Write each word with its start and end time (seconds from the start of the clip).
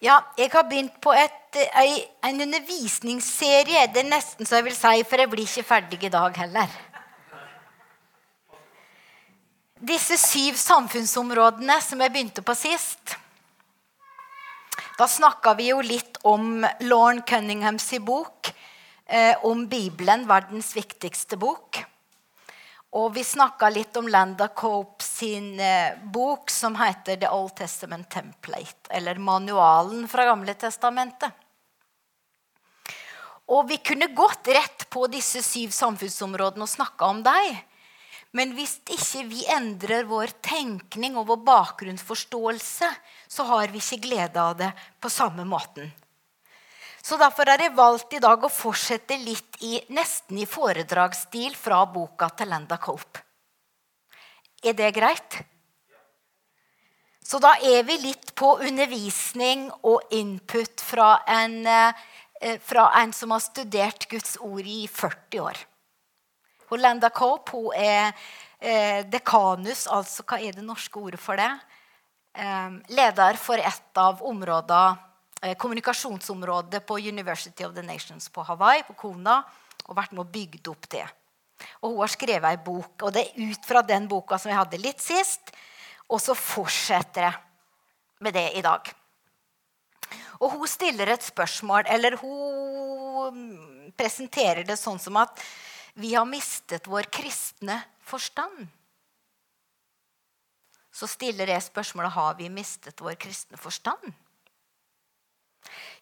Ja, 0.00 0.22
jeg 0.38 0.48
har 0.54 0.64
begynt 0.64 0.94
på 1.04 1.12
et, 1.12 1.56
en 2.24 2.40
undervisningsserie. 2.40 3.82
Det 3.92 4.00
er 4.00 4.08
nesten 4.08 4.48
så 4.48 4.56
jeg 4.56 4.70
vil 4.70 4.76
si, 4.76 5.02
for 5.04 5.20
jeg 5.20 5.28
blir 5.28 5.44
ikke 5.44 5.66
ferdig 5.68 5.98
i 6.08 6.12
dag 6.12 6.38
heller. 6.40 6.78
Disse 9.90 10.16
syv 10.20 10.56
samfunnsområdene 10.60 11.76
som 11.84 12.00
jeg 12.00 12.12
begynte 12.12 12.42
på 12.44 12.52
sist 12.52 13.14
Da 15.00 15.06
snakka 15.08 15.54
vi 15.56 15.70
jo 15.70 15.78
litt 15.80 16.18
om 16.28 16.66
Lauren 16.84 17.22
Cunninghams 17.24 17.88
bok 18.04 18.50
eh, 19.06 19.36
om 19.48 19.64
Bibelen, 19.68 20.26
verdens 20.28 20.74
viktigste 20.76 21.38
bok. 21.40 21.80
Og 22.90 23.12
vi 23.14 23.22
snakka 23.22 23.68
litt 23.70 23.94
om 24.00 24.08
Landa 24.10 24.48
Cope 24.48 25.04
sin 25.04 25.60
eh, 25.62 25.94
bok 26.10 26.50
som 26.50 26.74
heter 26.74 27.20
The 27.20 27.30
Old 27.30 27.54
Testament 27.60 28.08
Template, 28.10 28.90
eller 28.90 29.20
Manualen 29.22 30.08
fra 30.10 30.26
Gamle 30.26 30.56
testamentet. 30.58 31.30
Og 33.50 33.68
vi 33.70 33.78
kunne 33.82 34.10
gått 34.14 34.50
rett 34.50 34.88
på 34.90 35.06
disse 35.10 35.42
syv 35.42 35.70
samfunnsområdene 35.74 36.66
og 36.66 36.70
snakka 36.70 37.12
om 37.14 37.22
dem. 37.26 37.56
Men 38.34 38.54
hvis 38.54 38.76
ikke 38.86 39.24
vi 39.26 39.46
endrer 39.50 40.06
vår 40.06 40.34
tenkning 40.42 41.16
og 41.18 41.26
vår 41.30 41.40
bakgrunnsforståelse, 41.46 42.90
så 43.26 43.46
har 43.50 43.70
vi 43.70 43.82
ikke 43.82 44.04
glede 44.06 44.38
av 44.38 44.54
det 44.58 44.70
på 45.02 45.10
samme 45.10 45.46
måten. 45.46 45.90
Så 47.02 47.16
Derfor 47.16 47.48
har 47.48 47.62
jeg 47.62 47.76
valgt 47.76 48.12
i 48.12 48.20
dag 48.20 48.42
å 48.44 48.52
fortsette 48.52 49.16
litt 49.20 49.56
i, 49.64 49.78
nesten 49.96 50.38
i 50.38 50.46
foredragsstil 50.48 51.56
fra 51.56 51.80
boka 51.88 52.28
til 52.36 52.52
Lenda 52.52 52.76
Cope. 52.80 53.22
Er 54.60 54.76
det 54.76 54.92
greit? 54.92 55.40
Så 57.24 57.38
da 57.40 57.54
er 57.64 57.84
vi 57.88 57.96
litt 58.02 58.34
på 58.36 58.56
undervisning 58.66 59.68
og 59.86 60.12
input 60.12 60.82
fra 60.84 61.22
en, 61.30 61.66
eh, 61.66 62.58
fra 62.60 62.90
en 63.00 63.12
som 63.12 63.30
har 63.30 63.40
studert 63.40 64.08
Guds 64.10 64.36
ord 64.40 64.66
i 64.66 64.86
40 64.86 65.40
år. 65.40 65.56
Og 66.70 66.78
Lenda 66.78 67.08
Cope 67.10 67.52
hun 67.52 67.72
er 67.74 68.12
eh, 68.60 69.06
dekanus, 69.08 69.86
altså 69.86 70.22
hva 70.26 70.40
er 70.40 70.52
det 70.52 70.64
norske 70.64 71.00
ordet 71.00 71.20
for 71.20 71.36
det? 71.36 71.50
Eh, 72.34 72.70
leder 72.92 73.38
for 73.40 73.56
et 73.56 73.96
av 73.96 74.20
områdene 74.20 75.09
kommunikasjonsområdet 75.40 76.82
på 76.86 76.98
University 76.98 77.64
of 77.64 77.74
the 77.74 77.82
Nations 77.82 78.28
på 78.28 78.42
Hawaii, 78.44 78.82
på 78.84 78.96
Kona, 78.98 79.40
og 79.86 79.96
vært 79.96 80.12
med 80.12 80.26
og 80.26 80.32
bygd 80.34 80.68
opp 80.72 80.88
det. 80.92 81.06
Og 81.80 81.92
hun 81.92 82.00
har 82.02 82.12
skrevet 82.12 82.48
ei 82.50 82.60
bok, 82.64 82.94
og 83.02 83.12
det 83.14 83.26
er 83.26 83.50
ut 83.50 83.68
fra 83.68 83.82
den 83.84 84.08
boka 84.08 84.38
som 84.38 84.52
jeg 84.52 84.60
hadde 84.60 84.80
litt 84.80 85.02
sist. 85.04 85.52
Og 86.10 86.20
så 86.22 86.34
fortsetter 86.36 87.28
jeg 87.28 87.38
med 88.24 88.36
det 88.36 88.46
i 88.58 88.64
dag. 88.64 88.90
Og 90.40 90.56
hun 90.56 90.68
stiller 90.68 91.12
et 91.12 91.24
spørsmål, 91.24 91.84
eller 91.92 92.16
hun 92.20 93.92
presenterer 93.96 94.64
det 94.64 94.78
sånn 94.80 95.00
som 95.00 95.18
at 95.20 95.40
vi 96.00 96.14
har 96.14 96.28
mistet 96.28 96.88
vår 96.88 97.10
kristne 97.12 97.76
forstand. 98.06 98.68
Så 100.92 101.08
stiller 101.10 101.52
jeg 101.52 101.64
spørsmålet 101.64 102.12
har 102.16 102.34
vi 102.40 102.48
mistet 102.52 103.00
vår 103.00 103.18
kristne 103.20 103.60
forstand. 103.60 104.12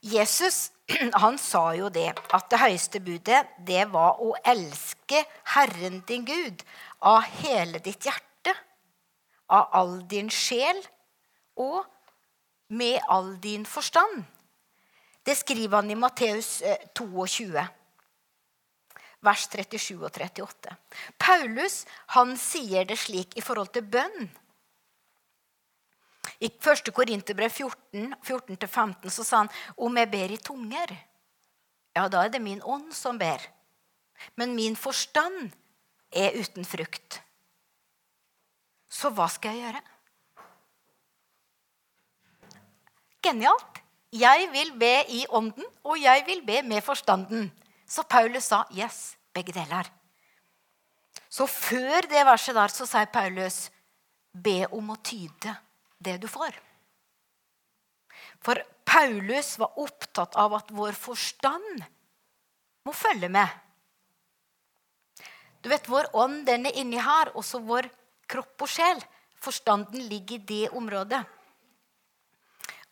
Jesus 0.00 0.70
han 1.22 1.38
sa 1.38 1.72
jo 1.76 1.88
det, 1.92 2.12
at 2.32 2.50
det 2.50 2.60
høyeste 2.62 3.00
budet 3.04 3.42
det 3.66 3.84
var 3.92 4.20
å 4.22 4.32
elske 4.46 5.24
Herren 5.54 6.02
din 6.08 6.24
Gud 6.28 6.62
av 7.06 7.26
hele 7.42 7.80
ditt 7.82 8.06
hjerte, 8.06 8.54
av 9.50 9.70
all 9.74 9.94
din 10.08 10.30
sjel 10.30 10.80
og 11.58 11.82
med 12.68 13.00
all 13.08 13.34
din 13.40 13.64
forstand. 13.66 14.24
Det 15.24 15.36
skriver 15.36 15.80
han 15.80 15.90
i 15.90 15.98
Matteus 15.98 16.62
22, 16.96 17.58
eh, 17.58 17.66
vers 19.24 19.48
37 19.50 19.98
og 19.98 20.10
38. 20.14 20.76
Paulus 21.18 21.82
han 22.14 22.36
sier 22.40 22.86
det 22.88 22.96
slik 23.00 23.36
i 23.36 23.44
forhold 23.44 23.72
til 23.74 23.84
bønn. 23.84 24.30
I 26.38 26.50
1. 26.50 26.92
Korinterbrev 26.94 27.50
14, 27.50 28.14
14-15 28.22 29.10
så 29.10 29.24
sa 29.26 29.42
han 29.42 29.50
om 29.76 29.96
jeg 29.98 30.10
ber 30.12 30.34
i 30.34 30.38
tunger, 30.38 30.92
ja, 31.96 32.04
da 32.06 32.22
er 32.24 32.30
det 32.30 32.42
min 32.42 32.62
ånd 32.62 32.92
som 32.94 33.18
ber. 33.18 33.42
Men 34.38 34.54
min 34.54 34.76
forstand 34.78 35.50
er 36.14 36.36
uten 36.38 36.66
frukt. 36.66 37.18
Så 38.88 39.10
hva 39.14 39.26
skal 39.30 39.56
jeg 39.56 39.66
gjøre? 39.66 39.82
Genialt. 43.22 43.82
Jeg 44.14 44.46
vil 44.54 44.70
be 44.80 44.94
i 45.12 45.24
ånden, 45.28 45.66
og 45.84 45.98
jeg 46.00 46.22
vil 46.24 46.40
be 46.46 46.62
med 46.64 46.80
forstanden. 46.80 47.50
Så 47.84 48.06
Paulus 48.08 48.46
sa 48.48 48.62
yes, 48.72 49.18
begge 49.34 49.52
deler. 49.52 49.90
Så 51.28 51.44
før 51.50 52.06
det 52.08 52.24
verset 52.24 52.56
der 52.56 52.72
så 52.72 52.86
sier 52.88 53.10
Paulus 53.12 53.66
be 54.32 54.62
om 54.72 54.94
å 54.94 55.02
tyde 55.04 55.52
det 55.98 56.16
du 56.22 56.28
får. 56.30 56.56
For 58.44 58.60
Paulus 58.84 59.56
var 59.58 59.78
opptatt 59.78 60.36
av 60.38 60.54
at 60.58 60.70
vår 60.70 60.92
forstand 60.96 61.82
må 62.86 62.94
følge 62.94 63.28
med. 63.28 63.48
Du 65.60 65.68
vet, 65.68 65.88
Vår 65.88 66.06
ånd 66.16 66.46
den 66.46 66.68
er 66.70 66.76
inni 66.78 67.00
her, 67.02 67.32
også 67.34 67.60
vår 67.66 67.88
kropp 68.30 68.62
og 68.62 68.70
sjel. 68.70 69.02
Forstanden 69.42 70.06
ligger 70.08 70.38
i 70.38 70.46
det 70.46 70.70
området. 70.70 71.20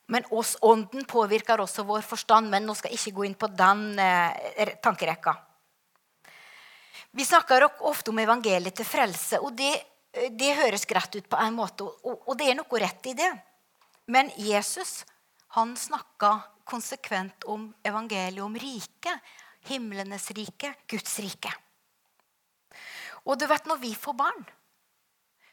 Men 0.07 0.27
oss 0.31 0.57
ånden 0.63 1.05
påvirker 1.05 1.63
også 1.63 1.83
vår 1.87 2.05
forstand. 2.07 2.51
Men 2.51 2.67
nå 2.67 2.75
skal 2.79 2.93
jeg 2.93 3.01
ikke 3.01 3.17
gå 3.17 3.27
inn 3.27 3.39
på 3.39 3.51
den 3.51 3.99
eh, 3.99 4.77
tankerekka. 4.83 5.35
Vi 7.17 7.25
snakker 7.25 7.65
ofte 7.89 8.13
om 8.13 8.19
evangeliet 8.23 8.77
til 8.77 8.87
frelse. 8.87 9.41
og 9.41 9.55
det 9.57 9.73
det 10.17 10.55
høres 10.57 10.87
greit 10.89 11.15
ut 11.17 11.29
på 11.29 11.39
en 11.41 11.57
måte, 11.57 11.85
og, 11.85 12.33
det 12.39 12.49
er 12.51 12.57
noe 12.59 12.81
rett 12.81 13.11
i 13.11 13.15
det. 13.19 13.33
Men 14.09 14.31
Jesus 14.41 15.03
han 15.57 15.75
snakka 15.77 16.39
konsekvent 16.69 17.47
om 17.51 17.69
evangeliet, 17.87 18.43
om 18.45 18.57
riket. 18.59 19.35
Himlenes 19.67 20.31
rike, 20.37 20.73
Guds 20.87 21.19
rike. 21.19 21.51
Og 23.27 23.39
du 23.39 23.47
vet, 23.51 23.67
når 23.67 23.81
vi 23.83 23.91
får 23.99 24.15
barn, 24.15 24.45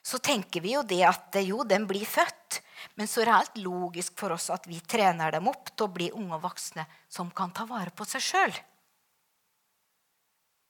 så 0.03 0.19
tenker 0.21 0.61
vi 0.61 0.75
jo 0.75 0.83
det 0.85 1.01
at 1.07 1.39
jo, 1.41 1.63
den 1.65 1.87
blir 1.89 2.05
født. 2.05 2.59
Men 2.99 3.07
så 3.09 3.23
er 3.23 3.29
det 3.29 3.37
helt 3.39 3.61
logisk 3.63 4.17
for 4.19 4.35
oss 4.35 4.49
at 4.53 4.67
vi 4.69 4.77
trener 4.79 5.33
dem 5.33 5.47
opp 5.49 5.71
til 5.71 5.87
å 5.87 5.93
bli 5.95 6.11
unge 6.13 6.37
og 6.37 6.43
voksne 6.43 6.85
som 7.09 7.31
kan 7.33 7.53
ta 7.55 7.65
vare 7.69 7.93
på 7.95 8.05
seg 8.05 8.21
sjøl. 8.21 8.57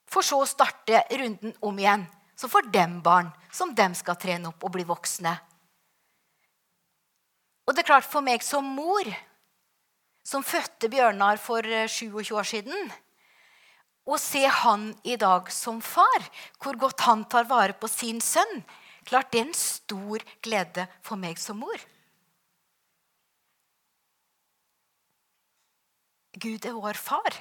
For 0.08 0.24
så 0.24 0.38
å 0.40 0.48
starte 0.48 1.02
runden 1.10 1.56
om 1.66 1.78
igjen 1.80 2.06
så 2.36 2.50
får 2.50 2.70
dem 2.74 2.98
barn 3.02 3.30
som 3.52 3.74
dem 3.74 3.94
skal 3.94 4.18
trene 4.20 4.50
opp 4.50 4.64
og 4.66 4.74
bli 4.74 4.84
voksne. 4.88 5.34
Og 7.64 7.72
det 7.72 7.84
er 7.84 7.90
klart, 7.94 8.08
for 8.08 8.24
meg 8.24 8.44
som 8.44 8.66
mor, 8.76 9.08
som 10.24 10.44
fødte 10.44 10.90
Bjørnar 10.92 11.40
for 11.40 11.64
27 11.64 12.20
eh, 12.20 12.30
år 12.32 12.46
siden 12.48 12.92
Å 14.04 14.16
se 14.20 14.40
han 14.48 14.86
i 15.04 15.16
dag 15.20 15.50
som 15.52 15.80
far, 15.84 16.26
hvor 16.60 16.76
godt 16.80 17.04
han 17.04 17.24
tar 17.28 17.44
vare 17.48 17.76
på 17.76 17.88
sin 17.88 18.20
sønn 18.24 18.62
Klart 19.04 19.32
det 19.32 19.40
er 19.40 19.48
en 19.48 19.56
stor 19.56 20.22
glede 20.44 20.86
for 21.04 21.20
meg 21.20 21.36
som 21.40 21.58
mor. 21.60 21.76
Gud 26.40 26.64
er 26.64 26.72
vår 26.72 26.98
far. 26.98 27.36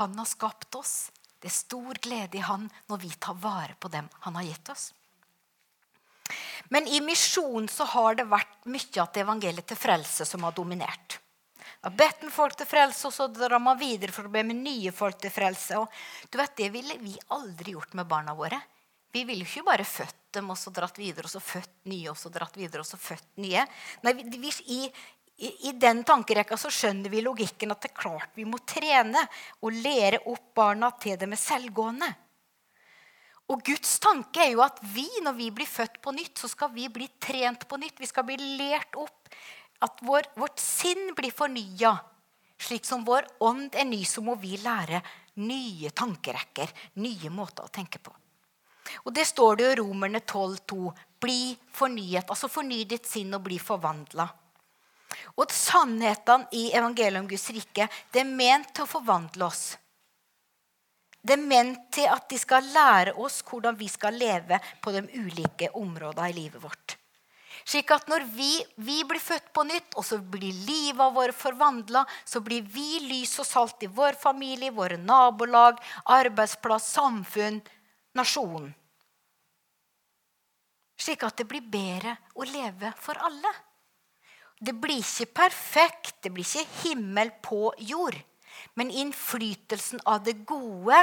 Han 0.00 0.18
har 0.18 0.26
skapt 0.28 0.74
oss. 0.74 1.12
Det 1.44 1.50
er 1.50 1.60
stor 1.60 1.98
glede 2.00 2.38
i 2.38 2.44
Han 2.46 2.70
når 2.88 3.02
vi 3.02 3.10
tar 3.20 3.36
vare 3.36 3.74
på 3.76 3.90
dem 3.92 4.06
Han 4.24 4.38
har 4.38 4.46
gitt 4.48 4.70
oss. 4.72 4.94
Men 6.72 6.88
i 6.88 7.02
misjon 7.04 7.68
så 7.68 7.84
har 7.84 8.16
det 8.16 8.24
vært 8.30 8.64
mye 8.64 9.02
av 9.02 9.18
evangeliet 9.20 9.68
til 9.68 9.76
frelse 9.76 10.24
som 10.24 10.46
har 10.48 10.54
dominert. 10.56 11.18
Da 11.84 11.92
bedt 11.92 12.24
folk 12.32 12.56
til 12.56 12.68
frelse, 12.68 13.10
og 13.10 13.12
så 13.12 13.26
drar 13.28 13.60
man 13.60 13.76
videre 13.76 14.14
for 14.16 14.24
å 14.24 14.32
be 14.32 14.40
med 14.40 14.56
nye 14.56 14.92
folk 14.96 15.18
til 15.20 15.34
frelse. 15.34 15.82
Og 15.82 16.32
du 16.32 16.38
vet, 16.40 16.56
Det 16.56 16.70
ville 16.72 16.96
vi 17.02 17.12
aldri 17.36 17.76
gjort 17.76 17.92
med 17.92 18.08
barna 18.08 18.32
våre. 18.32 18.62
Vi 19.12 19.26
ville 19.28 19.44
ikke 19.44 19.66
bare 19.68 19.84
født 19.84 20.32
dem 20.32 20.48
og 20.50 20.56
så 20.56 20.72
dratt 20.72 20.96
videre, 20.96 21.28
og 21.28 21.34
så 21.36 21.44
født 21.44 21.84
nye, 21.92 22.08
og 22.08 22.16
så 22.16 22.32
dratt 22.32 22.56
videre, 22.56 22.80
og 22.80 22.88
så 22.88 22.96
født 22.96 23.36
nye. 23.36 23.66
Nei, 24.02 24.14
vi, 24.16 24.50
i, 24.64 24.80
i, 25.36 25.72
den 25.72 26.04
tankerekka 26.06 26.56
så 26.56 26.70
skjønner 26.70 27.10
vi 27.10 27.22
logikken 27.24 27.74
at 27.74 27.82
det 27.82 27.90
er 27.90 27.98
klart 27.98 28.36
vi 28.38 28.46
må 28.46 28.60
trene 28.62 29.24
og 29.64 29.74
lære 29.74 30.22
opp 30.30 30.52
barna 30.54 30.92
til 31.02 31.18
det 31.18 31.26
med 31.30 31.40
selvgående. 31.40 32.10
Og 33.52 33.60
Guds 33.66 33.98
tanke 34.00 34.40
er 34.40 34.54
jo 34.54 34.62
at 34.64 34.78
vi, 34.94 35.04
når 35.24 35.34
vi 35.36 35.50
blir 35.52 35.68
født 35.68 35.98
på 36.00 36.14
nytt, 36.16 36.38
så 36.40 36.48
skal 36.48 36.70
vi 36.72 36.86
bli 36.88 37.10
trent 37.20 37.66
på 37.68 37.76
nytt. 37.76 37.98
Vi 38.00 38.08
skal 38.08 38.24
bli 38.24 38.38
lært 38.56 38.96
opp. 38.96 39.28
At 39.84 40.00
vår, 40.06 40.30
vårt 40.40 40.62
sinn 40.62 41.10
blir 41.18 41.34
fornya. 41.34 41.92
Slik 42.56 42.86
som 42.88 43.04
vår 43.04 43.26
ånd 43.44 43.76
er 43.76 43.84
ny, 43.84 44.00
så 44.08 44.22
må 44.24 44.38
vi 44.40 44.56
lære 44.62 45.02
nye 45.44 45.90
tankerekker, 45.92 46.72
nye 47.04 47.32
måter 47.34 47.66
å 47.66 47.74
tenke 47.74 48.00
på. 48.00 48.14
Og 49.04 49.12
Det 49.12 49.26
står 49.28 49.58
det 49.58 49.66
jo 49.66 49.74
i 49.74 49.78
Romerne 49.82 50.22
12,2. 50.22 50.94
Bli 51.20 51.52
fornyet. 51.74 52.30
Altså 52.30 52.48
forny 52.48 52.84
ditt 52.88 53.04
sinn 53.10 53.34
og 53.36 53.44
bli 53.44 53.58
forvandla. 53.60 54.28
Og 55.36 55.52
sannhetene 55.52 56.50
i 56.56 56.68
evangeliet 56.72 57.22
om 57.22 57.30
Guds 57.30 57.48
rike 57.54 57.88
det 58.12 58.22
er 58.22 58.36
ment 58.42 58.72
til 58.74 58.86
å 58.86 58.90
forvandle 58.90 59.48
oss. 59.48 59.64
Det 61.24 61.38
er 61.38 61.46
ment 61.46 61.86
til 61.94 62.10
at 62.10 62.26
de 62.28 62.36
skal 62.36 62.66
lære 62.74 63.14
oss 63.20 63.40
hvordan 63.48 63.78
vi 63.80 63.88
skal 63.88 64.16
leve 64.20 64.58
på 64.84 64.92
de 64.92 65.06
ulike 65.16 65.70
områdene 65.72 66.28
i 66.28 66.36
livet 66.36 66.60
vårt. 66.60 66.98
Slik 67.64 67.94
at 67.94 68.10
når 68.12 68.26
vi, 68.34 68.50
vi, 68.76 68.98
blir 69.08 69.22
født 69.22 69.46
på 69.56 69.64
nytt, 69.64 69.94
og 69.96 70.04
så 70.04 70.18
blir 70.18 70.52
livet 70.66 71.14
vårt 71.16 71.36
forvandla, 71.38 72.02
så 72.28 72.42
blir 72.44 72.66
vi 72.68 73.00
lys 73.06 73.38
og 73.40 73.48
salt 73.48 73.86
i 73.86 73.88
vår 73.88 74.18
familie, 74.20 74.74
våre 74.74 74.98
nabolag, 75.00 75.80
arbeidsplass, 76.12 76.90
samfunn, 76.98 77.62
nasjon. 78.18 78.68
Slik 81.00 81.24
at 81.24 81.40
det 81.40 81.48
blir 81.48 81.64
bedre 81.64 82.18
å 82.36 82.44
leve 82.48 82.92
for 83.00 83.18
alle. 83.24 83.54
Det 84.60 84.74
blir 84.78 85.02
ikke 85.02 85.32
perfekt, 85.42 86.16
det 86.22 86.32
blir 86.34 86.46
ikke 86.46 86.82
himmel 86.84 87.32
på 87.44 87.72
jord. 87.78 88.16
Men 88.74 88.90
innflytelsen 88.90 90.02
av 90.06 90.22
det 90.24 90.40
gode 90.46 90.98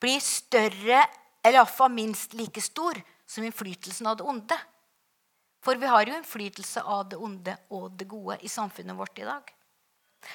blir 0.00 0.20
større, 0.24 1.04
eller 1.40 1.60
iallfall 1.60 1.92
minst 1.92 2.36
like 2.36 2.60
stor, 2.64 3.00
som 3.26 3.44
innflytelsen 3.44 4.08
av 4.10 4.18
det 4.20 4.26
onde. 4.28 4.58
For 5.64 5.76
vi 5.76 5.88
har 5.88 6.08
jo 6.08 6.16
innflytelse 6.16 6.82
av 6.82 7.08
det 7.12 7.18
onde 7.20 7.56
og 7.76 7.90
det 8.00 8.08
gode 8.08 8.38
i 8.44 8.48
samfunnet 8.48 8.96
vårt 8.96 9.18
i 9.20 9.28
dag. 9.28 9.50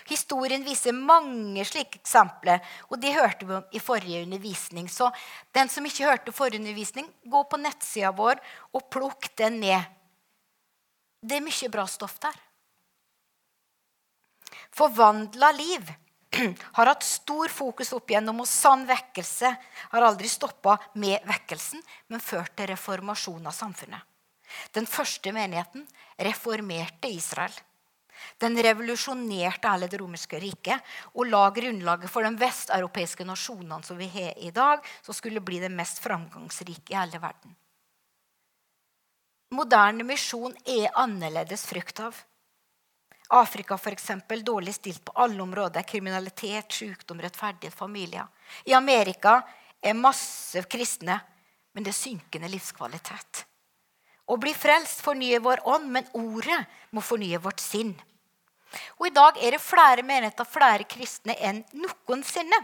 Historien 0.09 0.63
viser 0.65 0.97
mange 0.97 1.61
slike 1.65 1.99
eksempler, 1.99 2.61
og 2.89 2.97
det 3.01 3.13
hørte 3.13 3.45
vi 3.45 3.57
om 3.57 3.67
i 3.73 3.81
forrige 3.81 4.23
undervisning. 4.25 4.89
Så 4.89 5.11
den 5.53 5.69
som 5.69 5.85
ikke 5.85 6.07
hørte 6.09 6.33
forrige 6.33 6.61
undervisning, 6.61 7.09
gå 7.21 7.43
på 7.49 7.59
nettsida 7.61 8.11
vår 8.17 8.41
og 8.73 8.87
plukk 8.93 9.29
den 9.37 9.59
ned. 9.61 9.85
Det 11.25 11.37
er 11.37 11.45
mye 11.45 11.71
bra 11.73 11.85
stoff 11.89 12.17
der. 12.21 12.37
Forvandla 14.75 15.51
liv 15.55 15.91
har 16.77 16.91
hatt 16.91 17.03
stor 17.03 17.51
fokus 17.51 17.93
opp 17.95 18.11
gjennom, 18.11 18.41
og 18.43 18.49
sann 18.49 18.85
vekkelse 18.87 19.51
har 19.93 20.07
aldri 20.07 20.29
stoppa 20.31 20.77
med 21.01 21.23
vekkelsen, 21.27 21.83
men 22.11 22.23
ført 22.23 22.55
til 22.57 22.71
reformasjon 22.73 23.47
av 23.47 23.55
samfunnet. 23.55 24.01
Den 24.75 24.87
første 24.87 25.31
menigheten 25.35 25.85
reformerte 26.21 27.09
Israel. 27.11 27.53
Den 28.39 28.55
revolusjonerte 28.63 29.71
hele 29.71 29.89
det 29.91 29.99
romerske 29.99 30.39
riket 30.39 30.95
og 31.13 31.27
la 31.27 31.43
grunnlaget 31.55 32.11
for 32.11 32.23
de 32.23 32.31
vesteuropeiske 32.39 33.27
nasjonene 33.27 33.83
som 33.83 33.99
vi 33.99 34.07
har 34.11 34.39
i 34.39 34.51
dag, 34.55 34.83
som 35.03 35.15
skulle 35.15 35.43
bli 35.43 35.59
det 35.63 35.71
mest 35.71 35.99
framgangsrike 36.03 36.93
i 36.93 36.97
hele 36.97 37.19
verden. 37.21 37.55
Moderne 39.55 40.03
misjon 40.07 40.55
er 40.67 40.89
annerledes 40.99 41.67
frukt 41.69 41.99
av. 42.03 42.17
Afrika 43.29 43.77
for 43.77 43.91
eksempel, 43.91 44.43
dårlig 44.43 44.75
stilt 44.75 45.05
på 45.05 45.11
alle 45.15 45.41
områder. 45.43 45.81
Kriminalitet, 45.81 46.71
sykdom, 46.71 47.21
rettferdighet, 47.21 47.73
familier. 47.73 48.27
I 48.65 48.73
Amerika 48.73 49.41
er 49.81 49.97
masse 49.97 50.61
kristne, 50.69 51.19
men 51.73 51.83
det 51.83 51.91
er 51.93 51.97
synkende 51.97 52.49
livskvalitet. 52.51 53.45
Å 54.25 54.37
bli 54.41 54.53
frelst 54.57 55.03
fornyer 55.05 55.41
vår 55.45 55.61
ånd, 55.69 55.89
men 55.91 56.07
ordet 56.17 56.63
må 56.91 57.01
fornye 57.01 57.41
vårt 57.41 57.61
sinn. 57.61 57.93
Og 58.97 59.07
I 59.07 59.13
dag 59.13 59.37
er 59.41 59.55
det 59.55 59.61
flere 59.63 60.05
menigheter, 60.05 60.47
flere 60.49 60.87
kristne 60.89 61.35
enn 61.37 61.61
noensinne. 61.77 62.61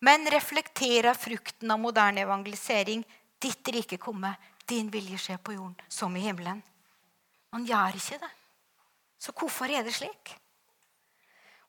Men 0.00 0.28
reflekterer 0.32 1.16
frukten 1.16 1.70
av 1.70 1.80
moderne 1.80 2.24
evangelisering. 2.24 3.04
Ditt 3.40 3.68
rike 3.72 3.96
komme, 4.00 4.34
din 4.68 4.90
vilje 4.92 5.18
skje 5.18 5.38
på 5.40 5.56
jorden 5.56 5.80
som 5.88 6.16
i 6.16 6.24
himmelen. 6.24 6.60
Man 7.52 7.64
gjør 7.66 7.96
ikke 7.96 8.20
det. 8.20 8.30
Så 9.20 9.34
hvorfor 9.36 9.68
er 9.68 9.84
det 9.84 9.94
slik? 9.94 10.32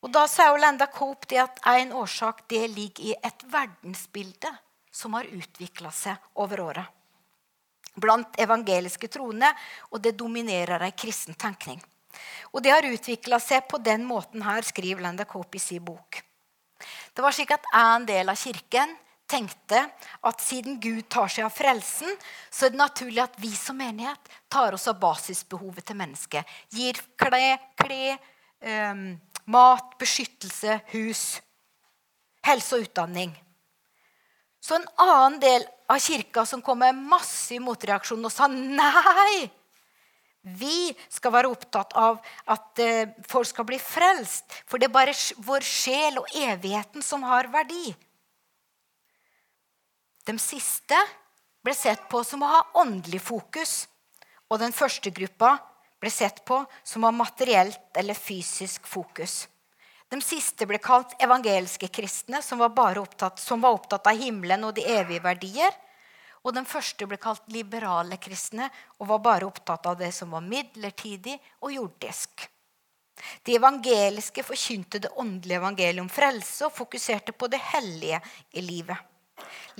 Og 0.01 0.09
Da 0.09 0.24
sier 0.25 0.57
Linda 0.57 0.88
Cope 0.89 1.27
det 1.30 1.44
at 1.44 1.59
en 1.75 1.92
årsak 1.94 2.48
det 2.50 2.63
ligger 2.71 3.12
i 3.12 3.13
et 3.13 3.44
verdensbilde 3.51 4.50
som 4.92 5.13
har 5.13 5.30
utvikla 5.30 5.92
seg 5.94 6.18
over 6.42 6.63
åra 6.71 6.88
blant 8.00 8.38
evangeliske 8.39 9.09
troende, 9.12 9.50
og 9.92 10.01
det 10.03 10.15
dominerer 10.19 10.83
ei 10.86 10.94
kristen 10.95 11.36
tenkning. 11.36 11.81
Og 12.51 12.63
det 12.63 12.74
har 12.74 12.88
utvikla 12.88 13.39
seg 13.39 13.68
på 13.71 13.80
den 13.83 14.06
måten 14.07 14.44
her, 14.45 14.63
skriver 14.63 15.04
Landa 15.04 15.25
Cope 15.25 15.59
i 15.59 15.63
sin 15.63 15.83
bok. 15.86 16.21
Det 17.12 17.24
var 17.24 17.36
slik 17.36 17.51
at 17.51 17.68
en 17.75 18.07
del 18.07 18.31
av 18.31 18.39
kirken 18.39 18.95
tenkte 19.31 19.86
at 20.28 20.44
siden 20.44 20.80
Gud 20.83 21.07
tar 21.12 21.31
seg 21.31 21.48
av 21.48 21.56
frelsen, 21.56 22.12
så 22.51 22.68
er 22.68 22.74
det 22.74 22.81
naturlig 22.81 23.24
at 23.24 23.38
vi 23.42 23.51
som 23.56 23.80
menighet 23.80 24.31
tar 24.51 24.75
oss 24.75 24.89
av 24.92 25.00
basisbehovet 25.01 25.88
til 25.88 26.00
mennesket. 26.00 26.57
Gir 26.75 27.00
kle, 27.19 27.56
kle 27.80 28.18
um, 28.92 29.06
mat, 29.51 29.95
beskyttelse, 30.01 30.81
hus, 30.92 31.24
helse 32.45 32.78
og 32.78 32.89
utdanning. 32.89 33.33
Så 34.62 34.78
en 34.78 34.86
annen 35.01 35.39
del 35.42 35.66
av 35.89 36.01
kirka 36.04 36.45
som 36.45 36.62
kom 36.62 36.83
med 36.83 37.00
masse 37.00 37.57
motreaksjon 37.63 38.28
og 38.28 38.33
sa 38.33 38.48
nei. 38.51 39.50
Vi 40.42 40.92
skal 41.10 41.33
være 41.33 41.50
opptatt 41.54 41.94
av 41.98 42.22
at 42.50 42.81
uh, 42.81 43.10
folk 43.30 43.50
skal 43.50 43.68
bli 43.69 43.81
frelst. 43.81 44.50
For 44.69 44.81
det 44.81 44.89
er 44.89 44.95
bare 44.95 45.18
vår 45.45 45.66
sjel 45.66 46.22
og 46.22 46.31
evigheten 46.38 47.06
som 47.06 47.25
har 47.30 47.50
verdi. 47.54 47.94
De 50.25 50.38
siste 50.39 50.97
ble 51.63 51.73
sett 51.73 52.07
på 52.09 52.23
som 52.23 52.44
å 52.44 52.50
ha 52.51 52.62
åndelig 52.81 53.21
fokus. 53.25 53.88
Og 54.51 54.59
den 54.62 54.73
første 54.75 55.09
gruppa 55.13 55.56
ble 56.01 56.12
sett 56.13 56.44
på 56.45 56.63
som 56.83 57.03
å 57.03 57.12
ha 57.12 57.15
materielt 57.15 57.97
eller 57.97 58.18
fysisk 58.18 58.88
fokus. 58.89 59.47
De 60.12 60.19
siste 60.21 60.68
ble 60.68 60.81
kalt 60.83 61.13
evangeliske 61.23 61.88
kristne, 61.88 62.41
som 62.44 62.59
var, 62.59 62.97
opptatt, 63.00 63.39
som 63.39 63.62
var 63.63 63.77
opptatt 63.77 64.09
av 64.12 64.18
himmelen 64.19 64.65
og 64.68 64.75
de 64.75 64.83
evige 64.83 65.23
verdier. 65.23 65.77
Og 66.44 66.56
den 66.57 66.65
første 66.65 67.06
ble 67.07 67.19
kalt 67.21 67.45
liberale 67.53 68.18
kristne 68.19 68.68
og 69.00 69.07
var 69.13 69.21
bare 69.23 69.47
opptatt 69.47 69.85
av 69.88 70.00
det 70.01 70.12
som 70.12 70.33
var 70.33 70.44
midlertidig 70.44 71.38
og 71.62 71.77
jordisk. 71.77 72.50
De 73.45 73.56
evangeliske 73.56 74.44
forkynte 74.44 75.00
det 75.00 75.13
åndelige 75.21 75.62
evangeliet 75.62 76.03
om 76.03 76.12
frelse 76.12 76.65
og 76.68 76.75
fokuserte 76.75 77.38
på 77.38 77.47
det 77.53 77.62
hellige 77.71 78.19
i 78.57 78.65
livet. 78.65 79.10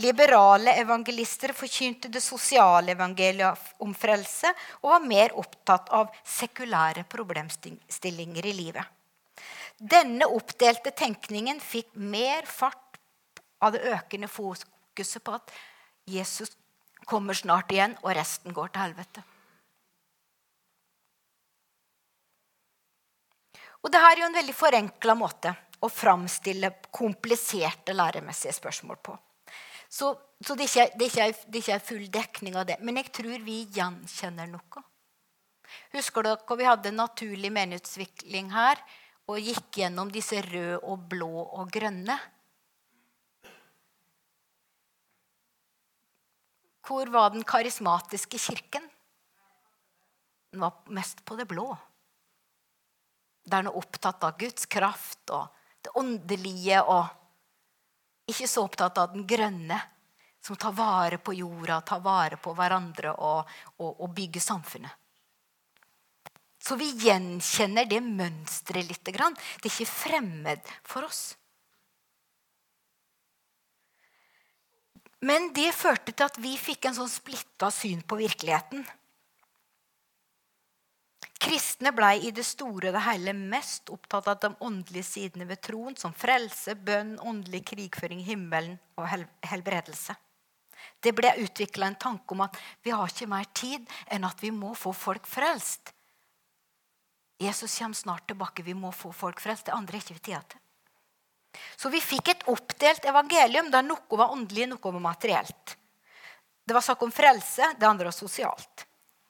Liberale 0.02 0.74
evangelister 0.80 1.54
forkynte 1.54 2.08
det 2.08 2.22
sosiale 2.24 2.96
evangeliet 2.96 3.74
om 3.84 3.94
frelse 3.94 4.54
og 4.82 4.94
var 4.94 5.04
mer 5.06 5.36
opptatt 5.38 5.92
av 5.94 6.14
sekulære 6.24 7.04
problemstillinger 7.12 8.48
i 8.48 8.54
livet. 8.56 8.86
Denne 9.78 10.28
oppdelte 10.30 10.94
tenkningen 10.94 11.60
fikk 11.60 11.96
mer 11.96 12.46
fart 12.46 13.00
av 13.62 13.74
det 13.76 13.84
økende 13.94 14.30
fokuset 14.32 15.24
på 15.26 15.36
at 15.38 15.54
Jesus 16.10 16.54
kommer 17.06 17.34
snart 17.34 17.72
igjen, 17.74 17.96
og 18.06 18.14
resten 18.16 18.54
går 18.54 18.72
til 18.72 18.84
helvete. 18.86 19.24
Og 23.82 23.90
Dette 23.90 24.12
er 24.12 24.22
jo 24.22 24.30
en 24.30 24.38
veldig 24.38 24.54
forenkla 24.54 25.16
måte 25.18 25.56
å 25.82 25.90
framstille 25.90 26.70
kompliserte 26.94 27.96
læremessige 27.98 28.54
spørsmål 28.54 29.00
på. 29.02 29.18
Så, 29.92 30.14
så 30.40 30.56
det, 30.56 30.70
ikke, 30.70 30.88
er 30.88 30.96
det, 30.98 31.10
er 31.20 31.60
ikke, 31.60 31.80
full 31.84 32.08
dekning 32.08 32.56
av 32.56 32.70
det. 32.70 32.80
Men 32.80 33.02
jeg 33.02 33.12
tror 33.12 33.44
vi 33.44 33.66
gjenkjenner 33.76 34.48
noe. 34.48 34.86
Husker 35.92 36.24
dere 36.24 36.58
vi 36.60 36.68
hadde 36.68 36.96
naturlig 36.96 37.52
meningsutvikling 37.52 38.52
her? 38.56 38.80
og 39.32 39.40
gikk 39.40 39.82
gjennom 39.82 40.12
disse 40.12 40.42
røde 40.44 40.80
og 40.82 41.06
blå 41.12 41.30
og 41.44 41.70
grønne. 41.72 42.18
Hvor 46.88 47.08
var 47.14 47.32
den 47.32 47.46
karismatiske 47.48 48.40
kirken? 48.42 48.84
Den 50.52 50.66
var 50.66 50.82
mest 50.92 51.22
på 51.24 51.38
det 51.40 51.48
blå. 51.48 51.70
Der 53.46 53.64
den 53.64 53.72
er 53.72 53.78
opptatt 53.78 54.24
av 54.28 54.36
Guds 54.42 54.68
kraft 54.70 55.32
og 55.32 55.48
det 55.82 55.94
åndelige 55.98 56.82
og 56.84 57.08
ikke 58.34 58.50
så 58.50 58.64
opptatt 58.66 58.98
av 59.02 59.12
den 59.14 59.28
grønne, 59.28 59.78
som 60.42 60.58
tar 60.58 60.74
vare 60.74 61.20
på 61.22 61.36
jorda, 61.38 61.82
tar 61.86 62.02
vare 62.02 62.40
på 62.42 62.54
hverandre 62.58 63.14
og, 63.14 63.52
og, 63.78 63.92
og 64.02 64.10
bygger 64.18 64.42
samfunnet. 64.42 64.98
Så 66.62 66.78
vi 66.78 66.92
gjenkjenner 67.02 67.88
det 67.90 68.02
mønsteret 68.06 68.90
litt. 68.90 69.06
Det 69.06 69.18
er 69.18 69.70
ikke 69.70 69.90
fremmed 69.90 70.74
for 70.86 71.08
oss. 71.08 71.22
Men 75.26 75.52
det 75.54 75.70
førte 75.78 76.14
til 76.14 76.26
at 76.26 76.38
vi 76.42 76.56
fikk 76.58 76.88
en 76.90 76.98
sånn 76.98 77.10
splitta 77.10 77.70
syn 77.74 78.02
på 78.06 78.18
virkeligheten. 78.22 78.86
Kristne 81.42 81.90
blei 81.96 82.28
i 82.28 82.32
det 82.36 82.46
store 82.46 82.92
og 82.92 82.98
det 82.98 83.06
hele 83.08 83.34
mest 83.34 83.90
opptatt 83.94 84.28
av 84.30 84.42
de 84.44 84.52
åndelige 84.62 85.08
sidene 85.08 85.48
ved 85.50 85.62
troen, 85.66 85.96
som 85.98 86.14
frelse, 86.14 86.76
bønn, 86.78 87.16
åndelig 87.18 87.64
krigføring, 87.72 88.22
himmelen 88.28 88.78
og 89.00 89.10
helbredelse. 89.50 90.14
Det 91.02 91.14
ble 91.18 91.34
utvikla 91.42 91.90
en 91.90 91.98
tanke 91.98 92.36
om 92.36 92.46
at 92.46 92.58
vi 92.86 92.94
har 92.94 93.10
ikke 93.10 93.30
mer 93.30 93.50
tid 93.58 93.90
enn 94.14 94.26
at 94.26 94.42
vi 94.42 94.54
må 94.54 94.76
få 94.78 94.94
folk 94.94 95.26
frelst 95.30 95.94
Jesus 97.42 97.80
kommer 97.80 97.96
snart 97.96 98.28
tilbake. 98.28 98.64
Vi 98.64 98.74
må 98.74 98.92
få 98.92 99.12
folk 99.12 99.42
frelst. 99.42 99.66
Det 99.66 99.74
andre 99.74 99.98
er 99.98 100.04
ikke 100.04 100.18
vi 100.18 100.26
tida 100.28 100.42
til. 100.46 100.60
Så 101.76 101.90
vi 101.92 102.00
fikk 102.04 102.30
et 102.32 102.44
oppdelt 102.52 103.06
evangelium 103.10 103.72
der 103.74 103.84
noe 103.84 104.20
var 104.20 104.32
åndelig, 104.36 104.70
noe 104.70 104.94
var 104.94 105.04
materielt. 105.04 105.76
Det 106.64 106.78
var 106.78 106.86
snakk 106.86 107.02
om 107.02 107.12
frelse, 107.12 107.74
det 107.80 107.88
andre 107.88 108.08
var 108.08 108.16
sosialt. 108.16 108.86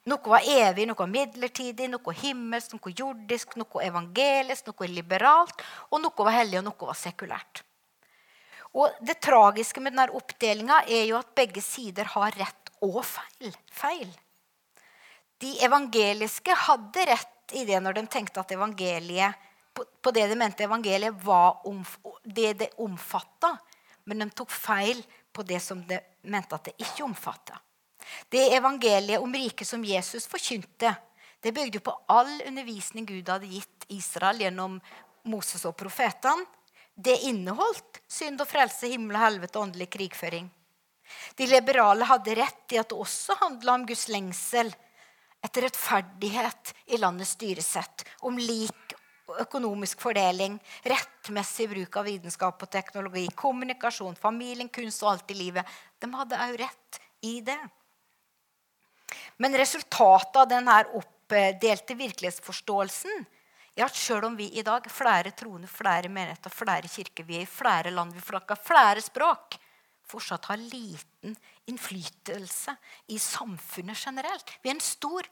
Noe 0.09 0.31
var 0.33 0.45
evig, 0.49 0.87
noe 0.89 0.97
var 0.97 1.09
midlertidig, 1.11 1.89
noe 1.91 2.13
himmelsk, 2.17 2.73
noe 2.73 2.93
jordisk, 2.97 3.53
noe 3.59 3.83
evangelisk, 3.85 4.71
noe 4.71 4.89
liberalt, 4.89 5.61
og 5.91 6.01
noe 6.01 6.25
var 6.25 6.39
hellig, 6.39 6.57
og 6.61 6.65
noe 6.71 6.89
var 6.89 6.97
sekulært. 6.97 7.61
Og 8.73 8.97
Det 9.03 9.19
tragiske 9.21 9.83
med 9.83 9.93
denne 9.93 10.15
oppdelinga 10.15 10.81
er 10.87 11.05
jo 11.09 11.19
at 11.19 11.35
begge 11.35 11.61
sider 11.61 12.07
har 12.15 12.33
rett 12.39 12.71
og 12.81 13.03
feil. 13.05 13.53
feil. 13.71 14.09
De 15.37 15.53
evangeliske 15.65 16.55
hadde 16.55 17.05
rett 17.05 17.53
i 17.57 17.65
det 17.65 17.79
når 17.81 17.99
de 17.99 18.07
tenkte 18.07 18.39
at 18.39 18.51
evangeliet 18.55 19.49
på, 19.73 19.85
på 20.01 20.11
det 20.11 20.27
de 20.31 20.35
mente 20.35 20.63
evangeliet 20.63 21.17
var 21.25 21.65
om, 21.67 21.83
det 22.23 22.53
det 22.59 22.69
omfatta, 22.77 23.57
men 24.05 24.23
de 24.23 24.29
tok 24.33 24.51
feil 24.51 25.03
på 25.31 25.43
det 25.47 25.61
som 25.63 25.83
de 25.87 25.99
mente 26.23 26.55
at 26.55 26.69
det 26.69 26.79
ikke 26.79 27.05
omfatta. 27.05 27.59
Det 28.29 28.49
evangeliet 28.55 29.21
om 29.21 29.33
riket 29.33 29.67
som 29.67 29.83
Jesus 29.85 30.27
forkynte, 30.29 30.95
det 31.41 31.51
bygde 31.51 31.79
på 31.81 31.93
all 32.11 32.41
undervisning 32.47 33.05
Gud 33.05 33.29
hadde 33.29 33.49
gitt 33.49 33.85
Israel 33.89 34.43
gjennom 34.43 34.77
Moses 35.31 35.65
og 35.65 35.75
profetene. 35.77 36.45
Det 36.95 37.15
inneholdt 37.25 38.01
synd 38.11 38.43
og 38.43 38.49
frelse, 38.49 38.89
himmel 38.91 39.17
og 39.17 39.23
helvete 39.23 39.61
åndelig 39.61 39.87
krigføring. 39.95 40.49
De 41.35 41.47
liberale 41.49 42.05
hadde 42.07 42.35
rett 42.37 42.75
i 42.75 42.79
at 42.79 42.91
det 42.91 42.99
også 42.99 43.39
handla 43.41 43.79
om 43.79 43.87
Guds 43.89 44.05
lengsel 44.11 44.69
etter 45.41 45.65
rettferdighet 45.65 46.73
i 46.93 46.99
landets 47.01 47.33
styresett, 47.33 48.05
om 48.21 48.37
lik 48.37 48.93
økonomisk 49.41 50.01
fordeling, 50.03 50.59
rettmessig 50.85 51.69
bruk 51.71 51.97
av 51.97 52.05
vitenskap 52.05 52.61
og 52.61 52.71
teknologi, 52.71 53.25
kommunikasjon, 53.35 54.17
familien, 54.19 54.69
kunst 54.69 55.03
og 55.05 55.15
alt 55.15 55.31
i 55.33 55.39
livet. 55.39 55.77
De 55.97 56.09
hadde 56.13 56.41
òg 56.45 56.57
rett 56.61 57.01
i 57.25 57.39
det. 57.45 57.59
Men 59.37 59.57
resultatet 59.57 60.41
av 60.41 60.49
denne 60.49 60.77
oppdelte 60.97 61.97
virkelighetsforståelsen 61.99 63.25
er 63.75 63.85
at 63.87 63.95
selv 63.95 64.27
om 64.27 64.35
vi 64.35 64.49
i 64.59 64.63
dag 64.67 64.87
flere 64.91 65.31
troende, 65.37 65.69
flere 65.71 66.11
menigheter, 66.11 66.53
flere 66.53 66.91
kirker, 66.91 67.27
vi 67.27 67.39
er 67.39 67.45
i 67.45 67.49
flere 67.49 67.93
land, 67.93 68.13
vi 68.13 68.23
flakker 68.23 68.59
flere 68.59 69.03
språk, 69.03 69.57
fortsatt 70.11 70.49
har 70.51 70.59
liten 70.59 71.35
innflytelse 71.71 72.75
i 73.15 73.19
samfunnet 73.21 73.99
generelt. 74.05 74.55
Vi 74.61 74.71
er 74.71 74.75
en 74.75 74.83
stor, 74.83 75.27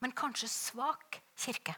men 0.00 0.14
kanskje 0.16 0.48
svak 0.52 1.18
kirke. 1.38 1.74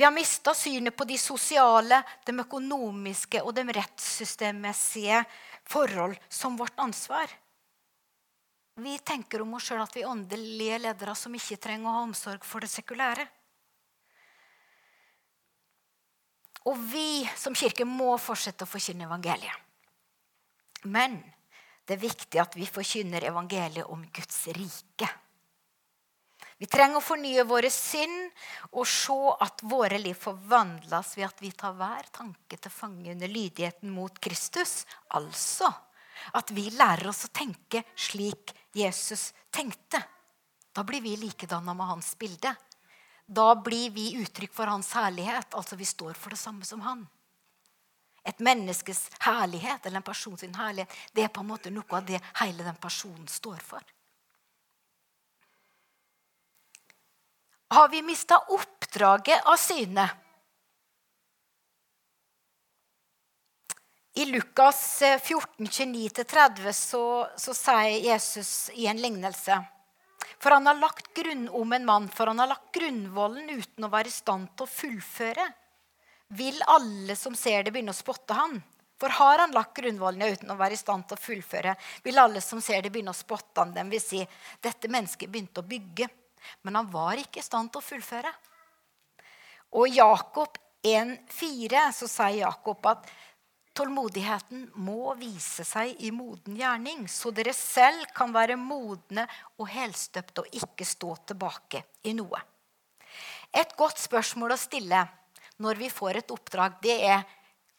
Vi 0.00 0.04
har 0.04 0.12
mista 0.14 0.54
synet 0.54 0.96
på 0.96 1.04
de 1.04 1.16
sosiale, 1.20 1.98
de 2.24 2.32
økonomiske 2.40 3.42
og 3.42 3.52
de 3.56 3.66
rettssystemmessige 3.76 5.18
forhold 5.68 6.14
som 6.28 6.56
vårt 6.56 6.78
ansvar. 6.80 7.28
Vi 8.80 8.98
tenker 9.04 9.42
om 9.42 9.56
oss 9.58 9.66
sjøl 9.68 9.82
at 9.82 9.96
vi 9.96 10.06
åndelige 10.08 10.78
ledere 10.80 11.14
som 11.18 11.34
ikke 11.36 11.58
trenger 11.60 11.90
å 11.90 11.96
ha 11.98 12.04
omsorg 12.06 12.44
for 12.46 12.64
det 12.64 12.70
sekulære. 12.72 13.26
Og 16.68 16.76
vi 16.92 17.24
som 17.40 17.56
kirke 17.56 17.84
må 17.88 18.14
fortsette 18.20 18.64
å 18.64 18.70
forkynne 18.70 19.06
evangeliet. 19.08 19.66
Men 20.88 21.18
det 21.84 21.96
er 21.96 22.04
viktig 22.04 22.40
at 22.40 22.56
vi 22.56 22.68
forkynner 22.68 23.24
evangeliet 23.28 23.88
om 23.90 24.04
Guds 24.14 24.46
rike. 24.56 25.08
Vi 26.60 26.68
trenger 26.68 27.00
å 27.00 27.04
fornye 27.04 27.44
våre 27.48 27.70
sinn 27.72 28.16
og 28.70 28.84
se 28.88 29.16
at 29.44 29.64
våre 29.64 29.96
liv 30.00 30.16
forvandles 30.16 31.14
ved 31.16 31.26
at 31.30 31.40
vi 31.40 31.52
tar 31.56 31.76
hver 31.76 32.08
tanke 32.12 32.56
til 32.60 32.72
fange 32.72 33.12
under 33.12 33.32
lydigheten 33.32 33.92
mot 33.92 34.20
Kristus. 34.20 34.84
Altså 35.16 35.70
at 36.36 36.52
vi 36.52 36.68
lærer 36.76 37.08
oss 37.08 37.24
å 37.24 37.32
tenke 37.32 37.82
slik 37.96 38.52
Jesus 38.72 39.34
tenkte. 39.50 40.02
Da 40.72 40.84
blir 40.84 41.00
vi 41.00 41.16
likedanna 41.16 41.74
med 41.74 41.86
hans 41.86 42.18
bilde. 42.18 42.54
Da 43.26 43.54
blir 43.56 43.90
vi 43.90 44.14
uttrykk 44.22 44.54
for 44.54 44.66
hans 44.66 44.92
herlighet. 44.92 45.54
Altså 45.54 45.76
vi 45.76 45.86
står 45.86 46.14
for 46.14 46.30
det 46.30 46.38
samme 46.38 46.64
som 46.64 46.80
han. 46.80 47.06
Et 48.24 48.38
menneskes 48.38 49.08
herlighet 49.20 49.86
eller 49.86 50.00
en 50.00 50.06
persons 50.06 50.42
herlighet 50.42 50.92
det 51.16 51.24
er 51.24 51.32
på 51.32 51.40
en 51.40 51.48
måte 51.48 51.70
noe 51.72 51.96
av 51.96 52.04
det 52.06 52.20
hele 52.42 52.66
den 52.66 52.76
personen 52.76 53.28
står 53.28 53.62
for. 53.64 53.80
Har 57.70 57.88
vi 57.88 58.02
mista 58.02 58.38
oppdraget 58.50 59.46
av 59.46 59.56
syne? 59.56 60.08
I 64.14 64.24
Lukas 64.26 65.02
14, 65.22 65.66
29-30 65.66 66.72
så, 66.72 67.28
så 67.36 67.54
sier 67.54 68.00
Jesus 68.10 68.70
i 68.74 68.88
en 68.90 68.98
lignelse 68.98 69.54
For 70.40 70.50
han 70.50 70.66
har 70.66 70.80
lagt 70.80 71.12
grunn 71.14 71.46
om 71.54 71.72
en 71.72 71.86
mann, 71.86 72.08
for 72.10 72.26
han 72.26 72.42
har 72.42 72.50
lagt 72.50 72.72
grunnvollen 72.74 73.50
uten 73.50 73.86
å 73.86 73.92
være 73.92 74.10
i 74.10 74.14
stand 74.14 74.50
til 74.56 74.66
å 74.66 74.72
fullføre. 74.72 75.46
Vil 76.34 76.58
alle 76.66 77.14
som 77.18 77.36
ser 77.38 77.62
det, 77.62 77.74
begynne 77.74 77.94
å 77.94 78.00
spotte 78.00 78.34
han? 78.34 78.58
For 79.00 79.14
har 79.16 79.44
han 79.44 79.54
lagt 79.54 79.78
grunnvollen 79.78 80.26
uten 80.26 80.50
å 80.52 80.58
være 80.58 80.76
i 80.76 80.80
stand 80.80 81.06
til 81.08 81.16
å 81.16 81.22
fullføre, 81.22 81.76
vil 82.04 82.18
alle 82.20 82.42
som 82.44 82.60
ser 82.60 82.82
det, 82.82 82.90
begynne 82.92 83.14
å 83.14 83.16
spotte 83.16 83.62
han. 83.62 83.72
Den 83.76 83.92
vil 83.92 84.02
si, 84.02 84.20
dette 84.60 84.90
mennesket 84.90 85.30
begynte 85.30 85.62
å 85.62 85.70
bygge, 85.70 86.10
men 86.66 86.76
han 86.76 86.90
var 86.92 87.20
ikke 87.20 87.40
i 87.40 87.46
stand 87.46 87.72
til 87.72 87.80
å 87.80 87.86
fullføre. 87.86 88.34
Og 89.78 89.88
Jakob 89.94 90.58
1,4 90.84 91.86
så 91.92 92.08
sier 92.08 92.42
Jakob 92.42 92.86
at 92.88 93.08
Tålmodigheten 93.76 94.64
må 94.82 95.14
vise 95.18 95.64
seg 95.64 96.00
i 96.02 96.10
moden 96.10 96.56
gjerning, 96.58 97.06
så 97.08 97.30
dere 97.34 97.54
selv 97.54 98.08
kan 98.16 98.32
være 98.34 98.58
modne 98.58 99.26
og 99.60 99.68
helstøpte 99.70 100.42
og 100.42 100.56
ikke 100.58 100.86
stå 100.88 101.14
tilbake 101.30 101.84
i 102.10 102.14
noe. 102.18 102.40
Et 103.54 103.76
godt 103.78 103.98
spørsmål 104.02 104.54
å 104.54 104.60
stille 104.60 105.04
når 105.60 105.78
vi 105.78 105.90
får 105.92 106.20
et 106.20 106.34
oppdrag, 106.34 106.80
det 106.82 106.96
er 107.04 107.22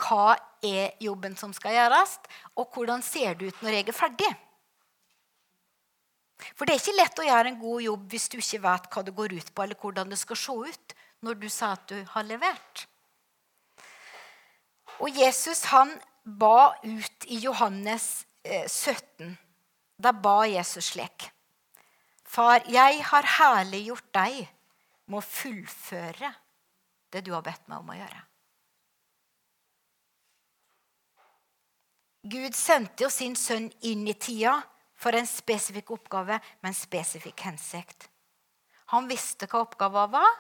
hva 0.02 0.36
er 0.66 0.96
jobben 1.02 1.36
som 1.38 1.54
skal 1.54 1.76
gjøres, 1.76 2.16
og 2.58 2.72
hvordan 2.74 3.04
ser 3.06 3.36
det 3.38 3.52
ut 3.52 3.62
når 3.62 3.78
jeg 3.78 3.88
er 3.88 3.98
ferdig? 3.98 4.32
For 6.56 6.66
det 6.66 6.74
er 6.74 6.82
ikke 6.82 6.98
lett 6.98 7.22
å 7.22 7.26
gjøre 7.28 7.52
en 7.52 7.60
god 7.62 7.84
jobb 7.86 8.06
hvis 8.14 8.30
du 8.32 8.40
ikke 8.40 8.64
vet 8.64 8.88
hva 8.94 9.04
det 9.06 9.16
går 9.18 9.36
ut 9.38 9.52
på, 9.54 9.64
eller 9.66 9.78
hvordan 9.82 10.14
det 10.14 10.20
skal 10.22 10.40
se 10.40 10.56
ut 10.72 10.96
når 11.26 11.38
du 11.42 11.50
sa 11.54 11.76
at 11.76 11.86
du 11.92 12.00
har 12.16 12.26
levert. 12.26 12.88
Og 15.02 15.10
Jesus 15.18 15.66
han 15.72 15.96
ba 16.24 16.74
ut 16.86 17.26
i 17.26 17.40
Johannes 17.42 18.26
17. 18.46 19.26
Eh, 19.26 19.38
da 20.02 20.14
ba 20.14 20.44
Jesus 20.46 20.94
slik. 20.94 21.30
Far, 22.26 22.64
jeg 22.70 23.02
har 23.10 23.28
herliggjort 23.38 24.08
deg 24.16 24.44
med 25.10 25.20
å 25.20 25.26
fullføre 25.26 26.30
det 27.12 27.24
du 27.26 27.34
har 27.36 27.44
bedt 27.44 27.66
meg 27.68 27.82
om 27.82 27.90
å 27.92 27.98
gjøre. 27.98 28.22
Gud 32.32 32.56
sendte 32.56 33.08
jo 33.08 33.10
sin 33.10 33.36
sønn 33.36 33.68
inn 33.90 34.06
i 34.08 34.14
tida 34.14 34.60
for 34.94 35.18
en 35.18 35.28
spesifikk 35.28 35.90
oppgave 35.98 36.38
med 36.38 36.70
en 36.70 36.78
spesifikk 36.78 37.48
hensikt. 37.50 38.06
Han 38.94 39.10
visste 39.10 39.50
hva 39.50 39.64
oppgaven 39.66 40.14
var, 40.14 40.32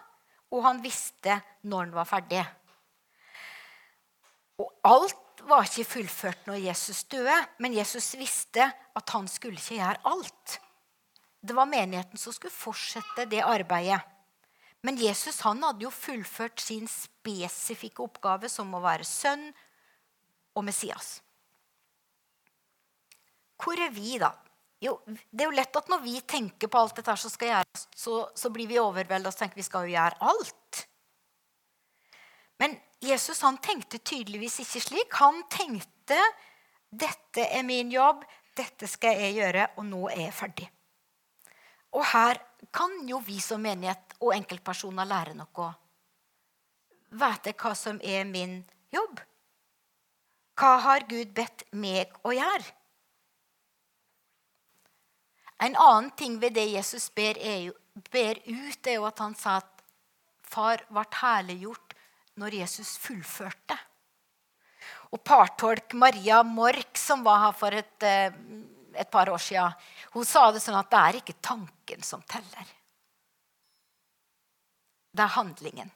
og 0.51 0.65
han 0.67 0.81
visste 0.83 1.39
når 1.65 1.89
den 1.89 1.95
var 1.97 2.09
ferdig. 2.09 2.43
Og 4.61 4.69
alt 4.85 5.41
var 5.49 5.65
ikke 5.65 5.87
fullført 5.89 6.45
når 6.49 6.61
Jesus 6.67 7.03
døde, 7.09 7.37
men 7.63 7.73
Jesus 7.73 8.13
visste 8.19 8.67
at 8.69 9.15
han 9.15 9.27
skulle 9.31 9.57
ikke 9.57 9.79
gjøre 9.79 10.03
alt. 10.11 10.59
Det 11.41 11.55
var 11.57 11.69
menigheten 11.69 12.21
som 12.21 12.33
skulle 12.35 12.53
fortsette 12.53 13.25
det 13.31 13.41
arbeidet. 13.41 14.01
Men 14.85 14.97
Jesus 14.97 15.41
han 15.45 15.61
hadde 15.63 15.85
jo 15.85 15.93
fullført 15.93 16.61
sin 16.61 16.87
spesifikke 16.89 18.03
oppgave 18.05 18.49
som 18.49 18.69
å 18.73 18.81
være 18.81 19.05
sønn 19.05 19.49
og 20.57 20.65
Messias. 20.65 21.19
Hvor 23.61 23.77
er 23.77 23.93
vi, 23.93 24.15
da? 24.21 24.31
Jo, 24.81 24.95
det 25.05 25.43
er 25.43 25.51
jo 25.51 25.57
lett 25.57 25.77
at 25.77 25.89
når 25.93 26.01
vi 26.01 26.15
tenker 26.25 26.69
på 26.71 26.79
alt 26.79 26.97
dette 26.97 27.13
som 27.21 27.29
skal 27.29 27.51
gjøres, 27.51 27.83
så, 27.93 28.15
så 28.33 28.49
blir 28.53 28.69
vi 28.69 28.79
overveldet 28.81 29.29
og 29.29 29.37
tenker 29.37 29.61
vi 29.61 29.65
skal 29.67 29.85
jo 29.85 29.93
gjøre 29.93 30.31
alt. 30.31 30.81
Men 32.61 32.73
Jesus 33.01 33.41
han 33.41 33.57
tenkte 33.57 33.97
tydeligvis 33.97 34.59
ikke 34.61 34.81
slik. 34.83 35.15
Han 35.17 35.43
tenkte 35.49 36.19
dette 36.91 37.47
er 37.47 37.63
min 37.65 37.89
jobb, 37.91 38.23
dette 38.57 38.87
skal 38.89 39.17
jeg 39.17 39.39
gjøre, 39.39 39.67
og 39.79 39.87
nå 39.87 40.01
er 40.11 40.25
jeg 40.27 40.35
ferdig. 40.37 40.67
Og 41.97 42.05
her 42.13 42.39
kan 42.71 42.93
jo 43.07 43.19
vi 43.25 43.39
som 43.43 43.63
menighet 43.63 44.15
og 44.19 44.35
enkeltpersoner 44.35 45.07
lære 45.07 45.33
noe. 45.35 45.71
Vet 47.11 47.49
jeg 47.49 47.57
hva 47.59 47.73
som 47.75 47.97
er 48.03 48.27
min 48.27 48.61
jobb? 48.93 49.19
Hva 50.59 50.75
har 50.85 51.07
Gud 51.09 51.33
bedt 51.35 51.65
meg 51.73 52.13
å 52.27 52.35
gjøre? 52.35 52.77
En 55.61 55.75
annen 55.77 56.11
ting 56.17 56.37
ved 56.41 56.55
det 56.57 56.67
Jesus 56.71 57.09
ber, 57.13 57.37
er 57.37 57.67
jo, 57.67 57.73
ber 58.11 58.39
ut, 58.45 58.87
er 58.87 58.97
jo 58.97 59.07
at 59.09 59.19
han 59.21 59.35
sa 59.37 59.59
at 59.61 59.83
far 60.51 60.83
ble 60.89 61.03
herliggjort 61.21 61.90
når 62.39 62.59
Jesus 62.61 62.95
fullførte. 63.01 63.77
Og 65.11 65.23
partolk 65.23 65.93
Maria 65.99 66.41
Mork, 66.47 66.95
som 66.97 67.23
var 67.23 67.45
her 67.45 67.55
for 67.57 67.75
et, 67.75 68.03
eh, 68.03 68.31
et 68.95 69.11
par 69.11 69.29
år 69.29 69.37
siden, 69.37 69.73
hun 70.13 70.25
sa 70.25 70.51
det 70.51 70.61
sånn 70.61 70.79
at 70.79 70.89
det 70.91 70.99
er 70.99 71.19
ikke 71.19 71.41
tanken 71.41 72.03
som 72.03 72.21
teller. 72.21 72.67
Det 75.11 75.23
er 75.23 75.35
handlingen. 75.35 75.91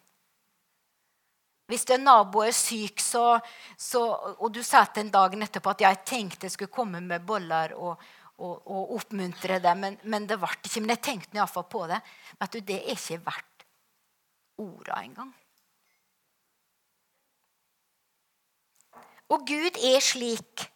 Hvis 1.66 1.88
en 1.90 2.04
nabo 2.06 2.44
er 2.46 2.54
syk, 2.54 3.00
så, 3.02 3.40
så, 3.78 4.02
og 4.38 4.52
du 4.54 4.62
sa 4.64 4.84
til 4.86 5.06
en 5.06 5.12
dagen 5.12 5.42
etterpå 5.42 5.72
at 5.72 5.82
jeg 5.82 6.04
tenkte 6.06 6.46
jeg 6.46 6.54
skulle 6.54 6.74
komme 6.74 7.02
med 7.02 7.26
boller 7.26 7.74
og, 7.74 7.96
og, 8.38 8.68
og 8.70 8.94
oppmuntre 9.00 9.58
det, 9.64 9.74
men, 9.80 9.98
men, 10.04 10.28
det 10.30 10.38
ble 10.38 10.52
ikke. 10.60 10.84
Men 10.84 10.94
jeg 10.94 11.04
tenkte 11.08 11.40
iallfall 11.40 11.66
på 11.72 11.88
det. 11.90 12.02
Vet 12.38 12.54
du, 12.54 12.60
Det 12.60 12.78
er 12.84 12.94
ikke 12.94 13.24
verdt 13.26 13.66
orda 14.62 15.02
engang. 15.02 15.34
Og 19.34 19.46
Gud 19.48 19.80
er 19.82 20.04
slik. 20.04 20.68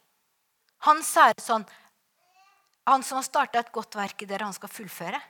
Han 0.86 1.02
sier 1.04 1.36
sånn 1.42 1.66
Han 2.88 3.04
som 3.06 3.20
har 3.20 3.26
starta 3.26 3.60
et 3.60 3.70
godt 3.70 3.94
verk 3.94 4.24
i 4.24 4.26
dere, 4.26 4.48
han 4.48 4.56
skal 4.56 4.72
fullføre. 4.72 5.20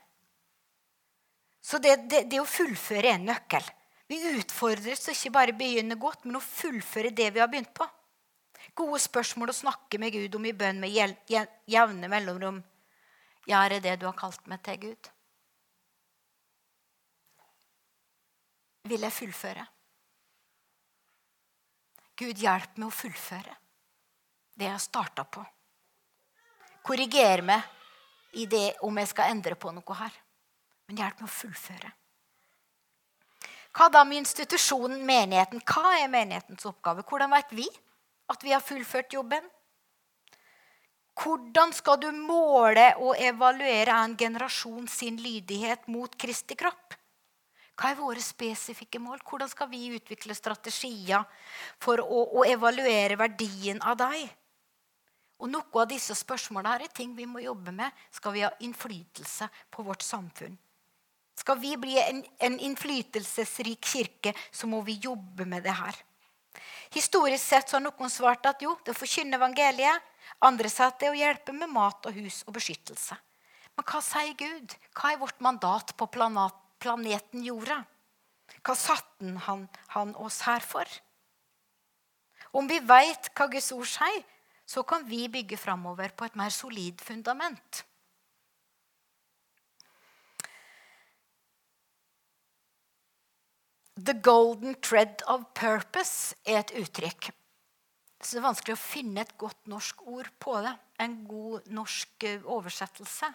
Så 1.61 1.77
det, 1.83 1.97
det, 2.09 2.23
det 2.31 2.39
å 2.41 2.49
fullføre 2.49 3.11
er 3.11 3.19
en 3.19 3.27
nøkkel. 3.29 3.67
Vi 4.09 4.21
utfordres 4.39 5.05
til 5.05 5.13
ikke 5.13 5.35
bare 5.35 5.57
begynne 5.59 5.99
godt, 6.01 6.25
men 6.25 6.39
å 6.39 6.45
fullføre 6.45 7.13
det 7.13 7.29
vi 7.35 7.43
har 7.43 7.51
begynt 7.53 7.75
på. 7.77 7.85
Gode 8.79 9.01
spørsmål 9.03 9.53
å 9.53 9.59
snakke 9.59 10.01
med 10.01 10.15
Gud 10.15 10.39
om 10.39 10.47
i 10.49 10.55
bønn 10.57 10.81
med 10.81 10.95
jevne 11.69 12.11
mellomrom. 12.11 12.63
Ja, 13.51 13.61
er 13.65 13.77
det 13.77 13.83
det 13.85 13.99
du 14.01 14.07
har 14.09 14.17
kalt 14.17 14.47
meg 14.49 14.63
til, 14.65 14.81
Gud? 14.89 15.11
Vil 18.89 19.05
jeg 19.05 19.17
fullføre? 19.19 19.67
Gud, 22.21 22.37
hjelp 22.37 22.77
meg 22.77 22.91
å 22.91 22.93
fullføre 22.93 23.57
det 24.61 24.67
jeg 24.67 24.77
har 24.77 24.83
starta 24.83 25.25
på. 25.25 25.41
Korriger 26.85 27.41
meg 27.49 28.37
i 28.37 28.45
det 28.51 28.75
om 28.85 28.99
jeg 29.01 29.09
skal 29.09 29.33
endre 29.33 29.57
på 29.57 29.73
noe 29.73 29.97
her. 29.97 30.13
Men 30.89 31.01
hjelp 31.01 31.23
meg 31.23 31.31
å 31.31 31.33
fullføre. 31.33 31.93
Hva 33.71 33.87
da 33.95 34.03
med 34.05 34.21
institusjonen, 34.21 35.01
menigheten? 35.07 35.63
Hva 35.65 35.95
er 36.03 36.13
menighetens 36.13 36.67
oppgave? 36.69 37.07
Hvordan 37.07 37.33
vet 37.33 37.57
vi 37.57 37.67
at 38.31 38.45
vi 38.45 38.53
har 38.53 38.65
fullført 38.65 39.15
jobben? 39.15 39.47
Hvordan 41.21 41.73
skal 41.77 42.01
du 42.03 42.09
måle 42.17 42.91
og 42.99 43.19
evaluere 43.21 43.97
en 44.05 44.17
generasjon 44.19 44.89
sin 44.91 45.19
lydighet 45.21 45.89
mot 45.89 46.13
Kristi 46.21 46.57
kropp? 46.59 47.00
Hva 47.81 47.95
er 47.95 47.97
våre 47.97 48.21
spesifikke 48.21 49.01
mål? 49.01 49.23
Hvordan 49.25 49.49
skal 49.49 49.71
vi 49.71 49.87
utvikle 49.97 50.37
strategier 50.37 51.25
for 51.81 52.03
å, 52.05 52.25
å 52.41 52.45
evaluere 52.45 53.17
verdien 53.17 53.81
av 53.81 53.97
deg? 54.03 54.27
Og 55.41 55.49
Noe 55.49 55.81
av 55.81 55.89
disse 55.89 56.13
spørsmålene 56.19 56.85
er 56.85 56.93
ting 56.93 57.15
vi 57.17 57.25
må 57.25 57.41
jobbe 57.41 57.73
med. 57.73 57.89
Skal 58.13 58.35
vi 58.37 58.45
ha 58.45 58.51
innflytelse 58.61 59.49
på 59.73 59.87
vårt 59.87 60.05
samfunn? 60.05 60.59
Skal 61.41 61.57
vi 61.57 61.73
bli 61.81 61.97
en, 62.03 62.21
en 62.45 62.59
innflytelsesrik 62.61 63.89
kirke, 63.89 64.35
så 64.53 64.69
må 64.69 64.83
vi 64.85 64.99
jobbe 65.01 65.47
med 65.49 65.65
det 65.65 65.73
her. 65.73 65.97
Historisk 66.93 67.47
sett 67.47 67.73
har 67.73 67.81
noen 67.81 68.13
svart 68.13 68.45
at 68.51 68.61
jo, 68.61 68.75
det 68.85 68.93
er 68.93 68.99
å 68.99 69.01
forkynne 69.01 69.39
evangeliet. 69.41 70.09
Andre 70.45 70.69
sa 70.69 70.91
at 70.91 71.01
det 71.01 71.09
er 71.09 71.17
å 71.17 71.21
hjelpe 71.23 71.55
med 71.57 71.73
mat 71.73 72.05
og 72.11 72.19
hus 72.19 72.43
og 72.45 72.59
beskyttelse. 72.59 73.17
Men 73.73 73.89
hva 73.89 74.03
sier 74.05 74.37
Gud? 74.37 74.77
Hva 74.93 75.15
er 75.15 75.23
vårt 75.23 75.41
mandat 75.41 75.95
på 75.97 76.11
planet, 76.13 76.59
planeten 76.81 77.45
jorda? 77.47 77.83
Hva 78.65 78.75
satte 78.77 79.31
han, 79.47 79.69
han 79.95 80.15
oss 80.19 80.41
her 80.49 80.65
for? 80.65 80.89
Om 82.57 82.67
vi 82.71 82.81
veit 82.83 83.31
hva 83.37 83.47
Guds 83.53 83.71
ord 83.77 83.89
sier, 83.89 84.25
så 84.67 84.83
kan 84.87 85.07
vi 85.07 85.27
bygge 85.31 85.59
framover 85.59 86.13
på 86.15 86.27
et 86.27 86.37
mer 86.39 86.51
solid 86.55 87.01
fundament. 87.03 87.85
The 94.01 94.15
golden 94.15 94.77
thread 94.81 95.23
of 95.29 95.45
purpose 95.55 96.37
er 96.47 96.63
et 96.63 96.73
uttrykk. 96.81 97.31
Så 98.21 98.37
det 98.37 98.41
er 98.41 98.47
vanskelig 98.47 98.77
å 98.77 98.81
finne 98.81 99.25
et 99.25 99.35
godt 99.41 99.69
norsk 99.69 100.05
ord 100.09 100.29
på 100.41 100.55
det. 100.65 100.73
En 101.01 101.17
god 101.29 101.69
norsk 101.73 102.27
eh, 102.29 102.45
oversettelse. 102.45 103.29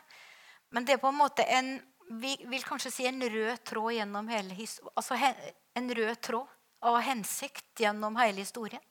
Men 0.74 0.86
det 0.86 0.96
er 0.96 1.02
på 1.02 1.10
en 1.10 1.20
måte 1.20 1.46
en 1.50 1.76
vi 2.08 2.38
vil 2.46 2.64
kanskje 2.64 2.92
si 2.92 3.06
en 3.08 3.22
rød 3.30 3.64
tråd 3.64 3.94
gjennom 3.94 4.28
hele 4.30 4.68
altså 4.94 5.18
en 5.74 5.96
rød 5.96 6.22
tråd 6.22 6.48
av 6.86 7.00
hensikt 7.02 7.80
gjennom 7.80 8.18
hele 8.20 8.44
historien. 8.44 8.82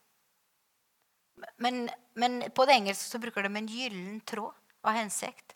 Men, 1.57 1.91
men 2.15 2.43
på 2.55 2.65
det 2.67 2.79
engelske 2.79 3.11
så 3.11 3.19
bruker 3.19 3.43
de 3.43 3.57
en 3.57 3.69
gyllen 3.71 4.21
tråd 4.27 4.55
av 4.83 4.97
hensikt. 4.99 5.55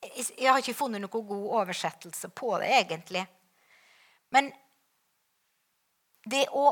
Jeg 0.00 0.48
har 0.48 0.60
ikke 0.60 0.76
funnet 0.76 1.02
noen 1.02 1.26
god 1.28 1.48
oversettelse 1.60 2.30
på 2.32 2.54
det, 2.60 2.70
egentlig. 2.80 3.24
Men 4.32 4.48
det 6.24 6.46
å 6.56 6.70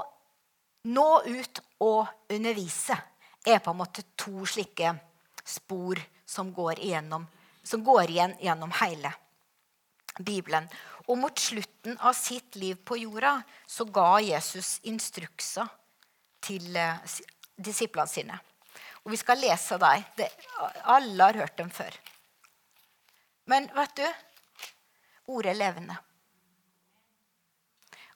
nå 0.88 1.08
ut 1.26 1.60
og 1.84 2.32
undervise 2.32 2.96
er 3.44 3.60
på 3.64 3.72
en 3.72 3.80
måte 3.80 4.04
to 4.16 4.46
slike 4.48 4.94
spor 5.44 6.00
som 6.28 6.52
går, 6.52 6.80
igjennom, 6.84 7.24
som 7.62 7.84
går 7.84 8.12
igjen 8.12 8.36
gjennom 8.44 8.72
hele 8.80 9.12
Bibelen. 10.18 10.68
Og 11.08 11.18
mot 11.18 11.38
slutten 11.38 11.98
av 11.98 12.12
sitt 12.12 12.56
liv 12.56 12.76
på 12.84 12.98
jorda 13.00 13.38
så 13.66 13.84
ga 13.84 14.18
Jesus 14.20 14.78
instrukser 14.88 15.68
til 16.44 16.76
eh, 16.76 17.18
disiplene 17.56 18.10
sine. 18.10 18.38
Og 19.04 19.12
vi 19.14 19.20
skal 19.20 19.40
lese 19.40 19.78
dem. 19.80 20.04
alle 20.84 21.24
har 21.24 21.40
hørt 21.42 21.56
dem 21.56 21.70
før. 21.70 21.94
Men 23.48 23.70
vet 23.74 23.96
du 23.96 24.06
ordet 25.32 25.54
er 25.54 25.60
levende. 25.62 25.96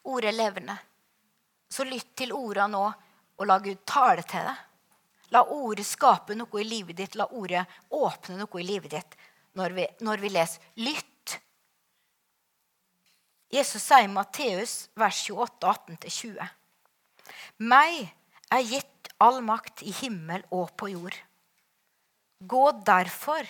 Ordet 0.05 0.33
er 0.33 0.37
levende. 0.37 0.77
Så 1.69 1.85
lytt 1.89 2.17
til 2.17 2.35
orda 2.37 2.67
nå, 2.69 2.83
og 3.39 3.49
la 3.49 3.59
Gud 3.65 3.81
tale 3.89 4.23
til 4.29 4.45
deg. 4.45 4.69
La 5.33 5.41
ordet 5.49 5.87
skape 5.89 6.37
noe 6.37 6.61
i 6.61 6.69
livet 6.69 6.99
ditt. 6.99 7.17
La 7.17 7.25
ordet 7.33 7.65
åpne 7.89 8.37
noe 8.43 8.61
i 8.61 8.67
livet 8.67 8.93
ditt 8.93 9.17
når 9.57 9.77
vi, 9.77 9.87
når 10.05 10.21
vi 10.21 10.31
leser. 10.33 10.67
Lytt 10.85 11.12
Jesus 13.53 13.85
sier 13.85 14.07
i 14.07 14.09
Matteus 14.09 14.89
vers 14.97 15.19
28, 15.29 15.69
18-20. 16.09 16.47
Meg 17.69 18.07
er 18.49 18.63
gitt 18.65 19.11
all 19.21 19.43
makt 19.45 19.83
i 19.85 19.93
himmel 20.01 20.45
og 20.51 20.71
på 20.81 20.89
jord. 20.95 21.17
Gå 22.41 22.63
derfor 22.87 23.45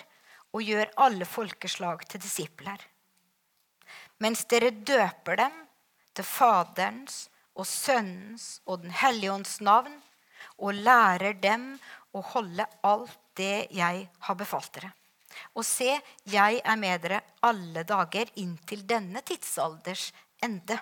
og 0.53 0.65
gjør 0.67 0.91
alle 1.05 1.25
folkeslag 1.25 2.03
til 2.11 2.21
disipler. 2.21 2.83
Mens 4.19 4.43
dere 4.51 4.73
døper 4.75 5.39
dem 5.39 5.55
til 6.13 6.27
Faderens 6.27 7.29
og 7.55 7.65
Sønnens 7.69 8.59
og 8.67 8.83
Den 8.83 8.91
hellige 8.99 9.31
ånds 9.33 9.61
navn, 9.61 9.95
og 10.59 10.75
lærer 10.75 11.33
dem 11.39 11.77
å 12.13 12.21
holde 12.33 12.67
alt 12.83 13.15
det 13.39 13.69
jeg 13.73 14.03
har 14.27 14.37
befalt 14.37 14.75
dere. 14.75 14.91
Og 15.55 15.65
se, 15.65 15.97
jeg 16.29 16.61
er 16.63 16.79
med 16.79 17.03
dere 17.03 17.21
alle 17.43 17.83
dager 17.87 18.31
inntil 18.41 18.83
denne 18.89 19.21
tidsalders 19.25 20.11
ende. 20.43 20.79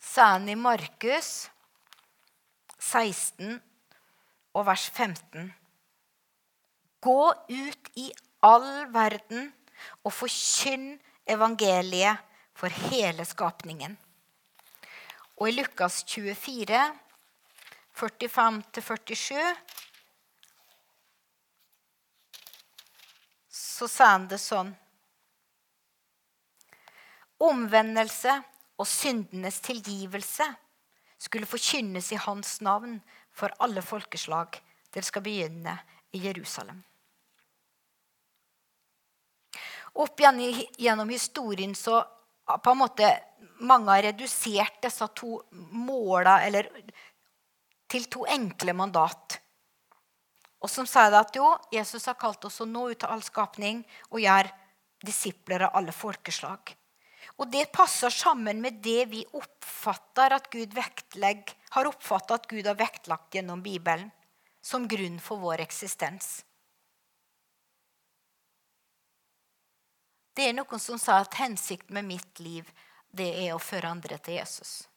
Sani 0.00 0.54
Markus 0.54 1.48
16 2.78 3.56
og 4.56 4.66
vers 4.68 4.86
15. 4.90 5.50
Gå 7.02 7.22
ut 7.32 7.90
i 7.98 8.06
all 8.46 8.86
verden 8.94 9.50
og 10.04 10.14
forkynn 10.14 10.94
evangeliet 11.26 12.22
for 12.56 12.72
hele 12.88 13.24
skapningen. 13.28 13.96
Og 15.36 15.50
i 15.50 15.56
Lukas 15.58 16.00
24, 16.08 16.78
45-47 17.96 19.36
så 23.76 23.88
sa 23.88 24.12
han 24.14 24.28
det 24.30 24.40
sånn 24.40 24.72
Omvendelse 27.44 28.32
og 28.80 28.88
syndenes 28.88 29.58
tilgivelse 29.64 30.46
skulle 31.20 31.48
forkynnes 31.48 32.08
i 32.12 32.20
hans 32.20 32.54
navn 32.64 32.94
for 33.36 33.52
alle 33.60 33.82
folkeslag. 33.84 34.56
Dere 34.88 35.04
skal 35.04 35.24
begynne 35.26 35.74
i 36.16 36.22
Jerusalem. 36.24 36.78
Opp 40.00 40.24
gjennom 40.24 41.12
historien 41.12 41.74
så 41.76 42.00
på 42.46 42.72
en 42.72 42.80
måte 42.80 43.12
mange 43.68 43.92
har 43.92 44.08
redusert 44.08 44.80
disse 44.88 45.08
to 45.16 45.42
måla 45.76 46.38
til 47.88 48.08
to 48.12 48.24
enkle 48.32 48.72
mandat. 48.76 49.40
Og 50.66 50.70
som 50.72 50.86
sier 50.90 51.14
at 51.14 51.36
jo, 51.38 51.46
Jesus 51.70 52.08
har 52.10 52.16
kalt 52.18 52.42
oss 52.48 52.58
å 52.58 52.66
nå 52.66 52.88
ut 52.90 53.04
av 53.06 53.12
all 53.14 53.22
skapning 53.22 53.84
og 54.10 54.18
gjøre 54.18 54.50
disipler 55.06 55.62
av 55.68 55.76
alle 55.78 55.94
folkeslag. 55.94 56.72
Og 57.38 57.46
det 57.52 57.68
passer 57.70 58.10
sammen 58.10 58.58
med 58.64 58.80
det 58.82 59.04
vi 59.12 59.22
oppfatter 59.38 60.34
at 60.34 60.48
Gud 60.50 60.74
har 60.74 61.86
oppfatta 61.86 62.34
at 62.34 62.48
Gud 62.50 62.66
har 62.66 62.78
vektlagt 62.80 63.34
gjennom 63.38 63.62
Bibelen 63.62 64.10
som 64.60 64.88
grunn 64.90 65.20
for 65.22 65.38
vår 65.38 65.62
eksistens. 65.62 66.42
Det 70.34 70.48
er 70.48 70.56
noen 70.56 70.82
som 70.82 70.98
sa 70.98 71.20
at 71.22 71.38
hensikten 71.38 71.94
med 71.94 72.10
mitt 72.10 72.40
liv 72.42 72.66
det 73.16 73.28
er 73.46 73.54
å 73.54 73.62
føre 73.62 73.88
andre 73.94 74.18
til 74.18 74.40
Jesus. 74.40 74.88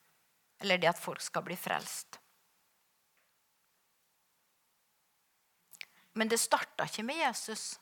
Eller 0.60 0.82
det 0.82 0.90
at 0.90 1.00
folk 1.00 1.22
skal 1.22 1.46
bli 1.46 1.56
frelst. 1.56 2.19
Men 6.14 6.32
det 6.32 6.40
starta 6.42 6.88
ikke 6.90 7.06
med 7.06 7.22
Jesus. 7.22 7.80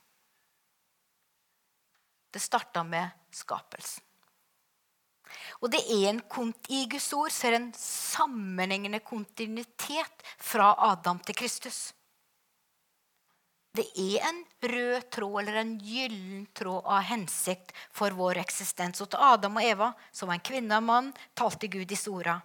Det 2.31 2.39
starta 2.43 2.83
med 2.83 3.09
skapelsen. 3.31 4.03
Og 5.59 5.71
det 5.71 5.81
er 5.91 6.09
en, 6.11 6.21
I 6.69 6.85
Guds 6.87 7.11
ord 7.13 7.31
så 7.33 7.51
en 7.51 7.71
sammenhengende 7.75 8.99
kontinuitet 9.03 10.23
fra 10.37 10.73
Adam 10.91 11.19
til 11.19 11.35
Kristus. 11.35 11.93
Det 13.77 13.85
er 13.93 14.23
en 14.29 14.39
rød 14.71 15.09
tråd 15.13 15.41
eller 15.41 15.59
en 15.61 15.75
gyllen 15.77 16.45
tråd 16.57 16.85
av 16.85 17.03
hensikt 17.11 17.73
for 17.93 18.15
vår 18.17 18.39
eksistens. 18.41 19.01
Og 19.03 19.11
til 19.11 19.21
Adam 19.21 19.59
og 19.59 19.67
Eva, 19.67 19.91
som 20.11 20.31
var 20.31 20.39
en 20.39 20.47
kvinne 20.49 20.79
og 20.79 20.87
mann, 20.87 21.11
talte 21.37 21.69
Gud 21.69 21.85
disse 21.89 22.09
orda. 22.09 22.39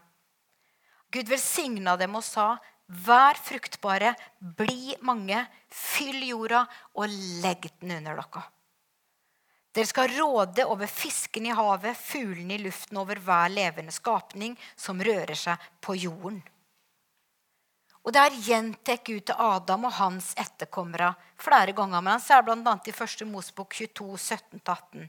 Gud 1.13 1.29
velsigna 1.29 1.97
dem 2.01 2.17
og 2.17 2.25
sa, 2.25 2.57
Vær 2.93 3.39
fruktbare, 3.41 4.13
bli 4.39 4.93
mange, 5.01 5.39
fyll 5.73 6.27
jorda 6.29 6.67
og 7.01 7.15
legg 7.41 7.71
den 7.81 7.95
under 7.97 8.19
dere. 8.21 8.43
Dere 9.73 9.89
skal 9.89 10.13
råde 10.13 10.67
over 10.69 10.91
fisken 10.91 11.47
i 11.49 11.55
havet, 11.57 11.97
fuglene 11.97 12.59
i 12.59 12.61
luften, 12.61 12.99
over 13.01 13.17
hver 13.25 13.49
levende 13.49 13.95
skapning 13.95 14.59
som 14.77 15.01
rører 15.01 15.39
seg 15.39 15.71
på 15.81 15.97
jorden. 15.97 16.43
Og 18.03 18.13
Der 18.13 18.35
gjentar 18.35 18.99
Gud 19.07 19.23
til 19.31 19.39
Adam 19.39 19.87
og 19.87 19.95
hans 19.97 20.33
etterkommere 20.37 21.15
flere 21.39 21.73
ganger. 21.73 22.03
Men 22.03 22.17
han 22.17 22.25
sier 22.25 22.43
bl.a. 22.43 22.75
i 22.85 22.93
1. 22.93 23.25
Mosbok 23.31 23.73
22, 23.79 24.19
17-18. 24.19 25.07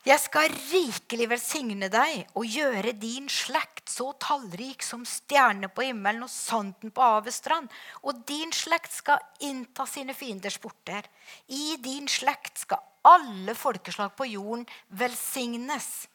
Jeg 0.00 0.16
skal 0.16 0.54
rikelig 0.70 1.26
velsigne 1.28 1.90
deg 1.92 2.30
og 2.32 2.46
gjøre 2.48 2.94
din 2.96 3.26
slekt 3.28 3.90
så 3.92 4.06
tallrik 4.22 4.80
som 4.84 5.02
stjernene 5.04 5.68
på 5.68 5.84
himmelen 5.90 6.24
og 6.24 6.32
sanden 6.32 6.92
på 6.96 7.04
havets 7.04 7.42
strand. 7.42 7.68
Og 8.08 8.22
din 8.28 8.48
slekt 8.56 8.94
skal 8.96 9.20
innta 9.44 9.84
sine 9.84 10.16
fienders 10.16 10.56
porter. 10.62 11.04
I 11.52 11.76
din 11.84 12.08
slekt 12.08 12.62
skal 12.64 12.80
alle 13.04 13.52
folkeslag 13.54 14.16
på 14.16 14.30
jorden 14.32 14.64
velsignes. 14.88 16.08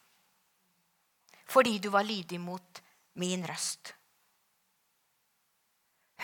Fordi 1.46 1.78
du 1.78 1.88
var 1.94 2.02
lydig 2.02 2.40
mot 2.42 2.82
min 3.22 3.46
røst. 3.46 3.94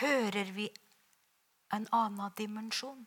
Hører 0.03 0.51
vi 0.51 0.67
en 1.71 1.87
annen 1.95 2.35
dimensjon? 2.35 3.05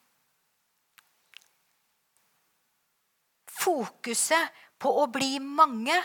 Fokuset 3.66 4.62
på 4.78 4.92
å 5.02 5.06
bli 5.10 5.36
mange 5.42 5.96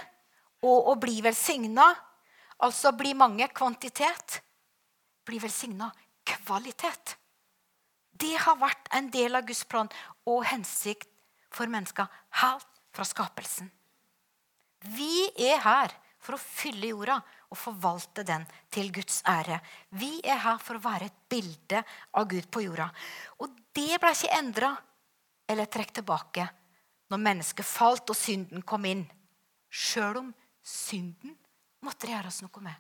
og 0.66 0.92
å 0.94 0.96
bli 1.02 1.22
velsigna, 1.26 1.88
altså 2.62 2.94
bli 2.98 3.14
mange 3.18 3.48
kvantitet, 3.54 4.40
bli 5.26 5.40
velsigna 5.42 5.90
kvalitet. 6.28 7.18
Det 8.12 8.36
har 8.38 8.60
vært 8.62 8.92
en 8.98 9.10
del 9.14 9.38
av 9.38 9.48
Guds 9.48 9.64
plan 9.66 9.90
og 10.30 10.46
hensikt 10.52 11.10
for 11.52 11.70
mennesker 11.72 12.08
helt 12.42 12.68
fra 12.94 13.08
skapelsen. 13.08 13.70
Vi 14.96 15.30
er 15.50 15.62
her 15.64 15.94
for 16.22 16.38
å 16.38 16.42
fylle 16.42 16.92
jorda 16.92 17.18
og 17.52 17.60
forvalte 17.60 18.24
den 18.26 18.46
til 18.74 18.92
Guds 18.94 19.22
ære. 19.28 19.58
Vi 19.98 20.20
er 20.22 20.40
her 20.44 20.62
for 20.62 20.78
å 20.78 20.84
være 20.84 21.10
et 21.10 21.20
bilde 21.32 21.82
av 22.18 22.30
Gud 22.30 22.48
på 22.54 22.64
jorda. 22.68 22.88
Og 23.42 23.58
det 23.76 23.98
ble 24.02 24.14
ikke 24.14 24.38
endra 24.38 24.72
eller 25.50 25.70
trukket 25.72 26.00
tilbake 26.00 26.48
når 27.12 27.20
mennesket 27.20 27.68
falt 27.68 28.10
og 28.14 28.18
synden 28.18 28.64
kom 28.64 28.88
inn. 28.88 29.04
Sjøl 29.68 30.22
om 30.22 30.32
synden 30.64 31.36
måtte 31.84 32.08
det 32.08 32.16
gjøres 32.16 32.40
noe 32.46 32.64
med. 32.64 32.78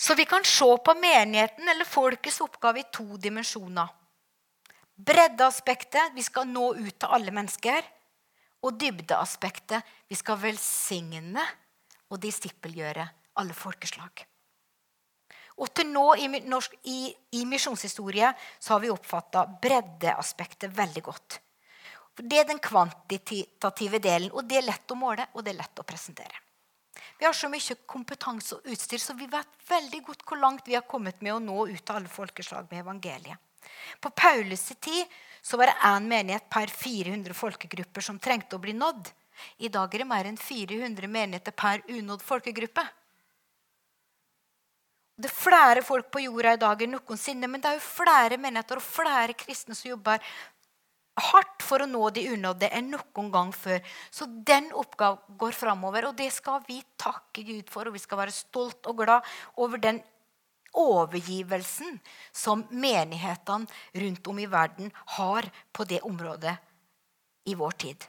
Så 0.00 0.16
vi 0.16 0.24
kan 0.24 0.44
se 0.48 0.68
på 0.84 0.94
menigheten 0.96 1.68
eller 1.68 1.88
folkets 1.88 2.40
oppgave 2.40 2.80
i 2.80 2.88
to 2.92 3.18
dimensjoner. 3.20 3.88
Breddeaspektet 4.96 6.14
vi 6.16 6.24
skal 6.24 6.48
nå 6.48 6.70
ut 6.76 6.96
til 6.96 7.12
alle 7.16 7.32
mennesker. 7.36 7.84
Og 8.64 8.76
dybdeaspektet 8.76 9.86
vi 10.08 10.16
skal 10.18 10.40
velsigne 10.40 11.44
og 12.12 12.18
disippelgjøre 12.20 13.06
alle 13.40 13.56
folkeslag. 13.56 14.24
Og 15.60 15.68
til 15.76 15.90
nå 15.92 16.06
i, 16.16 16.28
norsk, 16.48 16.74
i, 16.88 17.12
i 17.36 17.44
misjonshistorie 17.48 18.32
så 18.58 18.74
har 18.74 18.84
vi 18.84 18.92
oppfatta 18.92 19.44
breddeaspektet 19.60 20.72
veldig 20.76 21.02
godt. 21.04 21.40
For 22.16 22.26
Det 22.26 22.38
er 22.40 22.48
den 22.48 22.62
kvantitative 22.64 24.00
delen, 24.02 24.32
og 24.32 24.48
det 24.48 24.60
er 24.60 24.66
lett 24.70 24.92
å 24.92 24.98
måle 24.98 25.28
og 25.34 25.44
det 25.44 25.54
er 25.54 25.60
lett 25.60 25.82
å 25.82 25.86
presentere. 25.86 26.40
Vi 27.20 27.26
har 27.26 27.36
så 27.36 27.50
mye 27.52 27.76
kompetanse 27.86 28.56
og 28.56 28.72
utstyr, 28.72 28.98
så 28.98 29.12
vi 29.16 29.28
vet 29.28 29.58
veldig 29.68 30.00
godt 30.06 30.24
hvor 30.24 30.40
langt 30.40 30.68
vi 30.68 30.76
har 30.78 30.86
kommet 30.88 31.20
med 31.20 31.34
å 31.34 31.42
nå 31.44 31.66
ut 31.68 31.82
til 31.84 31.96
alle 31.98 32.08
folkeslag 32.08 32.70
med 32.70 32.80
evangeliet. 32.80 33.36
På 34.00 34.08
Paulus' 34.16 34.72
tid 34.80 35.04
så 35.42 35.56
var 35.60 35.68
det 35.68 35.76
én 35.84 36.08
menighet 36.08 36.48
per 36.48 36.72
400 36.72 37.36
folkegrupper 37.36 38.04
som 38.04 38.18
trengte 38.18 38.56
å 38.56 38.62
bli 38.62 38.72
nådd. 38.72 39.12
I 39.64 39.68
dag 39.72 39.94
er 39.94 40.02
det 40.02 40.08
mer 40.08 40.28
enn 40.28 40.40
400 40.40 41.08
menigheter 41.08 41.52
per 41.56 41.84
unådd 41.88 42.24
folkegruppe. 42.24 42.84
Det 45.20 45.28
er 45.28 45.36
flere 45.36 45.82
folk 45.84 46.08
på 46.12 46.22
jorda 46.24 46.54
i 46.56 46.60
dag 46.60 46.82
enn 46.82 46.94
noensinne, 46.96 47.48
men 47.50 47.60
det 47.60 47.68
er 47.68 47.76
jo 47.76 47.84
flere 47.84 48.38
menigheter 48.40 48.80
og 48.80 48.86
flere 48.86 49.36
kristne 49.36 49.76
som 49.76 49.90
jobber 49.90 50.22
hardt 51.20 51.64
for 51.66 51.82
å 51.82 51.88
nå 51.88 52.06
de 52.16 52.22
unådde 52.32 52.70
enn 52.76 52.92
noen 52.94 53.28
gang 53.34 53.50
før. 53.52 53.82
Så 54.10 54.28
den 54.48 54.70
oppgaven 54.72 55.36
går 55.40 55.56
framover, 55.56 56.08
og 56.08 56.16
det 56.16 56.30
skal 56.32 56.62
vi 56.68 56.78
takke 57.00 57.44
Gud 57.44 57.68
for. 57.72 57.88
Og 57.88 57.96
vi 57.96 58.02
skal 58.02 58.22
være 58.22 58.34
stolt 58.34 58.88
og 58.88 59.02
glad 59.02 59.26
over 59.60 59.82
den 59.82 60.00
overgivelsen 60.80 61.98
som 62.32 62.62
menighetene 62.70 63.66
rundt 64.04 64.30
om 64.30 64.38
i 64.38 64.48
verden 64.48 64.92
har 65.18 65.50
på 65.74 65.84
det 65.90 66.00
området 66.06 66.54
i 67.50 67.56
vår 67.58 67.76
tid. 67.84 68.06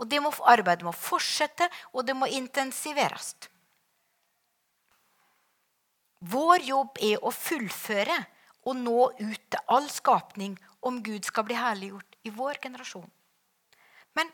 Og 0.00 0.08
det 0.08 0.20
må, 0.24 0.32
Arbeidet 0.48 0.84
må 0.86 0.92
fortsette, 0.96 1.68
og 1.92 2.06
det 2.08 2.16
må 2.16 2.26
intensiveres. 2.32 3.34
Vår 6.20 6.66
jobb 6.68 7.00
er 7.00 7.22
å 7.24 7.32
fullføre 7.32 8.16
og 8.68 8.76
nå 8.76 9.06
ut 9.20 9.44
til 9.48 9.72
all 9.72 9.88
skapning 9.88 10.58
om 10.84 11.00
Gud 11.04 11.24
skal 11.24 11.46
bli 11.48 11.56
herliggjort 11.56 12.18
i 12.28 12.32
vår 12.34 12.60
generasjon. 12.60 13.08
Men 14.18 14.28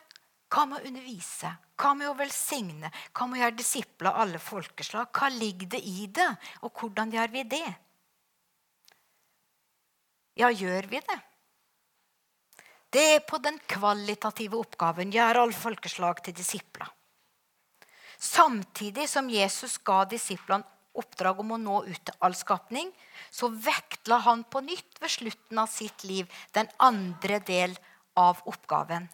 hva 0.51 0.65
med 0.67 0.81
å 0.81 0.91
undervise? 0.91 1.53
Hva 1.79 1.93
med 1.95 2.11
å 2.11 2.17
velsigne? 2.19 2.91
Hva 3.13 3.27
med 3.29 3.39
å 3.39 3.43
gjøre 3.45 3.59
disipler 3.61 4.11
av 4.11 4.21
alle 4.25 4.43
folkeslag? 4.43 5.11
Hva 5.15 5.31
ligger 5.31 5.71
det 5.77 5.83
i 5.87 6.07
det, 6.11 6.29
og 6.67 6.75
hvordan 6.75 7.15
gjør 7.15 7.33
vi 7.35 7.47
det? 7.55 7.67
Ja, 10.37 10.51
gjør 10.51 10.91
vi 10.91 11.01
det? 11.01 11.19
Det 12.93 13.03
er 13.15 13.25
på 13.29 13.39
den 13.43 13.59
kvalitative 13.69 14.59
oppgaven 14.59 15.11
gjør 15.13 15.43
alle 15.43 15.57
folkeslag 15.57 16.23
til 16.25 16.35
disipler. 16.37 16.89
Samtidig 18.17 19.09
som 19.11 19.29
Jesus 19.29 19.77
ga 19.85 20.05
disiplene 20.09 20.76
oppdrag 20.99 21.41
om 21.43 21.55
å 21.55 21.61
nå 21.61 21.81
ut 21.87 22.01
til 22.09 22.17
all 22.25 22.35
skapning, 22.37 22.93
så 23.31 23.49
vektla 23.51 24.21
han 24.27 24.45
på 24.51 24.63
nytt 24.65 25.01
ved 25.03 25.13
slutten 25.13 25.61
av 25.63 25.71
sitt 25.73 26.05
liv 26.09 26.31
den 26.57 26.71
andre 26.83 27.41
del 27.45 27.77
av 28.17 28.41
oppgaven. 28.49 29.09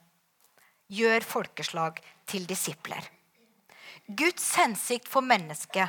Gjør 0.92 1.24
folkeslag 1.24 2.00
til 2.28 2.46
disipler. 2.46 3.04
Guds 4.06 4.54
hensikt 4.58 5.08
for 5.08 5.24
mennesket, 5.24 5.88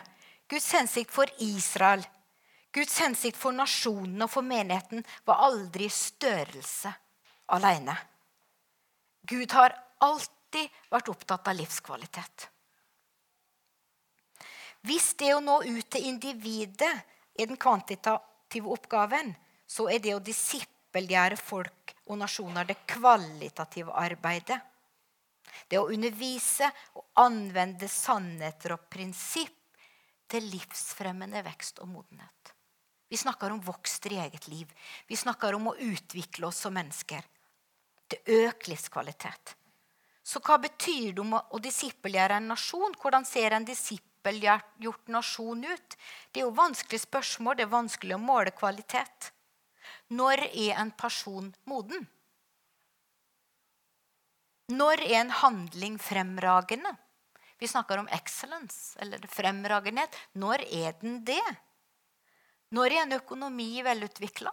Guds 0.49 0.69
hensikt 0.75 1.11
for 1.11 1.29
Israel, 1.41 2.03
Guds 2.73 2.95
hensikt 3.01 3.37
for 3.37 3.53
nasjonen 3.53 4.25
og 4.25 4.31
for 4.33 4.45
menigheten 4.45 5.03
var 5.27 5.43
aldri 5.45 5.89
størrelse 5.93 6.93
alene. 7.53 7.95
Gud 9.29 9.53
har 9.53 9.75
alltid 10.03 10.71
vært 10.91 11.11
opptatt 11.13 11.47
av 11.47 11.57
livskvalitet. 11.59 12.49
Hvis 14.83 15.13
det 15.19 15.31
å 15.35 15.41
nå 15.43 15.61
ut 15.63 15.89
til 15.91 16.09
individet 16.09 16.91
er 16.91 17.47
den 17.47 17.59
kvantitative 17.59 18.71
oppgaven, 18.73 19.31
så 19.67 19.87
er 19.89 20.03
det 20.03 20.15
å 20.15 20.23
disippelgjøre 20.23 21.39
folk 21.39 21.93
og 22.11 22.19
nasjoner 22.19 22.67
det 22.67 22.81
kvalitative 22.91 23.95
arbeidet. 23.95 24.59
Det 25.69 25.79
å 25.79 25.87
undervise 25.91 26.67
og 26.99 27.05
anvende 27.23 27.87
sannheter 27.87 28.75
og 28.75 28.89
prinsipp 28.91 29.59
til 30.27 30.49
livsfremmende 30.51 31.43
vekst 31.45 31.79
og 31.83 31.91
modenhet. 31.93 32.53
Vi 33.07 33.19
snakker 33.21 33.53
om 33.53 33.61
vokst 33.61 34.07
i 34.09 34.17
eget 34.17 34.47
liv. 34.49 34.69
Vi 35.07 35.15
snakker 35.15 35.53
om 35.55 35.69
å 35.69 35.75
utvikle 35.77 36.47
oss 36.49 36.63
som 36.65 36.73
mennesker. 36.73 37.21
Til 38.09 38.47
økt 38.47 38.67
livskvalitet. 38.71 39.53
Så 40.23 40.41
hva 40.41 40.57
betyr 40.57 41.13
det 41.13 41.21
om 41.21 41.35
å 41.37 41.59
disippelgjøre 41.61 42.39
en 42.39 42.49
nasjon? 42.49 42.95
Hvordan 42.99 43.27
ser 43.27 43.53
en 43.53 43.67
disippelgjort 44.23 45.07
nasjon 45.07 45.63
ut? 45.65 45.97
Det 46.31 46.39
er 46.39 46.47
jo 46.47 46.55
vanskelige 46.55 47.03
spørsmål. 47.03 47.57
Det 47.57 47.63
er 47.63 47.71
vanskelig 47.71 48.15
å 48.15 48.21
måle 48.21 48.51
kvalitet. 48.51 49.31
Når 50.09 50.47
er 50.53 50.79
en 50.79 50.91
person 50.91 51.53
moden? 51.65 52.07
Når 54.71 55.01
er 55.03 55.21
en 55.21 55.29
handling 55.29 55.97
fremragende? 55.99 56.95
Vi 57.59 57.67
snakker 57.67 57.97
om 57.99 58.07
excellence, 58.11 58.97
eller 58.99 59.19
fremragenhet. 59.27 60.15
Når 60.33 60.63
er 60.71 60.93
den 61.01 61.23
det? 61.23 61.43
Når 62.71 62.91
er 62.91 63.03
en 63.03 63.17
økonomi 63.19 63.81
velutvikla? 63.83 64.51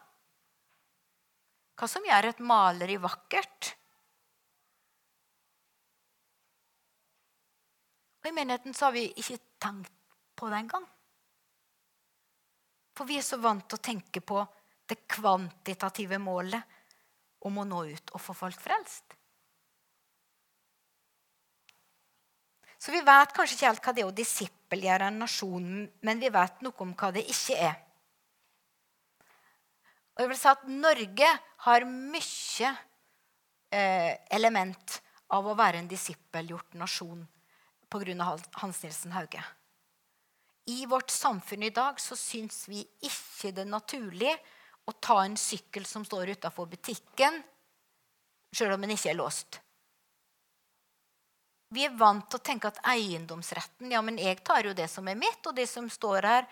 Hva 1.81 1.89
som 1.89 2.05
gjør 2.05 2.29
et 2.29 2.41
maleri 2.45 2.99
vakkert? 3.01 3.77
Og 8.21 8.29
I 8.29 8.35
menigheten 8.37 8.77
så 8.77 8.91
har 8.91 8.93
vi 8.93 9.07
ikke 9.17 9.39
tenkt 9.61 9.93
på 10.35 10.49
det 10.49 10.63
engang. 10.63 10.87
For 12.97 13.09
vi 13.09 13.19
er 13.21 13.25
så 13.25 13.39
vant 13.41 13.67
til 13.69 13.79
å 13.79 13.85
tenke 13.85 14.23
på 14.25 14.43
det 14.91 15.03
kvantitative 15.09 16.19
målet 16.21 16.77
om 17.47 17.61
å 17.61 17.65
nå 17.65 17.85
ut 17.93 18.13
og 18.13 18.21
få 18.21 18.35
folk 18.37 18.61
frelst. 18.61 19.15
Så 22.81 22.93
vi 22.93 23.03
vet 23.05 23.33
kanskje 23.37 23.57
ikke 23.57 23.69
helt 23.69 23.85
hva 23.85 23.93
det 23.95 24.03
er 24.03 24.09
å 24.09 24.17
disippelgjøre 24.17 25.11
en 25.11 25.21
nasjon, 25.21 25.71
men 26.01 26.21
vi 26.21 26.33
vet 26.33 26.63
noe 26.65 26.85
om 26.85 26.95
hva 26.97 27.11
det 27.13 27.27
ikke 27.29 27.59
er. 27.61 27.77
Og 30.17 30.25
jeg 30.25 30.31
vil 30.33 30.41
si 30.41 30.49
at 30.51 30.65
Norge 30.69 31.29
har 31.67 31.87
mye 31.89 32.71
eh, 33.73 34.15
element 34.33 34.97
av 35.37 35.47
å 35.47 35.57
være 35.57 35.81
en 35.81 35.91
disippelgjort 35.91 36.77
nasjon 36.81 37.21
pga. 37.91 38.39
Hans 38.63 38.83
Nilsen 38.83 39.13
Hauge. 39.13 39.43
I 40.71 40.87
vårt 40.87 41.11
samfunn 41.11 41.63
i 41.63 41.71
dag 41.71 42.01
så 42.01 42.17
syns 42.17 42.69
vi 42.69 42.85
ikke 43.03 43.51
det 43.55 43.65
er 43.65 43.73
naturlig 43.73 44.35
å 44.87 44.95
ta 45.03 45.23
en 45.25 45.37
sykkel 45.39 45.87
som 45.87 46.05
står 46.07 46.37
utafor 46.37 46.69
butikken, 46.71 47.41
sjøl 48.55 48.77
om 48.77 48.87
den 48.87 48.95
ikke 48.95 49.11
er 49.13 49.19
låst. 49.19 49.61
Vi 51.71 51.85
er 51.87 51.95
vant 51.95 52.27
til 52.27 52.41
å 52.41 52.43
tenke 52.43 52.71
at 52.71 52.81
eiendomsretten 52.91 53.93
Ja, 53.95 54.01
men 54.03 54.17
jeg 54.19 54.41
tar 54.43 54.67
jo 54.67 54.73
det 54.75 54.89
som 54.91 55.07
er 55.07 55.19
mitt, 55.19 55.39
og 55.47 55.55
det 55.55 55.69
som 55.71 55.87
står 55.87 56.27
her 56.27 56.49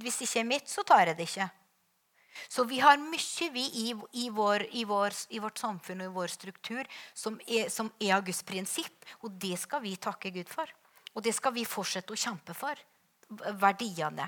Hvis 0.00 0.22
det 0.22 0.28
ikke 0.28 0.40
er 0.40 0.48
mitt, 0.48 0.70
så 0.72 0.84
tar 0.88 1.10
jeg 1.10 1.18
det 1.18 1.26
ikke. 1.28 1.48
Så 2.48 2.64
vi 2.64 2.80
har 2.80 3.00
mye 3.00 3.48
vi 3.52 3.64
i, 3.84 3.94
i, 4.24 4.28
vår, 4.30 4.66
i, 4.72 4.84
vår, 4.88 5.16
i, 5.30 5.40
vårt 5.42 5.58
samfunn 5.58 6.04
og 6.04 6.10
i 6.10 6.14
vår 6.16 6.32
struktur 6.32 6.88
som 7.14 7.38
er, 7.46 7.68
som 7.72 7.90
er 8.00 8.16
av 8.16 8.24
Guds 8.26 8.42
prinsipp. 8.46 9.04
Og 9.22 9.32
det 9.42 9.56
skal 9.60 9.82
vi 9.84 9.96
takke 9.96 10.32
Gud 10.34 10.50
for. 10.50 10.70
Og 11.14 11.24
det 11.24 11.34
skal 11.36 11.54
vi 11.54 11.68
fortsette 11.68 12.14
å 12.14 12.18
kjempe 12.18 12.56
for. 12.56 12.78
Verdiene. 13.32 14.26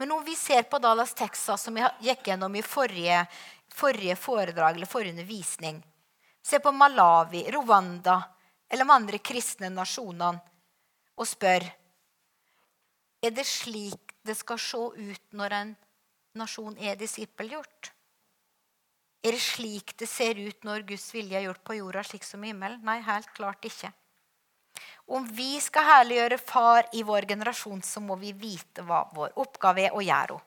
Men 0.00 0.08
når 0.08 0.24
vi 0.24 0.34
ser 0.38 0.64
på 0.70 0.80
Dallas, 0.80 1.12
Texas, 1.16 1.66
som 1.66 1.76
jeg 1.76 2.06
gikk 2.06 2.30
gjennom 2.30 2.54
i 2.56 2.64
forrige, 2.64 3.26
forrige 3.68 4.16
foredrag 4.16 4.76
eller 4.76 4.88
forrige 4.88 5.16
undervisning 5.18 5.82
Se 6.48 6.58
på 6.64 6.72
Malawi, 6.72 7.42
Rwanda 7.52 8.22
eller 8.70 8.84
de 8.84 8.92
andre 8.94 9.18
kristne 9.20 9.68
nasjonene 9.68 10.40
og 11.18 11.28
spør 11.28 11.66
Er 13.20 13.34
det 13.34 13.44
slik 13.48 14.14
det 14.24 14.36
skal 14.38 14.60
se 14.60 14.80
ut 14.96 15.36
når 15.36 15.56
en 15.58 15.74
nasjon 16.38 16.76
er 16.78 16.98
disippelgjort? 16.98 17.92
Er 19.26 19.34
det 19.34 19.42
slik 19.42 19.96
det 19.98 20.06
ser 20.06 20.38
ut 20.38 20.66
når 20.66 20.86
Guds 20.88 21.08
vilje 21.14 21.38
er 21.40 21.48
gjort 21.48 21.64
på 21.66 21.78
jorda, 21.80 22.04
slik 22.06 22.26
som 22.26 22.44
i 22.44 22.52
himmelen? 22.52 22.84
Nei, 22.86 23.00
helt 23.02 23.32
klart 23.34 23.66
ikke. 23.66 23.90
Om 25.08 25.24
vi 25.34 25.56
skal 25.64 25.86
herliggjøre 25.88 26.38
Far 26.38 26.86
i 26.94 27.02
vår 27.02 27.26
generasjon, 27.30 27.80
så 27.82 28.00
må 28.04 28.18
vi 28.20 28.34
vite 28.36 28.84
hva 28.86 29.06
vår 29.16 29.34
oppgave 29.40 29.88
er, 29.88 29.96
og 29.96 30.04
gjøre. 30.04 30.38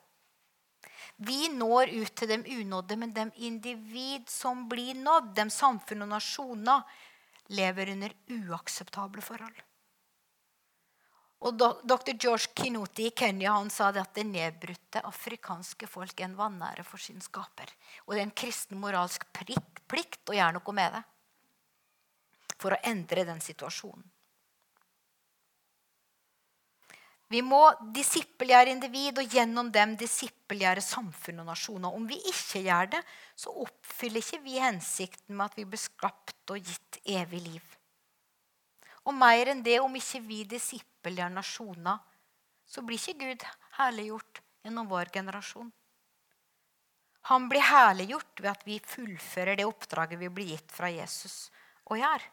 Vi 1.21 1.49
når 1.53 1.91
ut 2.01 2.13
til 2.17 2.29
de 2.31 2.37
unådde, 2.61 2.97
men 2.97 3.11
de 3.13 3.27
individ 3.45 4.29
som 4.29 4.63
blir 4.69 4.95
nådd, 4.97 5.33
de 5.37 5.49
samfunn 5.53 6.05
og 6.05 6.13
nasjoner, 6.13 6.85
lever 7.51 7.91
under 7.93 8.15
uakseptable 8.31 9.21
forhold. 9.25 9.57
Og 11.41 11.57
Dr. 11.57 12.13
George 12.13 12.51
Kinoti 12.53 13.07
i 13.09 13.13
Kenya 13.17 13.55
han 13.55 13.71
sa 13.73 13.89
det 13.91 14.03
at 14.03 14.13
det 14.13 14.27
nedbrutte 14.29 15.01
afrikanske 15.09 15.87
folk 15.89 16.19
er 16.19 16.27
en 16.27 16.37
vanære 16.37 16.85
for 16.85 17.01
sin 17.01 17.21
skaper. 17.23 17.71
Og 18.05 18.13
det 18.13 18.21
er 18.21 18.27
en 18.27 18.39
kristen 18.43 18.77
moralsk 18.81 19.25
plikt 19.33 20.29
å 20.29 20.37
gjøre 20.37 20.59
noe 20.59 20.75
med 20.77 20.97
det 20.99 21.03
for 22.61 22.75
å 22.75 22.81
endre 22.85 23.23
den 23.25 23.41
situasjonen. 23.41 24.05
Vi 27.31 27.39
må 27.47 27.61
disippelgjøre 27.95 28.73
individ 28.75 29.21
og 29.23 29.33
gjennom 29.33 29.69
dem 29.71 29.95
disippelgjøre 29.97 30.83
samfunn 30.83 31.39
og 31.41 31.47
nasjoner. 31.47 31.95
Om 31.95 32.05
vi 32.09 32.19
ikke 32.27 32.61
gjør 32.67 32.91
det, 32.91 32.99
så 33.39 33.53
oppfyller 33.63 34.19
ikke 34.19 34.43
vi 34.43 34.59
hensikten 34.59 35.39
med 35.39 35.47
at 35.47 35.57
vi 35.57 35.65
blir 35.65 35.79
skapt 35.79 36.53
og 36.53 36.59
gitt 36.59 36.99
evig 37.07 37.41
liv. 37.47 37.77
Og 39.07 39.15
mer 39.15 39.55
enn 39.55 39.63
det, 39.65 39.79
om 39.81 39.95
ikke 39.95 40.21
vi 40.27 40.43
disippelgjør 40.43 40.90
nasjoner, 41.09 41.97
så 42.65 42.81
blir 42.81 42.97
ikke 42.97 43.19
Gud 43.25 43.43
herliggjort 43.77 44.41
gjennom 44.63 44.87
vår 44.87 45.05
generasjon. 45.13 45.71
Han 47.21 47.49
blir 47.49 47.61
herliggjort 47.61 48.39
ved 48.41 48.51
at 48.51 48.63
vi 48.65 48.79
fullfører 48.79 49.55
det 49.55 49.65
oppdraget 49.65 50.19
vi 50.19 50.29
blir 50.29 50.45
gitt 50.55 50.71
fra 50.71 50.89
Jesus 50.89 51.51
og 51.85 51.97
gjøre. 51.97 52.23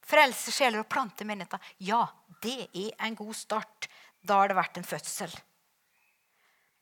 Frelse 0.00 0.52
sjeler 0.52 0.80
og 0.80 0.88
plante 0.88 1.24
menigheter. 1.24 1.60
Ja, 1.78 2.06
det 2.42 2.68
er 2.72 2.94
en 3.04 3.14
god 3.14 3.34
start. 3.36 3.88
Da 4.22 4.40
har 4.40 4.48
det 4.48 4.56
vært 4.56 4.78
en 4.80 4.84
fødsel. 4.84 5.32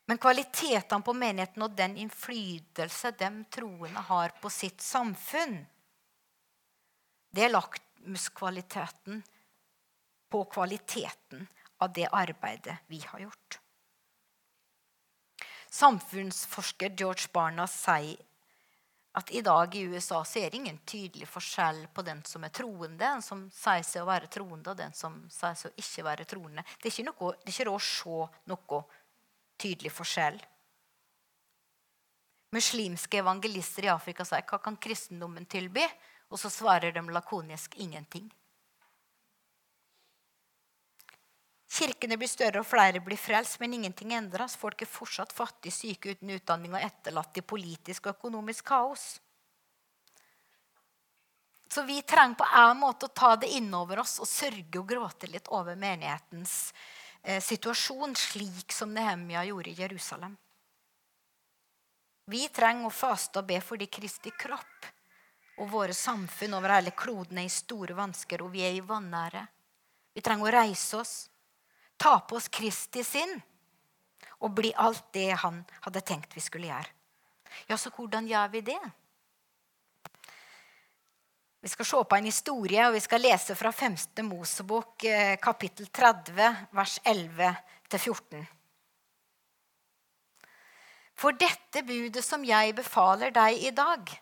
Men 0.09 0.17
kvalitetene 0.17 1.05
på 1.05 1.13
menigheten 1.13 1.61
og 1.61 1.75
den 1.77 1.97
innflytelse 2.01 3.11
de 3.19 3.29
troende 3.53 4.01
har 4.07 4.33
på 4.41 4.49
sitt 4.49 4.81
samfunn, 4.81 5.59
det 7.29 7.43
er 7.45 7.53
lakmuskvaliteten 7.53 9.19
på 10.29 10.43
kvaliteten 10.51 11.47
av 11.79 11.93
det 11.93 12.07
arbeidet 12.11 12.77
vi 12.87 13.01
har 13.05 13.19
gjort. 13.19 13.59
Samfunnsforsker 15.69 16.95
George 16.97 17.29
Barna 17.33 17.67
sier 17.69 18.17
at 19.19 19.31
i 19.31 19.41
dag 19.41 19.75
i 19.75 19.81
USA 19.89 20.21
så 20.25 20.39
er 20.39 20.49
det 20.49 20.59
ingen 20.59 20.77
tydelig 20.85 21.27
forskjell 21.27 21.81
på 21.93 22.03
den 22.05 22.21
som 22.25 22.43
er 22.45 22.53
troende, 22.53 22.97
den 23.01 23.23
som 23.25 23.47
sier 23.53 23.83
seg 23.85 24.03
å 24.03 24.09
være 24.09 24.29
troende, 24.31 24.69
og 24.69 24.77
den 24.77 24.93
som 24.95 25.17
sier 25.33 25.57
seg 25.57 25.71
å 25.71 25.81
ikke 25.81 26.05
være 26.05 26.27
troende. 26.29 26.63
Det 26.77 26.89
er 26.89 26.93
ikke, 26.93 27.07
noe, 27.09 27.33
det 27.41 27.49
er 27.49 27.55
ikke 27.55 27.67
råd 27.69 27.79
å 27.79 27.87
se 27.89 28.19
noe 28.53 28.81
tydelig 29.59 29.93
forskjell. 29.93 30.39
Muslimske 32.55 33.21
evangelister 33.21 33.85
i 33.85 33.91
Afrika 33.93 34.25
sier 34.25 34.45
hva 34.49 34.61
kan 34.63 34.77
kristendommen 34.81 35.45
tilby? 35.49 35.85
Og 36.29 36.37
så 36.37 36.49
svarer 36.53 36.93
de 36.93 37.01
lakonisk 37.09 37.75
ingenting. 37.81 38.29
Kirkene 41.69 42.17
blir 42.17 42.29
større, 42.29 42.63
og 42.63 42.67
flere 42.67 43.01
blir 43.05 43.19
frelst, 43.19 43.59
men 43.61 43.75
ingenting 43.77 44.15
endres. 44.17 44.55
Folk 44.57 44.81
er 44.81 44.89
fortsatt 44.89 45.33
fattige, 45.35 45.73
syke, 45.75 46.15
uten 46.15 46.33
utdanning 46.33 46.73
og 46.73 46.81
etterlatt 46.81 47.37
i 47.37 47.45
politisk 47.45 48.07
og 48.07 48.15
økonomisk 48.17 48.65
kaos. 48.71 49.19
Så 51.69 51.83
vi 51.85 52.01
trenger 52.01 52.39
på 52.39 52.47
en 52.57 52.79
måte 52.81 53.05
å 53.05 53.13
ta 53.13 53.35
det 53.37 53.51
innover 53.53 54.01
oss 54.01 54.17
og 54.17 54.27
sørge 54.27 54.81
og 54.81 54.89
gråte 54.89 55.29
litt 55.29 55.51
over 55.53 55.77
menighetens 55.77 56.73
eh, 57.21 57.37
situasjon, 57.37 58.17
slik 58.17 58.73
som 58.73 58.89
Nehemia 58.93 59.45
gjorde 59.45 59.69
i 59.69 59.77
Jerusalem. 59.77 60.33
Vi 62.25 62.47
trenger 62.49 62.89
å 62.89 62.93
faste 62.93 63.43
og 63.43 63.45
be 63.45 63.61
fordi 63.61 63.85
Kristi 63.93 64.33
kropp 64.33 64.89
og 65.61 65.69
våre 65.69 65.93
samfunn 65.93 66.57
over 66.57 66.73
hele 66.73 66.97
kloden 66.97 67.37
er 67.37 67.45
i 67.45 67.53
store 67.53 67.93
vansker, 67.93 68.41
og 68.41 68.49
vi 68.57 68.65
er 68.65 68.73
i 68.73 68.85
vanære. 68.85 69.45
Vi 70.17 70.25
trenger 70.25 70.49
å 70.49 70.57
reise 70.57 70.97
oss 70.97 71.28
ta 71.99 72.19
på 72.23 72.39
oss 72.39 72.47
Kristi 72.53 73.03
sinn 73.03 73.35
og 74.39 74.55
bli 74.55 74.71
alt 74.79 75.11
det 75.15 75.33
han 75.43 75.59
hadde 75.83 76.03
tenkt 76.07 76.35
vi 76.35 76.43
skulle 76.43 76.69
gjøre. 76.69 76.95
Ja, 77.67 77.77
så 77.77 77.91
hvordan 77.91 78.27
gjør 78.29 78.51
vi 78.53 78.61
det? 78.71 78.79
Vi 81.59 81.67
skal 81.67 81.85
se 81.85 82.03
på 82.07 82.15
en 82.15 82.29
historie, 82.29 82.85
og 82.87 82.93
vi 82.95 83.01
skal 83.03 83.19
lese 83.25 83.55
fra 83.59 83.71
5. 83.75 83.97
Mosebok, 84.23 85.03
eh, 85.03 85.35
kapittel 85.43 85.89
30, 85.91 86.55
vers 86.71 86.99
11-14. 87.03 88.45
For 91.19 91.35
dette 91.35 91.83
budet 91.83 92.23
som 92.23 92.45
jeg 92.47 92.77
befaler 92.77 93.33
deg 93.35 93.65
i 93.67 93.73
dag, 93.75 94.13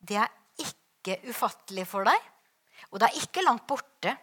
det 0.00 0.16
er 0.22 0.32
ikke 0.64 1.18
ufattelig 1.28 1.84
for 1.90 2.08
deg, 2.08 2.30
og 2.88 3.02
det 3.02 3.10
er 3.10 3.20
ikke 3.20 3.44
langt 3.44 3.66
borte. 3.68 4.16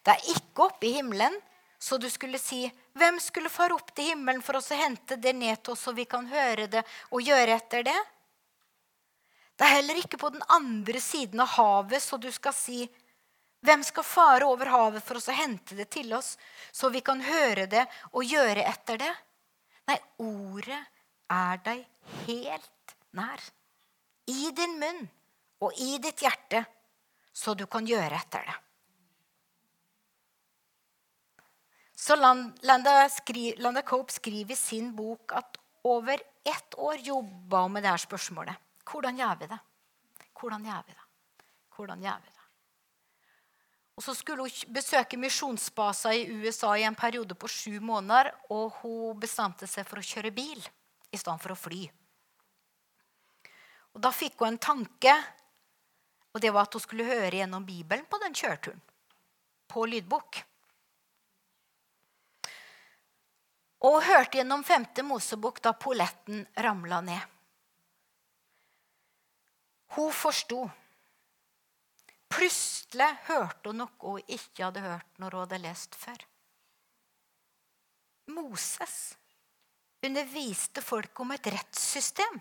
Det 0.00 0.14
er 0.14 0.32
ikke 0.32 0.70
oppe 0.70 0.88
i 0.88 0.94
himmelen, 0.96 1.36
Så 1.78 1.98
du 1.98 2.10
skulle 2.10 2.38
si, 2.38 2.72
'Hvem 2.94 3.20
skulle 3.20 3.48
fare 3.48 3.74
opp 3.74 3.94
til 3.94 4.04
himmelen 4.04 4.42
for 4.42 4.56
oss 4.56 4.70
å 4.70 4.80
hente 4.80 5.16
det 5.16 5.32
ned 5.32 5.62
til 5.62 5.72
oss, 5.72 5.80
så 5.80 5.92
vi 5.92 6.04
kan 6.04 6.26
høre 6.26 6.66
det 6.66 6.84
og 7.10 7.20
gjøre 7.20 7.56
etter 7.56 7.82
det?' 7.82 8.06
Det 9.56 9.64
er 9.64 9.76
heller 9.80 9.94
ikke 9.96 10.18
på 10.20 10.30
den 10.30 10.42
andre 10.48 11.00
siden 11.00 11.40
av 11.40 11.48
havet, 11.56 12.02
så 12.02 12.16
du 12.20 12.30
skal 12.32 12.52
si, 12.52 12.88
'Hvem 13.62 13.84
skal 13.84 14.04
fare 14.04 14.44
over 14.44 14.66
havet 14.66 15.02
for 15.04 15.16
oss 15.16 15.28
å 15.28 15.36
hente 15.36 15.74
det 15.76 15.90
til 15.90 16.12
oss, 16.14 16.36
så 16.72 16.90
vi 16.90 17.00
kan 17.00 17.20
høre 17.20 17.66
det 17.66 17.86
og 18.12 18.24
gjøre 18.24 18.64
etter 18.64 18.98
det?' 18.98 19.16
Nei, 19.86 19.98
ordet 20.18 20.82
er 21.30 21.58
deg 21.62 21.86
helt 22.26 22.96
nær. 23.12 23.40
I 24.26 24.50
din 24.50 24.78
munn 24.80 25.08
og 25.62 25.72
i 25.78 25.98
ditt 26.02 26.22
hjerte, 26.24 26.64
så 27.32 27.54
du 27.54 27.66
kan 27.66 27.86
gjøre 27.86 28.18
etter 28.18 28.42
det. 28.46 28.56
Så 31.96 32.16
Landa, 32.16 33.08
skri, 33.08 33.54
Landa 33.56 33.82
Cope 33.82 34.12
skriver 34.12 34.52
i 34.52 34.56
sin 34.56 34.90
bok 34.96 35.32
at 35.32 35.56
over 35.86 36.20
ett 36.44 36.74
år 36.78 37.00
jobba 37.00 37.62
hun 37.62 37.72
med 37.72 37.82
det 37.82 37.88
her 37.94 38.02
spørsmålet. 38.02 38.56
Hvordan 38.84 39.16
gjør 39.16 39.36
vi 39.40 39.46
det? 39.50 39.58
Hvordan 40.36 40.64
gjør 40.68 40.82
vi 40.86 40.92
det? 40.92 41.04
Hvordan 41.76 42.02
gjør 42.04 42.18
vi 42.24 42.32
det? 42.32 42.36
Og 43.96 44.02
Så 44.04 44.14
skulle 44.14 44.44
hun 44.44 44.74
besøke 44.76 45.16
misjonsbaser 45.16 46.12
i 46.12 46.26
USA 46.44 46.74
i 46.76 46.84
en 46.84 46.94
periode 46.94 47.34
på 47.34 47.48
sju 47.48 47.80
måneder. 47.80 48.28
Og 48.50 48.82
hun 48.82 49.20
bestemte 49.20 49.66
seg 49.66 49.88
for 49.88 50.02
å 50.02 50.04
kjøre 50.04 50.34
bil 50.36 50.60
i 50.60 51.16
stedet 51.16 51.40
for 51.40 51.54
å 51.54 51.58
fly. 51.58 51.86
Og 53.96 54.02
Da 54.04 54.12
fikk 54.12 54.36
hun 54.44 54.52
en 54.52 54.60
tanke, 54.60 55.14
og 56.34 56.42
det 56.44 56.52
var 56.52 56.68
at 56.68 56.76
hun 56.76 56.84
skulle 56.84 57.08
høre 57.08 57.40
gjennom 57.40 57.64
Bibelen 57.64 58.04
på 58.04 58.20
den 58.20 58.36
kjøreturen. 58.36 58.82
På 59.72 59.86
lydbok. 59.88 60.42
Og 63.84 63.98
hørte 64.04 64.38
gjennom 64.38 64.64
femte 64.64 65.04
Mosebok 65.04 65.60
da 65.64 65.74
polletten 65.76 66.46
ramla 66.56 67.00
ned. 67.04 67.20
Hun 69.96 70.12
forsto. 70.12 70.64
Plutselig 72.32 73.10
hørte 73.28 73.70
hun 73.70 73.82
noe 73.84 74.00
hun 74.00 74.32
ikke 74.32 74.64
hadde 74.64 74.82
hørt 74.84 75.20
når 75.20 75.36
hun 75.36 75.44
hadde 75.44 75.62
lest 75.62 75.94
før. 75.98 76.24
Moses 78.32 78.96
underviste 80.04 80.82
folk 80.82 81.20
om 81.22 81.32
et 81.36 81.46
rettssystem. 81.52 82.40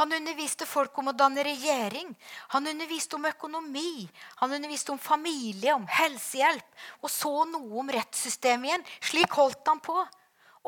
Han 0.00 0.12
underviste 0.12 0.66
folk 0.66 0.96
om 0.98 1.10
å 1.10 1.16
danne 1.16 1.44
regjering. 1.44 2.14
Han 2.54 2.66
underviste 2.66 3.18
om 3.18 3.28
økonomi, 3.28 4.08
han 4.40 4.52
underviste 4.56 4.94
om 4.94 4.98
familie, 4.98 5.74
om 5.74 5.84
helsehjelp. 5.88 6.68
Og 7.04 7.12
så 7.12 7.32
noe 7.50 7.82
om 7.82 7.92
rettssystemet 7.92 8.70
igjen. 8.70 8.86
Slik 9.04 9.36
holdt 9.36 9.68
han 9.68 9.82
på. 9.84 9.98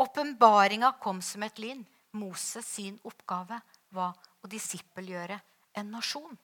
Åpenbaringa 0.05 0.93
kom 1.01 1.23
som 1.23 1.43
et 1.47 1.59
lyn. 1.63 1.85
Moses 2.15 2.67
sin 2.77 2.99
oppgave 3.03 3.61
var 3.95 4.15
å 4.45 4.51
disippelgjøre 4.51 5.41
en 5.81 5.91
nasjon. 5.91 6.37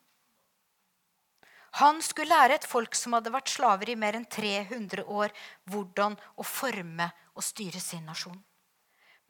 Han 1.78 2.00
skulle 2.02 2.34
lære 2.34 2.56
et 2.58 2.66
folk 2.66 2.96
som 2.98 3.14
hadde 3.14 3.30
vært 3.30 3.52
slaver 3.52 3.92
i 3.92 3.98
mer 3.98 4.16
enn 4.18 4.26
300 4.26 5.04
år, 5.06 5.30
hvordan 5.70 6.16
å 6.34 6.46
forme 6.46 7.06
og 7.36 7.46
styre 7.46 7.78
sin 7.82 8.08
nasjon. 8.08 8.40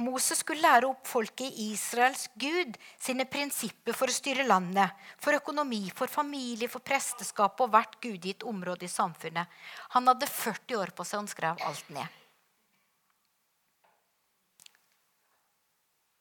Moses 0.00 0.40
skulle 0.40 0.64
lære 0.64 0.88
opp 0.88 1.04
folket 1.08 1.50
i 1.50 1.70
Israels 1.74 2.24
Gud 2.40 2.76
sine 2.96 3.26
prinsipper 3.28 3.96
for 3.96 4.08
å 4.08 4.14
styre 4.14 4.46
landet, 4.48 4.94
for 5.20 5.36
økonomi, 5.36 5.82
for 5.92 6.08
familie, 6.08 6.70
for 6.72 6.80
presteskap 6.84 7.60
og 7.60 7.74
hvert 7.74 7.98
gudgitt 8.00 8.46
område 8.48 8.88
i 8.88 8.92
samfunnet. 8.92 9.50
Han 9.96 10.08
hadde 10.08 10.30
40 10.30 10.80
år 10.80 10.94
på 10.96 11.04
seg, 11.04 11.18
og 11.18 11.24
han 11.26 11.32
skrev 11.34 11.64
alt 11.68 11.92
ned. 11.92 12.16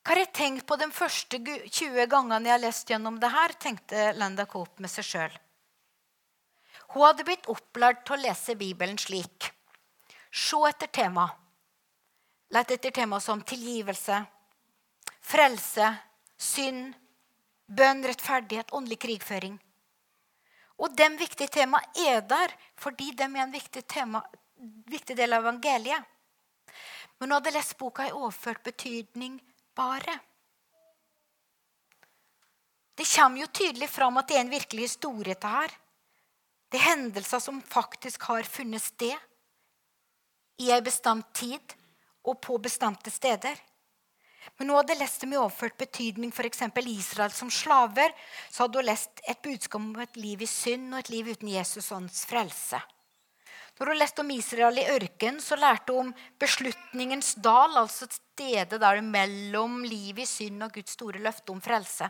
Hva 0.03 0.15
har 0.15 0.23
jeg 0.23 0.33
tenkt 0.33 0.65
på 0.65 0.75
de 0.81 0.87
første 0.89 1.37
20 1.39 2.07
gangene 2.09 2.49
jeg 2.49 2.55
har 2.55 2.63
lest 2.63 2.89
gjennom 2.89 3.19
det 3.21 3.29
her, 3.29 3.53
tenkte 3.61 4.07
Landa 4.17 4.47
Cope 4.49 4.81
med 4.81 4.91
seg 4.91 5.05
sjøl. 5.05 5.35
Hun 6.95 7.05
hadde 7.05 7.25
blitt 7.27 7.45
opplært 7.51 8.01
til 8.07 8.17
å 8.17 8.23
lese 8.23 8.55
Bibelen 8.57 8.97
slik. 8.97 9.51
Se 10.33 10.57
etter 10.65 10.89
tema. 10.89 11.27
Lett 12.49 12.71
etter 12.71 12.91
tema 12.91 13.19
som 13.19 13.41
tilgivelse, 13.45 14.23
frelse, 15.21 15.89
synd, 16.37 16.95
bønn, 17.69 18.01
rettferdighet, 18.09 18.73
åndelig 18.73 18.97
krigføring. 19.03 19.59
Og 20.79 20.95
de 20.97 21.09
viktige 21.19 21.51
temaene 21.59 22.07
er 22.09 22.23
der 22.25 22.55
fordi 22.79 23.11
de 23.13 23.27
er 23.27 23.43
en 23.43 23.53
viktig, 23.53 23.83
tema, 23.85 24.23
viktig 24.89 25.17
del 25.19 25.35
av 25.35 25.45
evangeliet. 25.45 26.07
Men 27.19 27.29
hun 27.29 27.35
hadde 27.37 27.53
lest 27.53 27.77
boka 27.77 28.07
i 28.07 28.15
overført 28.15 28.63
betydning 28.63 29.37
bare. 29.77 30.17
Det 32.95 33.05
kommer 33.13 33.43
jo 33.43 33.51
tydelig 33.53 33.89
fram 33.91 34.17
at 34.17 34.27
det 34.27 34.39
er 34.39 34.45
en 34.45 34.55
virkelig 34.55 34.87
historie. 34.87 35.35
til 35.35 35.49
her. 35.49 35.71
Det 36.71 36.79
er 36.79 36.95
hendelser 36.95 37.39
som 37.39 37.61
faktisk 37.61 38.21
har 38.23 38.43
funnet 38.43 38.81
sted 38.81 39.17
i 40.59 40.71
ei 40.71 40.81
bestemt 40.81 41.29
tid 41.33 41.75
og 42.29 42.39
på 42.41 42.57
bestemte 42.61 43.11
steder. 43.13 43.57
Men 44.57 44.69
hun 44.69 44.79
hadde 44.79 44.97
lest 44.99 45.21
dem 45.23 45.33
i 45.33 45.39
overført 45.39 45.77
betydning, 45.79 46.31
f.eks. 46.31 46.63
Israel 46.85 47.33
som 47.35 47.51
slaver. 47.51 48.13
Så 48.49 48.63
hadde 48.63 48.79
hun 48.79 48.87
lest 48.87 49.21
et 49.27 49.41
budskap 49.43 49.81
om 49.81 49.99
et 50.01 50.17
liv 50.17 50.41
i 50.41 50.49
synd 50.49 50.93
og 50.93 51.01
et 51.01 51.11
liv 51.13 51.33
uten 51.33 51.51
Jesus 51.51 51.91
ånds 51.95 52.23
frelse. 52.29 52.79
Når 53.79 53.93
hun 53.93 53.99
leste 54.01 54.23
om 54.25 54.31
Israel 54.35 54.79
i 54.81 54.87
ørkenen, 54.91 55.39
så 55.39 55.55
lærte 55.55 55.95
hun 55.95 56.09
om 56.09 56.15
beslutningens 56.39 57.35
dal, 57.39 57.77
altså 57.79 58.09
et 58.09 58.17
sted 58.17 58.75
der 58.75 58.99
mellom 59.05 59.83
livet 59.87 60.25
i 60.25 60.27
synd 60.27 60.65
og 60.65 60.73
Guds 60.75 60.97
store 60.97 61.21
løfte 61.23 61.53
om 61.53 61.61
frelse. 61.63 62.09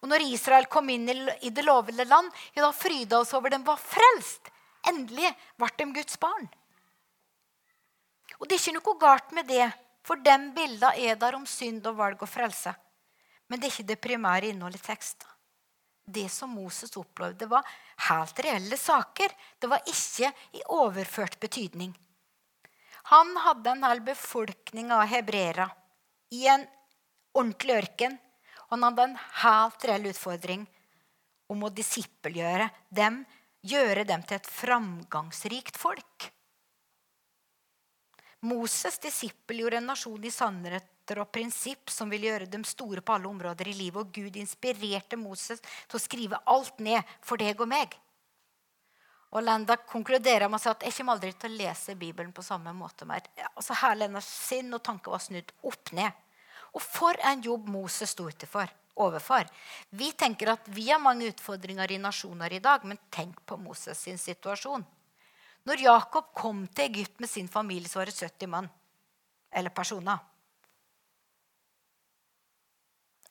Og 0.00 0.08
når 0.08 0.24
Israel 0.32 0.68
kom 0.72 0.88
inn 0.92 1.08
i 1.08 1.52
det 1.52 1.64
lovede 1.64 2.04
land, 2.08 2.30
ja, 2.54 2.62
da 2.64 2.72
fryda 2.72 3.20
oss 3.20 3.34
over 3.36 3.52
dem 3.52 3.64
var 3.64 3.80
frelst. 3.80 4.48
Endelig 4.88 5.30
ble 5.60 5.70
de 5.76 5.90
Guds 5.96 6.18
barn. 6.20 6.48
Og 8.44 8.48
det 8.48 8.58
er 8.58 8.60
ikke 8.60 8.76
noe 8.76 9.00
galt 9.00 9.30
med 9.32 9.48
det, 9.48 9.68
for 10.04 10.20
de 10.20 10.34
bildene 10.52 10.90
er 11.00 11.16
der 11.16 11.38
om 11.38 11.46
synd 11.48 11.86
og 11.88 11.96
valg 11.96 12.20
og 12.20 12.28
frelse. 12.28 12.74
Men 13.48 13.60
det 13.60 13.70
er 13.70 13.72
ikke 13.72 13.88
det 13.88 14.02
primære 14.04 14.50
innholdet 14.52 14.82
i 14.82 14.88
teksten. 14.90 15.30
Det 16.04 16.26
som 16.28 16.52
Moses 16.52 16.92
opplevde, 17.00 17.48
var 17.48 17.64
helt 18.10 18.40
reelle 18.44 18.76
saker. 18.76 19.32
Det 19.56 19.70
var 19.72 19.80
ikke 19.88 20.28
i 20.52 20.60
overført 20.76 21.38
betydning. 21.40 21.94
Han 23.14 23.32
hadde 23.46 23.72
en 23.72 23.88
hel 23.88 24.04
befolkning 24.04 24.92
av 24.92 25.06
hebreere 25.08 25.70
i 26.36 26.44
en 26.52 26.68
ordentlig 27.32 27.80
ørken 27.80 28.20
han 28.74 28.82
hadde 28.82 29.04
en 29.06 29.18
helt 29.44 29.84
reell 29.86 30.08
utfordring 30.10 30.64
om 31.52 31.60
å 31.62 31.70
disippelgjøre 31.70 32.66
dem, 32.90 33.20
gjøre 33.62 34.02
dem 34.08 34.24
til 34.26 34.40
et 34.40 34.48
framgangsrikt 34.50 35.78
folk. 35.78 36.30
Moses' 38.44 39.00
disippel 39.00 39.62
gjorde 39.62 39.80
en 39.80 39.86
nasjon 39.88 40.24
i 40.24 40.30
sannheter 40.32 41.20
og 41.22 41.30
prinsipp 41.32 41.88
som 41.92 42.10
ville 42.12 42.28
gjøre 42.28 42.48
dem 42.52 42.64
store 42.68 43.00
på 43.00 43.14
alle 43.16 43.28
områder 43.30 43.70
i 43.70 43.76
livet. 43.78 44.02
Og 44.02 44.12
Gud 44.12 44.36
inspirerte 44.36 45.16
Moses 45.16 45.62
til 45.64 45.96
å 45.96 46.02
skrive 46.02 46.40
alt 46.52 46.82
ned 46.84 47.14
for 47.24 47.40
deg 47.40 47.60
og 47.60 47.70
meg. 47.72 47.94
Og 49.34 49.42
Lenda 49.42 49.74
konkluderer 49.80 50.46
med 50.46 50.60
å 50.60 50.62
si 50.62 50.70
at 50.70 50.84
jeg 50.86 50.94
kommer 50.98 51.16
aldri 51.16 51.32
til 51.34 51.54
å 51.54 51.58
lese 51.58 51.96
Bibelen 51.98 52.34
på 52.36 52.44
samme 52.46 52.70
måte 52.76 53.08
mer. 53.08 53.24
Altså 53.56 53.74
Hele 53.80 54.06
hennes 54.06 54.28
sinn 54.28 54.76
og 54.76 54.84
tanke 54.86 55.10
var 55.10 55.24
snudd 55.24 55.50
opp 55.66 55.90
ned. 55.96 56.12
Og 56.74 56.82
for 56.82 57.18
en 57.24 57.42
jobb 57.42 57.66
Moses 57.70 58.12
sto 58.14 58.28
utenfor, 58.28 58.68
overfor. 59.02 59.48
Vi 59.90 60.12
tenker 60.12 60.52
at 60.52 60.68
vi 60.70 60.90
har 60.90 61.02
mange 61.02 61.32
utfordringer 61.32 61.96
i 61.96 62.02
nasjoner 62.02 62.54
i 62.54 62.62
dag, 62.62 62.84
men 62.86 63.00
tenk 63.10 63.40
på 63.46 63.58
Moses 63.58 64.04
sin 64.06 64.20
situasjon. 64.20 64.84
Når 65.64 65.80
Jakob 65.80 66.32
kom 66.36 66.66
til 66.68 66.90
Egypt 66.90 67.20
med 67.20 67.30
sin 67.30 67.48
familie, 67.48 67.88
så 67.88 68.02
var 68.02 68.10
det 68.10 68.18
70 68.20 68.50
mann. 68.52 68.68
Eller 69.50 69.72
personer. 69.72 70.20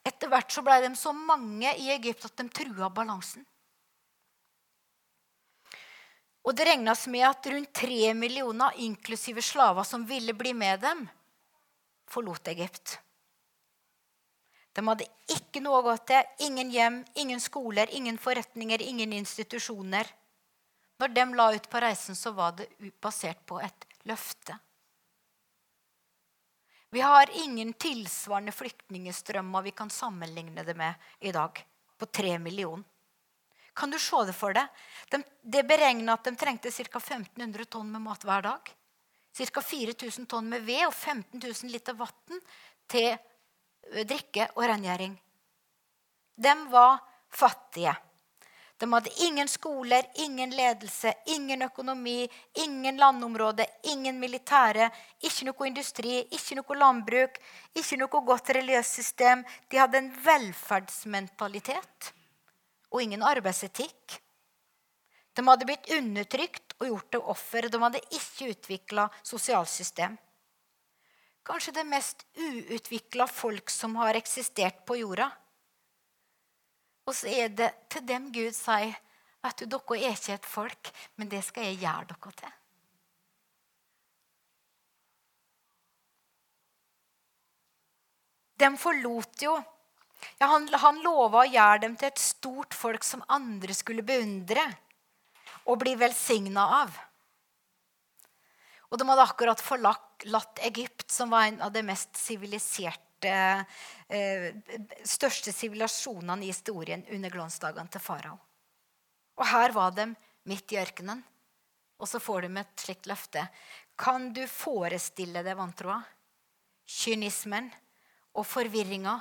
Etter 0.04 0.32
hvert 0.32 0.52
så 0.52 0.63
ble 0.65 0.79
de 0.84 0.92
så 1.00 1.13
mange 1.15 1.71
i 1.79 1.92
Egypt 1.94 2.25
at 2.27 2.40
de 2.40 2.50
trua 2.52 2.90
balansen. 2.92 3.46
Og 6.44 6.56
det 6.58 6.65
regnes 6.67 7.06
med 7.08 7.23
at 7.23 7.48
rundt 7.54 7.71
tre 7.71 8.13
millioner, 8.17 8.75
inklusive 8.84 9.42
slaver 9.42 9.88
som 9.88 10.04
ville 10.04 10.36
bli 10.36 10.52
med 10.54 10.81
dem, 10.84 11.06
forlot 12.12 12.52
Egypt. 12.52 12.98
De 14.73 14.84
hadde 14.84 15.08
ikke 15.31 15.62
noe 15.63 15.79
å 15.79 15.86
gå 15.86 15.94
til, 16.10 16.34
ingen 16.50 16.73
hjem, 16.73 17.00
ingen 17.15 17.40
skoler, 17.40 17.88
ingen 17.96 18.17
forretninger, 18.19 18.81
ingen 18.81 19.13
institusjoner. 19.15 20.10
Når 21.02 21.08
de 21.15 21.25
la 21.35 21.48
ut 21.56 21.69
på 21.69 21.81
reisen, 21.81 22.15
så 22.15 22.31
var 22.31 22.54
det 22.58 22.69
basert 23.02 23.46
på 23.46 23.60
et 23.62 23.87
løfte. 24.10 24.58
Vi 26.94 27.02
har 27.02 27.29
ingen 27.33 27.73
tilsvarende 27.73 28.54
flyktningstrømmer 28.54 29.62
vi 29.65 29.71
kan 29.71 29.89
sammenligne 29.89 30.63
det 30.63 30.75
med 30.77 30.94
i 31.19 31.31
dag, 31.33 31.65
på 31.98 32.06
tre 32.06 32.37
millioner. 32.39 32.85
Kan 33.73 33.89
du 33.89 33.98
se 34.00 34.19
det 34.27 34.35
for 34.37 34.54
deg? 34.54 34.69
De, 35.10 35.23
det 35.41 35.63
beregna 35.65 36.13
at 36.13 36.27
de 36.27 36.35
trengte 36.37 36.69
ca. 36.69 37.00
1500 37.00 37.65
tonn 37.65 37.89
med 37.89 38.04
mat 38.06 38.21
hver 38.21 38.46
dag. 38.46 38.69
ca. 39.33 39.62
4000 39.62 40.29
tonn 40.29 40.50
med 40.50 40.62
ved 40.62 40.85
og 40.85 40.94
15 40.94 41.41
000 41.41 41.73
liter 41.73 41.98
vann 41.98 42.44
til 42.85 43.10
eh, 43.10 44.06
drikke 44.06 44.52
og 44.54 44.67
rengjøring. 44.69 45.17
De 46.37 46.54
var 46.69 47.02
fattige. 47.33 47.96
De 48.78 48.90
hadde 48.92 49.12
ingen 49.24 49.48
skoler, 49.48 50.06
ingen 50.15 50.50
ledelse, 50.50 51.13
ingen 51.26 51.62
økonomi, 51.62 52.28
ingen 52.54 52.98
landområde, 52.98 53.67
ingen 53.84 54.19
militære, 54.19 54.90
ikke 55.21 55.48
noe 55.48 55.67
industri, 55.69 56.17
ikke 56.34 56.58
noe 56.58 56.80
landbruk, 56.80 57.38
ikke 57.78 58.00
noe 58.02 58.24
godt 58.28 58.52
religiøst 58.58 59.00
system. 59.00 59.46
De 59.69 59.80
hadde 59.80 60.02
en 60.02 60.12
velferdsmentalitet 60.26 62.12
og 62.92 63.02
ingen 63.06 63.24
arbeidsetikk. 63.26 64.19
De 65.34 65.46
hadde 65.48 65.65
blitt 65.65 65.90
undertrykt 65.96 66.76
og 66.80 66.90
gjort 66.90 67.10
til 67.13 67.32
offer. 67.34 67.69
De 67.69 67.82
hadde 67.82 68.04
ikke 68.13 68.52
utvikla 68.54 69.08
sosialsystem. 69.26 70.17
Kanskje 71.44 71.74
det 71.76 71.86
mest 71.90 72.21
uutvikla 72.40 73.26
folk 73.28 73.71
som 73.74 73.98
har 74.00 74.15
eksistert 74.15 74.86
på 74.88 75.00
jorda. 75.02 75.32
Og 77.06 77.15
så 77.15 77.27
er 77.27 77.51
det 77.51 77.71
til 77.91 78.06
dem 78.08 78.29
Gud 78.33 78.54
sier 78.56 78.95
vet 79.43 79.60
du, 79.60 79.65
dere 79.67 79.97
er 79.99 80.13
ikke 80.15 80.35
et 80.37 80.45
folk, 80.47 80.91
men 81.19 81.31
det 81.31 81.41
skal 81.43 81.67
jeg 81.67 81.81
gjøre 81.83 82.13
dere 82.13 82.35
til. 82.39 82.60
De 88.63 88.69
forlot 88.79 89.43
jo 89.43 89.58
ja, 90.39 90.47
Han, 90.47 90.69
han 90.71 91.01
lova 91.04 91.41
å 91.41 91.49
gjøre 91.49 91.81
dem 91.83 91.97
til 91.99 92.08
et 92.08 92.21
stort 92.21 92.75
folk 92.77 93.04
som 93.04 93.25
andre 93.27 93.75
skulle 93.75 94.06
beundre 94.08 94.63
og 95.67 95.81
bli 95.81 95.97
velsigna 95.99 96.63
av. 96.83 96.95
Og 98.91 98.99
de 98.99 99.08
hadde 99.10 99.25
akkurat 99.25 99.63
forlatt 99.63 100.62
Egypt, 100.63 101.10
som 101.12 101.31
var 101.33 101.49
en 101.49 101.60
av 101.65 101.73
de 101.75 101.83
mest 101.83 102.15
siviliserte 102.19 103.13
største 105.04 105.54
sivilasjonene 105.56 106.44
i 106.44 106.52
historien 106.52 107.06
under 107.15 107.34
glansdagene 107.34 107.90
til 107.92 108.04
farao. 108.04 108.38
Og 109.40 109.48
her 109.50 109.74
var 109.74 109.94
de 109.96 110.10
midt 110.50 110.74
i 110.76 110.80
ørkenen. 110.82 111.24
Og 112.02 112.10
så 112.10 112.19
får 112.19 112.46
de 112.46 112.60
et 112.60 112.84
slikt 112.84 113.08
løfte. 113.08 113.46
Kan 113.96 114.32
du 114.36 114.44
forestille 114.50 115.44
deg 115.46 115.58
vantroa, 115.58 116.02
kynismen 116.84 117.69
og 118.34 118.46
forvirringa 118.50 119.19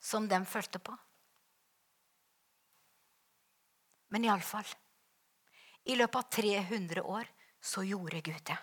som 0.00 0.28
de 0.30 0.38
følte 0.48 0.80
på? 0.80 0.94
Men 4.12 4.28
iallfall 4.28 4.68
I 5.88 5.96
løpet 5.98 6.16
av 6.20 6.28
300 6.30 7.02
år 7.02 7.28
så 7.60 7.82
gjorde 7.84 8.20
Gud 8.22 8.42
det. 8.46 8.58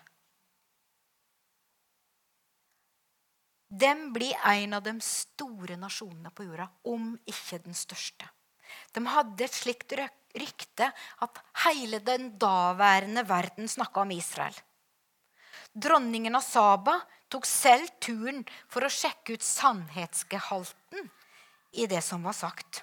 Den 3.70 4.08
blir 4.12 4.34
en 4.50 4.74
av 4.74 4.82
de 4.82 4.96
store 5.04 5.76
nasjonene 5.78 6.32
på 6.34 6.48
jorda, 6.48 6.66
om 6.90 7.12
ikke 7.30 7.60
den 7.62 7.76
største. 7.78 8.26
De 8.90 9.02
hadde 9.06 9.46
et 9.46 9.54
slikt 9.54 9.94
rykte 9.94 10.88
at 11.22 11.38
hele 11.64 12.00
den 12.02 12.32
daværende 12.38 13.22
verden 13.28 13.70
snakka 13.70 14.02
om 14.02 14.10
Israel. 14.14 14.56
Dronningen 15.70 16.34
av 16.34 16.42
Saba 16.42 16.96
tok 17.30 17.46
selv 17.46 17.94
turen 18.02 18.42
for 18.66 18.82
å 18.82 18.90
sjekke 18.90 19.38
ut 19.38 19.46
sannhetsgehalten 19.46 21.10
i 21.78 21.86
det 21.86 22.02
som 22.02 22.26
var 22.26 22.34
sagt. 22.34 22.82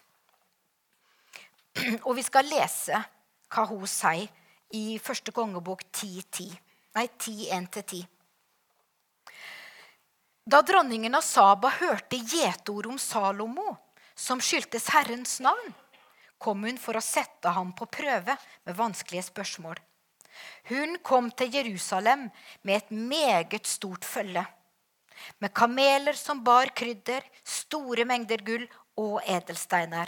Og 2.07 2.13
vi 2.15 2.23
skal 2.23 2.47
lese 2.47 3.03
hva 3.51 3.67
hun 3.67 3.83
sier 3.91 4.31
i 4.75 4.99
første 5.03 5.35
kongebok 5.35 5.83
10.10. 5.91 6.55
Nei, 6.95 7.09
10.1-10. 7.19 8.07
Da 10.48 10.62
dronningen 10.62 11.16
av 11.16 11.26
Saba 11.28 11.68
hørte 11.76 12.16
gjetord 12.16 12.86
om 12.88 12.95
Salomo, 12.95 13.74
som 14.16 14.39
skyldtes 14.39 14.86
Herrens 14.93 15.41
navn, 15.43 15.74
kom 16.39 16.62
hun 16.64 16.78
for 16.80 16.95
å 16.95 17.04
sette 17.04 17.52
ham 17.52 17.74
på 17.76 17.84
prøve 17.91 18.38
med 18.64 18.78
vanskelige 18.78 19.26
spørsmål. 19.28 19.76
Hun 20.70 20.95
kom 21.04 21.28
til 21.36 21.52
Jerusalem 21.52 22.30
med 22.62 22.78
et 22.78 22.95
meget 22.95 23.68
stort 23.68 24.08
følge. 24.08 24.45
Med 25.43 25.52
kameler 25.52 26.16
som 26.16 26.39
bar 26.48 26.72
krydder, 26.72 27.28
store 27.43 28.08
mengder 28.08 28.45
gull 28.48 28.64
og 29.04 29.20
edelsteiner. 29.28 30.08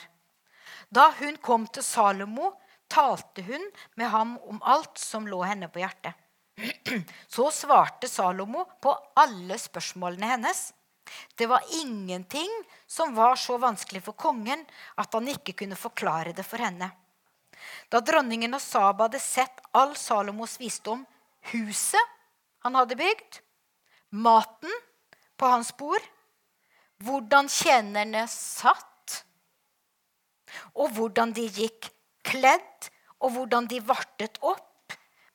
Da 0.88 1.10
hun 1.20 1.36
kom 1.44 1.68
til 1.68 1.84
Salomo, 1.84 2.54
talte 2.88 3.44
hun 3.44 3.68
med 4.00 4.08
ham 4.16 4.38
om 4.48 4.64
alt 4.64 5.04
som 5.04 5.28
lå 5.28 5.44
henne 5.44 5.68
på 5.68 5.84
hjertet. 5.84 6.16
Så 7.28 7.50
svarte 7.54 8.10
Salomo 8.10 8.66
på 8.82 8.94
alle 9.20 9.58
spørsmålene 9.60 10.34
hennes. 10.34 10.70
Det 11.36 11.48
var 11.50 11.66
ingenting 11.82 12.50
som 12.88 13.16
var 13.16 13.36
så 13.36 13.58
vanskelig 13.58 14.04
for 14.06 14.18
kongen 14.18 14.66
at 15.00 15.14
han 15.14 15.30
ikke 15.32 15.56
kunne 15.64 15.78
forklare 15.80 16.34
det 16.38 16.46
for 16.46 16.62
henne. 16.62 16.92
Da 17.90 18.00
dronningen 18.00 18.54
av 18.54 18.64
Saba 18.64 19.08
hadde 19.08 19.22
sett 19.22 19.62
all 19.76 19.96
Salomos 19.98 20.58
visdom, 20.60 21.02
huset 21.52 22.16
han 22.64 22.76
hadde 22.76 22.98
bygd, 23.00 23.42
maten 24.12 24.72
på 25.40 25.50
hans 25.50 25.72
bord, 25.78 26.04
hvordan 27.04 27.50
tjenerne 27.52 28.26
satt, 28.32 29.24
og 30.76 30.92
hvordan 30.96 31.34
de 31.36 31.46
gikk 31.48 31.92
kledd, 32.28 32.90
og 33.20 33.36
hvordan 33.36 33.68
de 33.70 33.80
vartet 33.84 34.40
opp, 34.40 34.69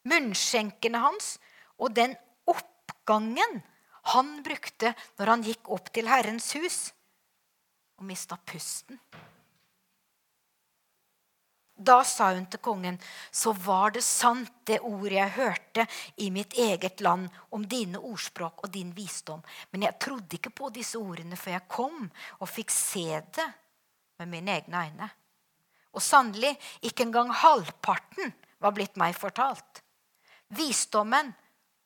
munnskjenkene 0.08 1.00
hans 1.02 1.36
og 1.80 1.94
den 1.96 2.16
oppgangen 2.50 3.62
han 4.14 4.34
brukte 4.44 4.92
når 5.18 5.32
han 5.32 5.44
gikk 5.46 5.70
opp 5.72 5.92
til 5.94 6.10
Herrens 6.10 6.50
hus 6.58 6.80
og 7.98 8.08
mista 8.08 8.36
pusten. 8.36 8.98
Da 11.74 12.04
sa 12.06 12.28
hun 12.30 12.44
til 12.46 12.62
kongen, 12.62 13.00
så 13.34 13.50
var 13.52 13.96
det 13.96 14.04
sant, 14.06 14.52
det 14.62 14.78
ordet 14.86 15.16
jeg 15.16 15.34
hørte 15.34 15.86
i 16.22 16.28
mitt 16.30 16.54
eget 16.54 17.02
land 17.02 17.26
om 17.50 17.64
dine 17.66 17.98
ordspråk 17.98 18.62
og 18.62 18.70
din 18.72 18.92
visdom. 18.94 19.42
Men 19.72 19.88
jeg 19.88 19.98
trodde 19.98 20.38
ikke 20.38 20.54
på 20.54 20.70
disse 20.74 21.00
ordene 21.00 21.36
før 21.36 21.56
jeg 21.56 21.68
kom 21.68 22.06
og 22.38 22.48
fikk 22.50 22.70
se 22.70 23.18
det 23.34 23.48
med 24.22 24.30
mine 24.30 24.54
egne 24.54 24.84
øyne. 24.86 25.10
Og 25.94 26.02
sannelig, 26.02 26.54
ikke 26.82 27.08
engang 27.08 27.34
halvparten 27.34 28.32
var 28.62 28.74
blitt 28.74 28.96
meg 28.98 29.18
fortalt. 29.18 29.83
Visdommen 30.54 31.32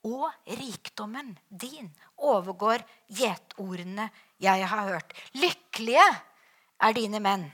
og 0.08 0.28
rikdommen 0.58 1.34
din 1.48 1.88
overgår 2.16 2.84
gjetordene 3.10 4.08
jeg 4.42 4.66
har 4.70 4.90
hørt. 4.92 5.14
Lykkelige 5.34 6.06
er 6.78 6.94
dine 6.96 7.20
menn. 7.22 7.46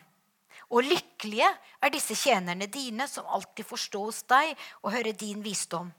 Og 0.73 0.85
lykkelige 0.85 1.49
er 1.85 1.93
disse 1.93 2.17
tjenerne 2.19 2.67
dine, 2.73 3.07
som 3.09 3.29
alltid 3.29 3.67
får 3.69 3.83
stå 3.87 4.05
hos 4.07 4.23
deg 4.31 4.55
og 4.83 4.93
høre 4.95 5.13
din 5.17 5.43
visdom. 5.45 5.91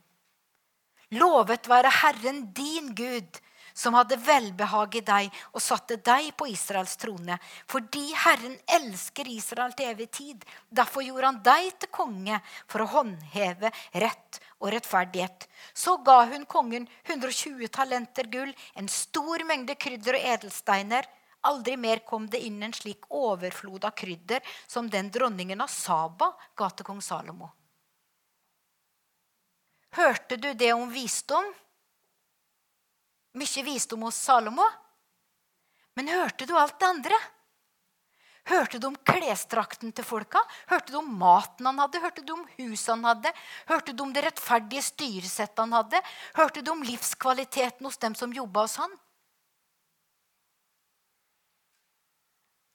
Lovet 1.16 1.70
være 1.70 1.92
Herren 2.02 2.48
din 2.54 2.90
Gud, 2.98 3.38
som 3.76 3.94
hadde 3.98 4.18
velbehag 4.24 4.96
i 4.96 5.04
deg 5.06 5.40
og 5.52 5.62
satte 5.64 5.98
deg 6.00 6.32
på 6.40 6.48
Israels 6.50 6.96
trone. 6.98 7.38
Fordi 7.68 8.08
Herren 8.24 8.56
elsker 8.78 9.28
Israel 9.30 9.76
til 9.76 9.92
evig 9.92 10.10
tid. 10.16 10.46
Derfor 10.72 11.04
gjorde 11.06 11.32
han 11.34 11.42
deg 11.46 11.74
til 11.80 11.92
konge 11.94 12.40
for 12.72 12.86
å 12.86 12.92
håndheve 12.96 13.72
rett 13.94 14.40
og 14.66 14.74
rettferdighet. 14.74 15.48
Så 15.74 15.98
ga 16.06 16.24
hun 16.32 16.46
kongen 16.50 16.88
120 17.06 17.68
talenter 17.74 18.30
gull, 18.32 18.54
en 18.74 18.90
stor 18.90 19.46
mengde 19.48 19.78
krydder 19.78 20.18
og 20.18 20.28
edelsteiner. 20.34 21.08
Aldri 21.46 21.76
mer 21.78 22.02
kom 22.08 22.26
det 22.30 22.42
inn 22.42 22.64
en 22.66 22.74
slik 22.74 23.06
overflod 23.14 23.86
av 23.86 23.94
krydder 23.98 24.42
som 24.68 24.90
den 24.90 25.12
dronningen 25.14 25.62
av 25.62 25.70
Saba 25.70 26.32
ga 26.58 26.70
til 26.74 26.88
kong 26.88 27.04
Salomo. 27.06 27.52
Hørte 29.96 30.36
du 30.36 30.50
det 30.54 30.74
om 30.74 30.90
visdom? 30.92 31.46
Mye 33.36 33.64
visdom 33.64 34.08
hos 34.08 34.18
Salomo. 34.18 34.66
Men 35.96 36.12
hørte 36.12 36.48
du 36.50 36.58
alt 36.58 36.80
det 36.80 36.88
andre? 36.90 37.20
Hørte 38.46 38.78
du 38.78 38.88
om 38.92 38.98
klesdrakten 39.10 39.94
til 39.96 40.06
folka? 40.06 40.42
Hørte 40.70 40.94
du 40.94 41.00
om 41.00 41.08
maten 41.18 41.66
han 41.66 41.80
hadde? 41.82 42.02
Hørte 42.04 42.22
du 42.22 42.34
om 42.36 42.44
huset 42.60 42.92
han 42.94 43.08
hadde? 43.08 43.32
Hørte 43.66 43.94
du 43.94 44.04
om 44.06 44.12
det 44.14 44.22
rettferdige 44.28 44.86
styresettet 44.86 45.64
han 45.64 45.74
hadde? 45.74 46.02
Hørte 46.38 46.62
du 46.62 46.70
om 46.76 46.84
livskvaliteten 46.86 47.90
hos 47.90 47.98
dem 47.98 48.14
som 48.18 48.36
jobba 48.36 48.68
hos 48.68 48.78
han? 48.84 48.94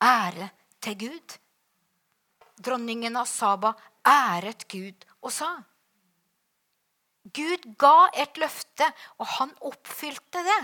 Ære 0.02 0.50
til 0.82 0.98
Gud. 1.04 1.38
Dronningen 2.60 3.16
av 3.16 3.30
Saba 3.30 3.74
æret 4.06 4.66
Gud 4.68 5.06
og 5.20 5.32
sa 5.32 5.54
Gud 7.36 7.66
ga 7.78 8.08
et 8.16 8.38
løfte, 8.40 8.86
og 9.20 9.26
han 9.36 9.50
oppfylte 9.60 10.40
det. 10.42 10.60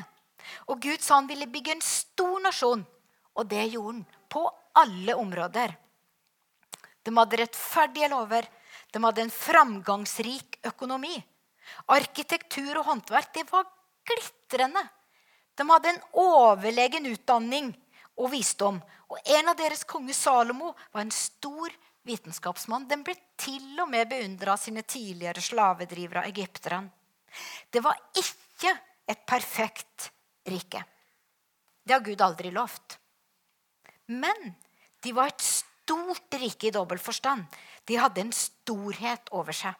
Og 0.72 0.80
Gud 0.82 1.02
sa 1.04 1.20
han 1.20 1.28
ville 1.28 1.46
bygge 1.52 1.76
en 1.76 1.84
stor 1.84 2.40
nasjon, 2.40 2.82
og 3.36 3.50
det 3.50 3.66
gjorde 3.74 4.00
han 4.00 4.15
på 4.28 4.44
alle 4.76 5.14
områder. 5.14 5.74
De 7.02 7.14
hadde 7.16 7.40
rettferdige 7.40 8.10
lover. 8.10 8.48
De 8.92 9.02
hadde 9.04 9.22
en 9.22 9.30
framgangsrik 9.30 10.58
økonomi. 10.66 11.14
Arkitektur 11.94 12.80
og 12.80 12.86
håndverk 12.90 13.32
det 13.34 13.46
var 13.50 13.66
glitrende. 14.06 14.82
De 15.56 15.66
hadde 15.70 15.92
en 15.92 16.02
overlegen 16.22 17.06
utdanning 17.10 17.72
og 18.16 18.30
visdom. 18.32 18.80
Og 19.10 19.18
en 19.38 19.52
av 19.52 19.58
deres 19.58 19.84
konge 19.88 20.14
Salomo 20.14 20.72
var 20.92 21.04
en 21.04 21.14
stor 21.14 21.72
vitenskapsmann. 22.06 22.88
Den 22.88 23.04
ble 23.06 23.14
til 23.38 23.78
og 23.82 23.90
med 23.90 24.08
beundra 24.10 24.54
av 24.54 24.62
sine 24.62 24.82
tidligere 24.82 25.42
slavedrivere, 25.42 26.26
egypterne. 26.30 26.90
Det 27.70 27.82
var 27.84 27.98
ikke 28.16 28.72
et 29.06 29.26
perfekt 29.26 30.10
rike. 30.48 30.82
Det 31.86 31.94
har 31.94 32.02
Gud 32.02 32.22
aldri 32.22 32.50
lovt. 32.54 32.98
Men 34.06 34.54
de 35.02 35.12
var 35.12 35.32
et 35.32 35.44
stort 35.44 36.38
rike 36.38 36.68
i 36.68 36.74
dobbel 36.74 36.98
forstand. 37.02 37.46
De 37.86 37.98
hadde 37.98 38.22
en 38.22 38.32
storhet 38.34 39.30
over 39.34 39.54
seg. 39.56 39.74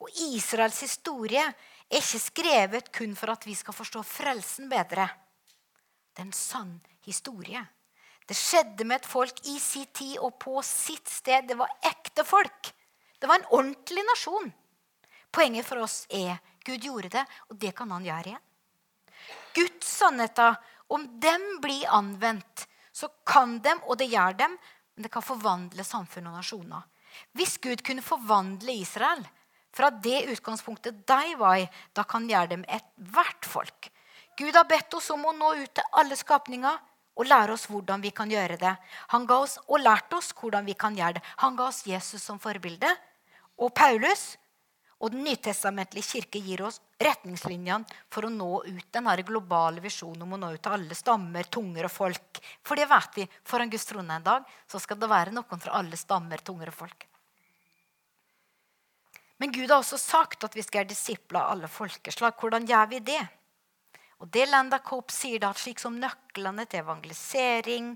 Og 0.00 0.08
Israels 0.30 0.80
historie 0.80 1.42
er 1.44 1.98
ikke 1.98 2.22
skrevet 2.22 2.92
kun 2.94 3.12
for 3.18 3.32
at 3.34 3.44
vi 3.46 3.54
skal 3.58 3.76
forstå 3.76 4.02
frelsen 4.06 4.70
bedre. 4.70 5.08
Det 6.12 6.22
er 6.22 6.28
en 6.28 6.36
sann 6.36 6.78
historie. 7.06 7.62
Det 8.26 8.36
skjedde 8.38 8.86
med 8.86 9.00
et 9.00 9.08
folk 9.10 9.40
i 9.50 9.58
sin 9.58 9.88
tid 9.92 10.18
og 10.22 10.36
på 10.38 10.60
sitt 10.66 11.08
sted. 11.10 11.48
Det 11.48 11.58
var 11.58 11.72
ekte 11.82 12.24
folk. 12.24 12.70
Det 13.18 13.28
var 13.28 13.40
en 13.40 13.50
ordentlig 13.50 14.04
nasjon. 14.06 14.52
Poenget 15.30 15.66
for 15.66 15.82
oss 15.84 16.04
er 16.10 16.38
Gud 16.64 16.84
gjorde 16.84 17.10
det, 17.16 17.24
og 17.50 17.58
det 17.58 17.72
kan 17.76 17.90
han 17.90 18.06
gjøre 18.06 18.32
igjen. 18.32 18.46
Guds 19.54 19.88
sannheter, 19.98 20.56
om 20.90 21.06
dem 21.22 21.42
blir 21.62 21.88
anvendt, 21.90 22.66
så 23.00 23.08
kan 23.26 23.58
dem, 23.64 23.80
og 23.88 23.98
det 24.00 24.10
gjør 24.12 24.36
dem, 24.38 24.56
men 24.94 25.06
det 25.06 25.12
kan 25.12 25.24
forvandle 25.24 25.84
samfunn 25.86 26.28
og 26.30 26.36
nasjoner. 26.38 26.84
Hvis 27.36 27.56
Gud 27.62 27.82
kunne 27.86 28.04
forvandle 28.04 28.74
Israel 28.82 29.22
fra 29.74 29.90
det 29.90 30.26
utgangspunktet 30.32 31.02
de 31.08 31.34
var 31.38 31.62
i, 31.62 31.66
da 31.96 32.04
kan 32.04 32.24
han 32.24 32.30
gjøre 32.30 32.52
dem 32.54 32.66
ethvert 32.68 33.46
folk. 33.46 33.90
Gud 34.38 34.56
har 34.56 34.68
bedt 34.68 34.94
oss 34.96 35.10
om 35.14 35.26
å 35.26 35.34
nå 35.36 35.54
ut 35.62 35.72
til 35.74 35.98
alle 36.00 36.16
skapninger 36.18 36.78
og 37.20 37.28
lære 37.28 37.54
oss 37.54 37.66
hvordan 37.68 38.00
vi 38.00 38.12
kan 38.16 38.30
gjøre 38.30 38.56
det. 38.60 38.74
Han 39.12 39.26
ga 39.28 39.40
oss 39.44 39.58
og 39.66 39.82
lærte 39.82 40.16
oss 40.16 40.30
hvordan 40.36 40.64
vi 40.68 40.76
kan 40.78 40.96
gjøre 40.96 41.18
det. 41.18 41.24
Han 41.42 41.58
ga 41.58 41.66
oss 41.68 41.82
Jesus 41.86 42.22
som 42.24 42.40
forbilde. 42.40 42.88
Og 43.60 43.74
Paulus 43.76 44.36
og 45.00 45.14
Den 45.14 45.24
nytestamentlige 45.24 46.04
kirke 46.04 46.40
gir 46.44 46.60
oss 46.66 46.80
retningslinjene 47.00 47.88
for 48.12 48.26
å 48.26 48.32
nå 48.32 48.50
ut 48.66 48.88
den 48.92 49.08
globale 49.24 49.80
visjonen 49.80 50.26
om 50.26 50.34
å 50.36 50.40
nå 50.42 50.50
ut 50.52 50.62
til 50.62 50.74
alle 50.76 50.94
stammer, 50.94 51.48
tunger 51.48 51.88
og 51.88 51.94
folk. 51.94 52.40
For 52.62 52.76
det 52.76 52.84
vet 52.90 53.16
vi. 53.16 53.24
Foran 53.44 53.72
Guds 53.72 53.88
trone 53.88 54.18
en 54.18 54.26
dag 54.26 54.44
så 54.68 54.78
skal 54.78 55.00
det 55.00 55.08
være 55.08 55.32
noen 55.32 55.62
fra 55.62 55.78
alle 55.80 55.96
stammer, 55.96 56.44
tunger 56.44 56.68
og 56.68 56.76
folk. 56.82 57.06
Men 59.40 59.52
Gud 59.56 59.70
har 59.70 59.78
også 59.80 59.96
sagt 59.96 60.44
at 60.44 60.56
vi 60.56 60.62
skal 60.66 60.82
være 60.82 60.92
disipler 60.92 61.40
av 61.40 61.54
alle 61.54 61.72
folkeslag. 61.72 62.36
Hvordan 62.36 62.68
gjør 62.68 62.90
vi 62.92 63.00
det? 63.00 63.22
Og 64.20 64.28
det 64.28 64.50
Lenda 64.50 64.82
Cope 64.84 65.16
sier 65.16 65.40
da, 65.40 65.54
slik 65.56 65.80
som 65.80 65.96
nøklene 65.96 66.66
til 66.68 66.82
evangelisering 66.82 67.94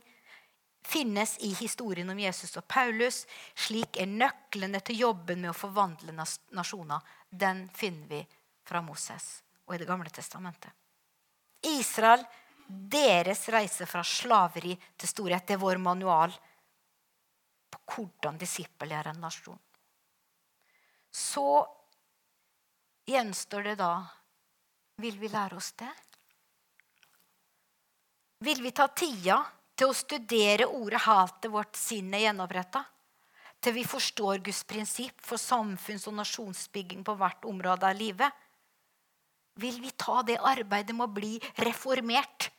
finnes 0.85 1.39
i 1.39 1.53
historien 1.55 2.11
om 2.11 2.18
Jesus 2.18 2.57
og 2.61 2.66
Paulus, 2.68 3.24
slik 3.55 3.97
er 4.01 4.11
nøklene 4.11 4.80
til 4.85 5.01
jobben 5.07 5.41
med 5.41 5.53
å 5.55 5.57
forvandle 5.57 6.12
nasjoner. 6.14 7.01
Den 7.30 7.64
finner 7.74 8.11
vi 8.11 8.22
fra 8.64 8.82
Moses 8.85 9.43
og 9.64 9.74
i 9.74 9.78
Det 9.80 9.89
gamle 9.89 10.12
testamentet. 10.12 10.72
Israel, 11.64 12.24
deres 12.68 13.49
reise 13.49 13.87
fra 13.89 14.05
slaveri 14.05 14.76
til 14.97 15.09
storhet, 15.09 15.47
det 15.47 15.57
er 15.57 15.62
vår 15.62 15.80
manual 15.80 16.35
på 17.72 17.80
hvordan 17.95 18.37
disippelgjøre 18.41 19.14
en 19.14 19.24
nasjon. 19.24 19.59
Så 21.11 21.49
gjenstår 23.09 23.70
det 23.70 23.78
da 23.80 23.95
Vil 25.03 25.16
vi 25.18 25.26
lære 25.26 25.57
oss 25.59 25.72
det? 25.74 25.91
Vil 28.47 28.61
vi 28.62 28.70
ta 28.70 28.87
tida 28.95 29.41
til 29.77 29.91
å 29.91 29.97
studere 29.97 30.66
ordet 30.66 31.01
'hatet 31.03 31.51
vårt 31.51 31.77
sinnet 31.77 32.22
gjenoppretta'? 32.22 32.85
Til 33.61 33.72
vi 33.72 33.85
forstår 33.85 34.43
Guds 34.45 34.62
prinsipp 34.64 35.20
for 35.20 35.37
samfunns- 35.37 36.07
og 36.07 36.14
nasjonsbygging 36.14 37.05
på 37.05 37.14
hvert 37.16 37.45
område 37.45 37.89
av 37.89 37.97
livet? 37.97 38.33
Vil 39.57 39.81
vi 39.81 39.91
ta 39.91 40.22
det 40.22 40.37
arbeidet 40.39 40.95
med 40.95 41.09
å 41.09 41.14
bli 41.14 41.41
reformert 41.57 42.51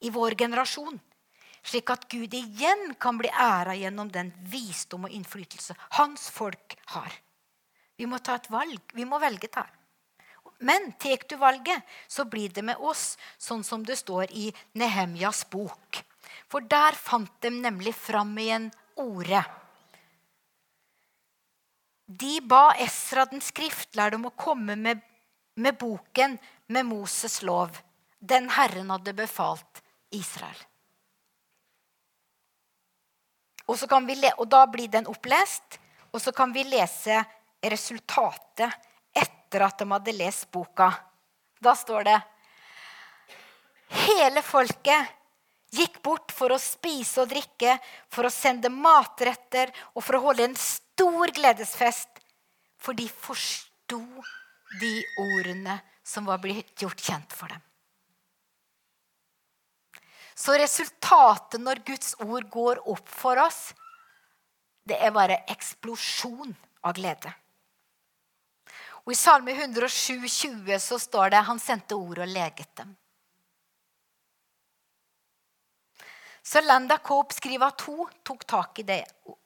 i 0.00 0.10
vår 0.10 0.34
generasjon? 0.34 1.00
Slik 1.62 1.90
at 1.90 2.08
Gud 2.08 2.34
igjen 2.34 2.94
kan 2.98 3.18
bli 3.18 3.28
æra 3.28 3.74
gjennom 3.76 4.10
den 4.10 4.32
visdom 4.50 5.04
og 5.04 5.10
innflytelse 5.10 5.76
hans 5.98 6.30
folk 6.30 6.78
har. 6.94 7.12
Vi 7.98 8.06
må 8.06 8.18
ta 8.18 8.38
et 8.38 8.50
valg. 8.50 8.80
Vi 8.94 9.04
må 9.04 9.18
velge 9.18 9.50
det. 9.52 9.66
Men 10.58 10.92
tar 10.98 11.22
du 11.28 11.36
valget, 11.36 11.82
så 12.08 12.24
blir 12.24 12.48
det 12.50 12.64
med 12.64 12.76
oss, 12.82 13.16
sånn 13.38 13.62
som 13.62 13.84
det 13.84 13.98
står 13.98 14.32
i 14.34 14.50
Nehemjas 14.74 15.44
bok. 15.50 16.00
For 16.48 16.64
der 16.64 16.96
fant 16.96 17.32
de 17.44 17.50
nemlig 17.52 17.94
fram 17.96 18.32
igjen 18.40 18.70
ordet. 18.96 19.44
De 22.08 22.38
ba 22.40 22.72
Esra 22.80 23.26
den 23.28 23.42
skriftlærde 23.44 24.16
om 24.16 24.30
å 24.30 24.36
komme 24.36 24.78
med, 24.80 25.02
med 25.60 25.76
boken 25.76 26.38
med 26.72 26.88
Moses' 26.88 27.42
lov. 27.44 27.76
Den 28.18 28.48
Herren 28.50 28.88
hadde 28.94 29.12
befalt 29.12 29.82
Israel. 30.16 30.56
Og, 33.68 33.76
vi, 34.06 34.16
og 34.38 34.48
Da 34.48 34.62
blir 34.66 34.88
den 34.88 35.06
opplest, 35.06 35.76
og 36.10 36.22
så 36.24 36.32
kan 36.32 36.52
vi 36.52 36.64
lese 36.64 37.20
resultatet 37.60 38.72
etter 39.12 39.66
at 39.66 39.78
de 39.78 39.90
hadde 39.92 40.16
lest 40.16 40.48
boka. 40.50 40.88
Da 41.60 41.74
står 41.76 42.08
det 42.08 42.18
Hele 44.08 44.42
folket 44.44 45.17
gikk 45.74 46.00
bort 46.04 46.32
for 46.34 46.54
å 46.54 46.60
spise 46.60 47.22
og 47.22 47.30
drikke, 47.32 47.76
for 48.08 48.28
å 48.28 48.32
sende 48.32 48.70
matretter 48.72 49.72
og 49.94 50.04
for 50.04 50.18
å 50.18 50.24
holde 50.28 50.48
en 50.48 50.58
stor 50.58 51.32
gledesfest. 51.34 52.08
For 52.78 52.94
de 52.94 53.08
forsto 53.10 54.00
de 54.80 54.92
ordene 55.18 55.80
som 56.06 56.28
var 56.28 56.40
blitt 56.42 56.76
gjort 56.80 57.00
kjent 57.02 57.34
for 57.34 57.50
dem. 57.50 57.62
Så 60.38 60.54
resultatet 60.54 61.58
når 61.60 61.82
Guds 61.86 62.14
ord 62.22 62.46
går 62.52 62.84
opp 62.86 63.08
for 63.10 63.40
oss, 63.42 63.72
det 64.86 64.96
er 65.02 65.10
bare 65.12 65.40
eksplosjon 65.50 66.54
av 66.86 66.94
glede. 66.96 67.32
Og 69.02 69.12
I 69.12 69.18
Salme 69.18 69.54
107, 69.56 70.28
20 70.28 70.78
så 70.84 70.98
står 71.00 71.32
det 71.32 71.42
han 71.48 71.60
sendte 71.60 71.96
ord 71.98 72.20
og 72.22 72.30
leget 72.30 72.70
dem. 72.78 72.94
Så 76.48 76.60
Landa 76.60 76.96
Cope 76.98 77.34
skriver 77.34 77.68
at 77.68 77.82
hun 77.84 78.08
tok 78.24 78.46
tak 78.48 78.78
i 78.80 78.82
det, 78.88 79.02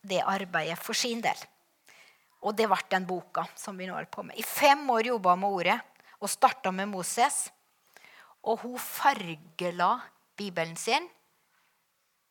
det 0.06 0.20
arbeidet 0.22 0.78
for 0.78 0.94
sin 0.94 1.18
del. 1.24 1.40
Og 2.46 2.54
det 2.54 2.68
ble 2.70 2.78
den 2.92 3.08
boka 3.08 3.42
som 3.58 3.74
vi 3.74 3.88
nå 3.88 3.96
holder 3.96 4.10
på 4.12 4.22
med. 4.28 4.38
I 4.38 4.44
fem 4.46 4.84
år 4.90 5.08
jobba 5.10 5.34
hun 5.34 5.42
med 5.42 5.56
ordet 5.56 5.76
og 6.22 6.30
starta 6.30 6.70
med 6.70 6.92
Moses. 6.92 7.48
Og 8.46 8.62
hun 8.62 8.78
fargela 8.78 9.96
Bibelen 10.38 10.78
sin 10.78 11.10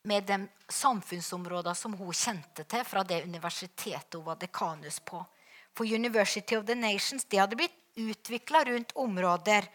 med 0.08 0.24
de 0.32 0.40
samfunnsområdene 0.72 1.76
som 1.76 2.00
hun 2.00 2.16
kjente 2.16 2.64
til 2.64 2.88
fra 2.88 3.04
det 3.04 3.26
universitetet 3.28 4.16
hun 4.16 4.30
var 4.32 4.40
dekanus 4.40 5.04
på. 5.04 5.20
For 5.76 5.84
University 5.84 6.56
of 6.56 6.64
the 6.66 6.80
Nations 6.80 7.28
det 7.28 7.44
hadde 7.44 7.60
blitt 7.60 7.76
utvikla 8.00 8.64
rundt 8.72 8.96
områder 8.96 9.68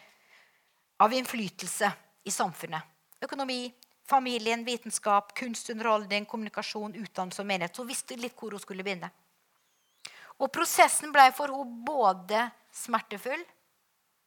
av 1.04 1.12
innflytelse 1.12 1.92
i 2.24 2.32
samfunnet. 2.32 2.80
Økonomi, 3.20 3.66
familien, 4.06 4.64
vitenskap, 4.64 5.34
kunst, 5.38 5.70
underholdning, 5.70 6.26
kommunikasjon, 6.26 6.96
utdannelse 7.02 7.42
og 7.42 7.48
menighet. 7.48 7.74
Så 7.74 7.82
hun 7.84 7.90
visste 7.90 8.18
litt 8.20 8.36
hvor 8.38 8.54
hun 8.54 8.62
skulle 8.62 8.86
begynne. 8.86 9.10
Og 10.36 10.52
prosessen 10.52 11.12
ble 11.14 11.30
for 11.36 11.52
henne 11.52 11.84
både 11.86 12.42
smertefull 12.76 13.42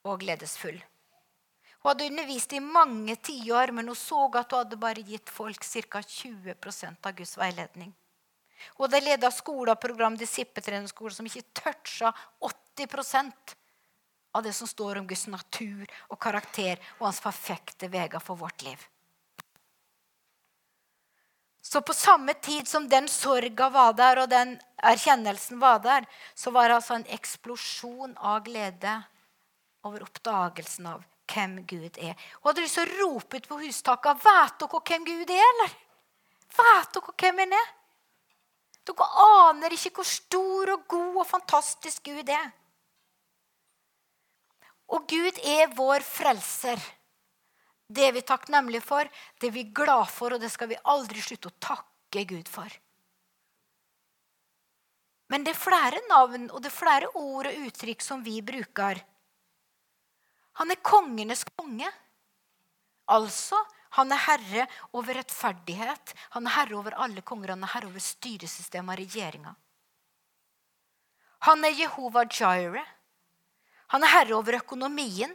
og 0.10 0.24
gledesfull. 0.24 0.80
Hun 1.80 1.94
hadde 1.94 2.10
undervist 2.10 2.54
i 2.54 2.60
mange 2.60 3.16
tiår, 3.24 3.72
men 3.72 3.88
hun 3.88 3.96
så 3.96 4.26
at 4.34 4.52
hun 4.52 4.64
hadde 4.66 4.80
bare 4.82 5.06
gitt 5.06 5.32
folk 5.32 5.64
ca. 5.64 6.02
20% 6.02 7.08
av 7.08 7.16
Guds 7.16 7.38
veiledning. 7.40 7.94
Hun 8.76 8.86
hadde 8.86 9.06
leda 9.06 9.32
skoler 9.32 9.78
og 9.78 9.80
program 9.80 10.18
som 10.20 11.26
ikke 11.30 11.48
toucha 11.56 12.12
80% 12.44 13.56
av 14.36 14.44
det 14.44 14.54
som 14.54 14.68
står 14.68 15.00
om 15.00 15.08
Guds 15.08 15.28
natur 15.28 15.86
og 16.10 16.20
karakter 16.20 16.78
og 17.00 17.08
hans 17.08 17.22
perfekte 17.24 17.88
veier 17.88 18.20
for 18.20 18.36
vårt 18.36 18.62
liv. 18.68 18.78
Så 21.62 21.82
på 21.82 21.94
samme 21.94 22.34
tid 22.34 22.68
som 22.68 22.88
den 22.90 23.08
sorga 23.12 23.70
var 23.70 23.94
der, 23.94 24.24
og 24.24 24.30
den 24.32 24.56
erkjennelsen 24.78 25.60
var 25.60 25.80
der, 25.84 26.06
så 26.36 26.52
var 26.56 26.70
det 26.70 26.80
altså 26.80 26.96
en 26.96 27.10
eksplosjon 27.12 28.16
av 28.18 28.44
glede 28.48 28.96
over 29.84 30.04
oppdagelsen 30.08 30.88
av 30.88 31.04
hvem 31.30 31.60
Gud 31.68 32.00
er. 32.00 32.16
Hun 32.40 32.50
hadde 32.50 32.64
lyst 32.64 32.80
til 32.80 32.88
å 32.88 33.00
rope 33.04 33.38
ut 33.38 33.50
på 33.50 33.60
hustaket 33.62 34.24
Vet 34.24 34.56
dere 34.62 34.82
hvem 34.90 35.06
Gud 35.08 35.34
er, 35.36 35.44
eller? 35.54 35.76
Vet 36.60 36.96
dere 36.96 37.18
hvem 37.24 37.44
han 37.44 37.58
er? 37.60 37.68
Dere 38.90 39.10
aner 39.26 39.76
ikke 39.76 39.94
hvor 40.00 40.08
stor 40.08 40.74
og 40.74 40.88
god 40.90 41.20
og 41.22 41.28
fantastisk 41.30 42.08
Gud 42.10 42.32
er. 42.34 42.50
Og 44.90 45.06
Gud 45.10 45.38
er 45.46 45.70
vår 45.78 46.02
frelser. 46.06 46.82
Det 47.90 48.06
er 48.06 48.14
vi 48.14 48.22
takknemlige 48.22 48.86
for, 48.86 49.10
det 49.42 49.50
er 49.50 49.56
vi 49.56 49.64
glad 49.74 50.06
for, 50.14 50.36
og 50.36 50.42
det 50.42 50.52
skal 50.54 50.70
vi 50.70 50.78
aldri 50.94 51.24
slutte 51.26 51.50
å 51.50 51.58
takke 51.60 52.26
Gud 52.30 52.50
for. 52.52 52.70
Men 55.30 55.46
det 55.46 55.54
er 55.54 55.62
flere 55.62 56.02
navn 56.10 56.48
og 56.50 56.62
det 56.62 56.70
er 56.72 56.78
flere 56.78 57.10
ord 57.18 57.50
og 57.50 57.66
uttrykk 57.68 58.02
som 58.02 58.22
vi 58.26 58.40
bruker. 58.46 59.02
Han 60.62 60.74
er 60.74 60.82
kongenes 60.86 61.46
konge. 61.54 61.90
Altså, 63.10 63.58
han 63.98 64.12
er 64.14 64.22
herre 64.26 64.66
over 64.98 65.18
rettferdighet. 65.18 66.14
Han 66.36 66.50
er 66.50 66.56
herre 66.58 66.78
over 66.78 66.98
alle 67.06 67.22
konger. 67.26 67.54
Han 67.56 67.66
er 67.66 67.74
herre 67.74 67.90
over 67.90 68.04
styresystemet 68.04 68.94
og 68.94 69.02
regjeringa. 69.04 69.54
Han 71.48 71.64
er 71.64 71.78
Jehova 71.78 72.26
Jireh. 72.26 72.90
Han 73.94 74.04
er 74.06 74.14
herre 74.14 74.36
over 74.38 74.60
økonomien. 74.60 75.32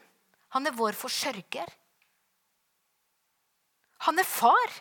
Han 0.54 0.68
er 0.68 0.76
vår 0.76 0.98
forsørger. 0.98 1.70
Han 4.06 4.18
er 4.20 4.28
far. 4.28 4.74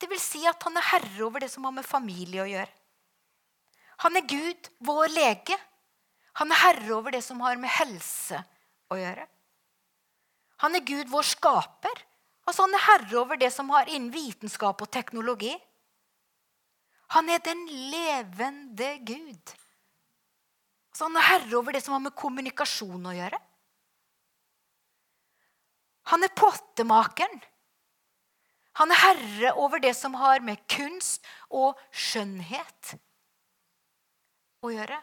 Det 0.00 0.08
vil 0.10 0.20
si 0.20 0.42
at 0.48 0.62
han 0.66 0.76
er 0.78 0.88
herre 0.88 1.26
over 1.26 1.44
det 1.44 1.50
som 1.52 1.66
har 1.68 1.74
med 1.76 1.86
familie 1.86 2.42
å 2.42 2.48
gjøre. 2.50 2.72
Han 4.02 4.18
er 4.18 4.26
Gud, 4.26 4.70
vår 4.82 5.12
lege. 5.12 5.58
Han 6.40 6.50
er 6.50 6.62
herre 6.62 6.94
over 6.96 7.14
det 7.14 7.22
som 7.22 7.42
har 7.44 7.60
med 7.60 7.70
helse 7.70 8.40
å 8.90 8.98
gjøre. 8.98 9.26
Han 10.64 10.78
er 10.78 10.86
Gud, 10.86 11.10
vår 11.10 11.26
skaper. 11.26 12.02
Altså 12.46 12.66
Han 12.66 12.74
er 12.74 12.86
herre 12.88 13.20
over 13.20 13.38
det 13.38 13.52
som 13.54 13.70
har 13.70 13.90
innen 13.90 14.10
vitenskap 14.14 14.82
og 14.82 14.90
teknologi. 14.90 15.52
Han 17.12 17.28
er 17.28 17.42
den 17.44 17.66
levende 17.92 18.96
Gud. 19.04 19.52
Altså 20.92 21.08
han 21.08 21.16
er 21.16 21.28
herre 21.28 21.56
over 21.58 21.72
det 21.76 21.82
som 21.84 21.94
har 21.96 22.02
med 22.04 22.16
kommunikasjon 22.16 23.08
å 23.08 23.14
gjøre. 23.16 23.38
Han 26.12 26.24
er 26.24 26.32
pottemakeren. 26.36 27.40
Han 28.80 28.92
er 28.92 29.00
herre 29.02 29.54
over 29.60 29.82
det 29.82 29.92
som 29.96 30.14
har 30.16 30.40
med 30.44 30.60
kunst 30.70 31.26
og 31.52 31.78
skjønnhet 31.92 32.94
å 34.64 34.70
gjøre. 34.72 34.98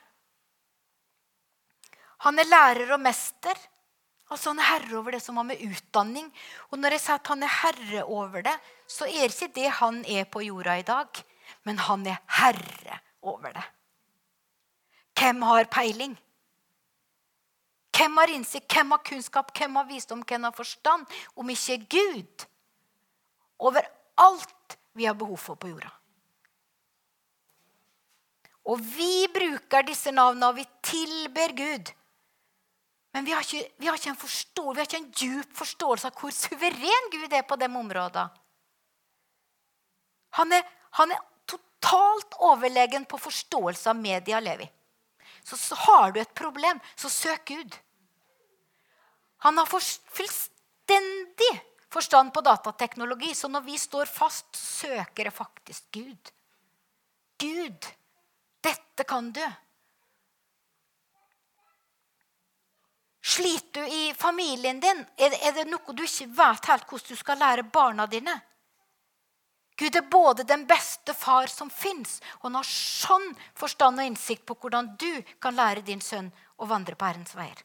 Han 2.26 2.40
er 2.42 2.50
lærer 2.50 2.96
og 2.96 3.04
mester. 3.04 3.56
Altså 4.30 4.52
Han 4.52 4.62
er 4.62 4.70
herre 4.70 4.98
over 5.00 5.16
det 5.16 5.22
som 5.24 5.38
har 5.40 5.48
med 5.48 5.62
utdanning. 5.66 6.30
Og 6.70 6.80
når 6.80 6.98
jeg 6.98 7.06
sier 7.06 7.20
at 7.20 7.32
han 7.32 7.44
er 7.46 7.58
herre 7.62 8.06
over 8.06 8.46
det, 8.46 8.56
så 8.90 9.08
er 9.08 9.28
det 9.28 9.36
ikke 9.36 9.54
det 9.56 9.70
han 9.80 10.02
er 10.06 10.26
på 10.30 10.44
jorda 10.46 10.80
i 10.80 10.88
dag. 10.88 11.22
Men 11.66 11.82
han 11.86 12.06
er 12.08 12.20
herre 12.40 13.00
over 13.22 13.54
det. 13.54 13.66
Hvem 15.20 15.42
har 15.46 15.70
peiling? 15.72 16.18
Hvem 18.00 18.18
har 18.18 18.32
innsikt, 18.32 18.72
hvem 18.72 18.94
har 18.94 19.02
kunnskap, 19.04 19.50
hvem 19.58 19.76
har 19.76 19.88
visdom, 19.90 20.22
hvem 20.24 20.46
har 20.48 20.56
forstand? 20.56 21.06
Om 21.36 21.50
ikke 21.52 21.82
Gud. 21.92 22.46
Over 23.60 23.86
alt 24.16 24.78
vi 24.98 25.06
har 25.06 25.18
behov 25.18 25.38
for 25.38 25.60
på 25.60 25.72
jorda. 25.72 25.92
Og 28.70 28.82
vi 28.84 29.28
bruker 29.34 29.88
disse 29.88 30.12
navnene, 30.14 30.52
og 30.52 30.60
vi 30.60 30.66
tilber 30.86 31.56
Gud. 31.58 31.92
Men 33.16 33.26
vi 33.26 33.34
har 33.34 33.42
ikke, 33.42 33.64
vi 33.82 33.88
har 33.90 34.08
en, 34.12 34.20
forstå, 34.20 34.66
vi 34.74 34.82
har 34.82 34.88
ikke 34.88 35.00
en 35.02 35.14
djup 35.18 35.56
forståelse 35.58 36.12
av 36.12 36.20
hvor 36.20 36.34
suveren 36.36 37.10
Gud 37.14 37.34
er 37.34 37.48
på 37.48 37.58
de 37.58 37.66
områdene. 37.66 38.28
Han 40.38 40.54
er, 40.54 40.68
han 41.00 41.12
er 41.16 41.24
totalt 41.50 42.38
overlegen 42.46 43.08
på 43.10 43.18
forståelse 43.18 43.90
av 43.90 43.98
media 43.98 44.40
lever 44.44 44.70
så, 45.44 45.58
så 45.58 45.76
har 45.76 46.12
du 46.12 46.20
et 46.22 46.34
problem, 46.34 46.80
så 46.96 47.10
søk 47.10 47.46
Gud. 47.46 47.78
Han 49.38 49.58
har 49.58 49.66
fullstendig 49.66 51.54
forstand 51.90 52.34
på 52.34 52.42
datateknologi, 52.42 53.36
så 53.36 53.48
når 53.48 53.62
vi 53.62 53.78
står 53.78 54.06
fast, 54.06 54.56
søker 54.56 55.30
det 55.30 55.34
faktisk 55.34 55.92
Gud. 55.92 56.32
Gud, 57.40 57.88
dette 58.62 59.04
kan 59.04 59.32
du. 59.32 59.46
Sliter 63.22 63.82
du 63.82 63.88
i 63.88 64.14
familien 64.14 64.80
din? 64.80 65.06
Er 65.18 65.52
det, 65.54 65.66
noe 65.70 65.94
du 65.94 66.04
ikke 66.04 66.30
vet 66.34 66.70
helt 66.72 66.88
hvordan 66.90 67.10
du 67.10 67.20
skal 67.20 67.40
lære 67.40 67.68
barna 67.72 68.08
dine? 68.10 68.36
Gud 69.80 69.96
er 69.96 70.08
både 70.12 70.44
den 70.44 70.66
beste 70.68 71.14
far 71.16 71.48
som 71.48 71.70
fins, 71.72 72.18
og 72.40 72.50
han 72.50 72.58
har 72.60 72.68
sånn 72.68 73.30
forstand 73.56 74.02
og 74.02 74.10
innsikt 74.10 74.44
på 74.50 74.58
hvordan 74.60 74.90
du 75.00 75.22
kan 75.40 75.56
lære 75.56 75.86
din 75.88 76.02
sønn 76.04 76.28
å 76.60 76.68
vandre 76.68 76.98
på 77.00 77.08
Herrens 77.08 77.36
veier. 77.38 77.62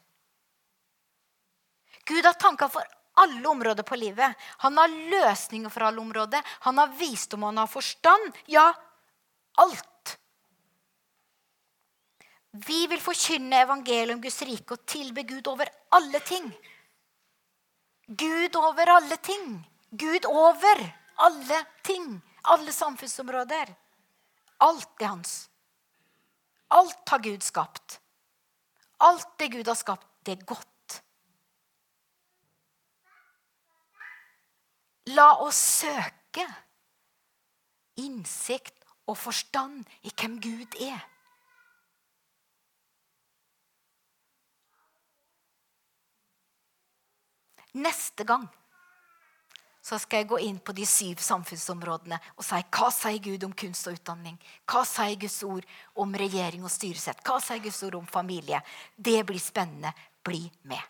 Gud 2.05 2.23
har 2.23 2.37
tanker 2.39 2.71
for 2.71 2.87
alle 3.15 3.47
områder 3.49 3.83
på 3.83 3.95
livet. 3.95 4.35
Han 4.63 4.77
har 4.77 4.91
løsninger 5.11 5.71
for 5.71 5.87
alle 5.87 6.01
områder. 6.01 6.43
Han 6.67 6.77
har 6.81 6.93
visdom 6.99 7.43
og 7.43 7.53
han 7.53 7.63
har 7.63 7.71
forstand. 7.71 8.39
Ja, 8.51 8.67
alt. 9.61 10.17
Vi 12.65 12.85
vil 12.87 13.01
forkynne 13.03 13.63
evangeliet 13.65 14.15
om 14.15 14.21
Guds 14.23 14.41
rike 14.47 14.77
og 14.77 14.85
tilbe 14.87 15.25
Gud 15.27 15.47
over 15.51 15.71
alle 15.95 16.21
ting. 16.23 16.51
Gud 18.07 18.55
over 18.55 18.93
alle 18.97 19.17
ting. 19.17 19.57
Gud 19.91 20.29
over 20.29 20.85
alle 21.25 21.65
ting. 21.83 22.21
Alle 22.43 22.71
samfunnsområder. 22.71 23.73
Alt 24.63 25.01
er 25.01 25.11
hans. 25.11 25.35
Alt 26.71 27.09
har 27.09 27.19
Gud 27.19 27.43
skapt. 27.43 27.99
Alt 29.03 29.27
det 29.37 29.51
Gud 29.51 29.67
har 29.67 29.75
skapt, 29.75 30.07
det 30.23 30.37
er 30.37 30.45
godt. 30.47 30.74
La 35.13 35.27
oss 35.45 35.59
søke 35.83 36.45
innsikt 38.01 38.81
og 39.05 39.17
forstand 39.17 39.83
i 40.01 40.11
hvem 40.11 40.39
Gud 40.41 40.79
er. 40.81 41.03
Neste 47.75 48.23
gang 48.23 48.47
så 49.85 49.99
skal 50.01 50.23
jeg 50.23 50.29
gå 50.31 50.37
inn 50.47 50.57
på 50.63 50.73
de 50.73 50.85
syv 50.89 51.19
samfunnsområdene 51.21 52.17
og 52.39 52.45
si 52.47 52.61
hva 52.73 52.87
sier 52.95 53.21
Gud 53.21 53.43
om 53.45 53.53
kunst 53.53 53.85
og 53.91 53.99
utdanning? 53.99 54.39
Hva 54.65 54.81
sier 54.87 55.19
Guds 55.21 55.37
ord 55.45 55.67
om 56.01 56.15
regjering 56.17 56.65
og 56.65 56.73
styresett? 56.73 57.21
Hva 57.21 57.37
sier 57.43 57.61
Guds 57.61 57.83
ord 57.85 57.99
om 57.99 58.07
familie? 58.09 58.63
Det 58.97 59.19
blir 59.27 59.43
spennende. 59.43 59.93
Bli 60.25 60.41
med. 60.65 60.81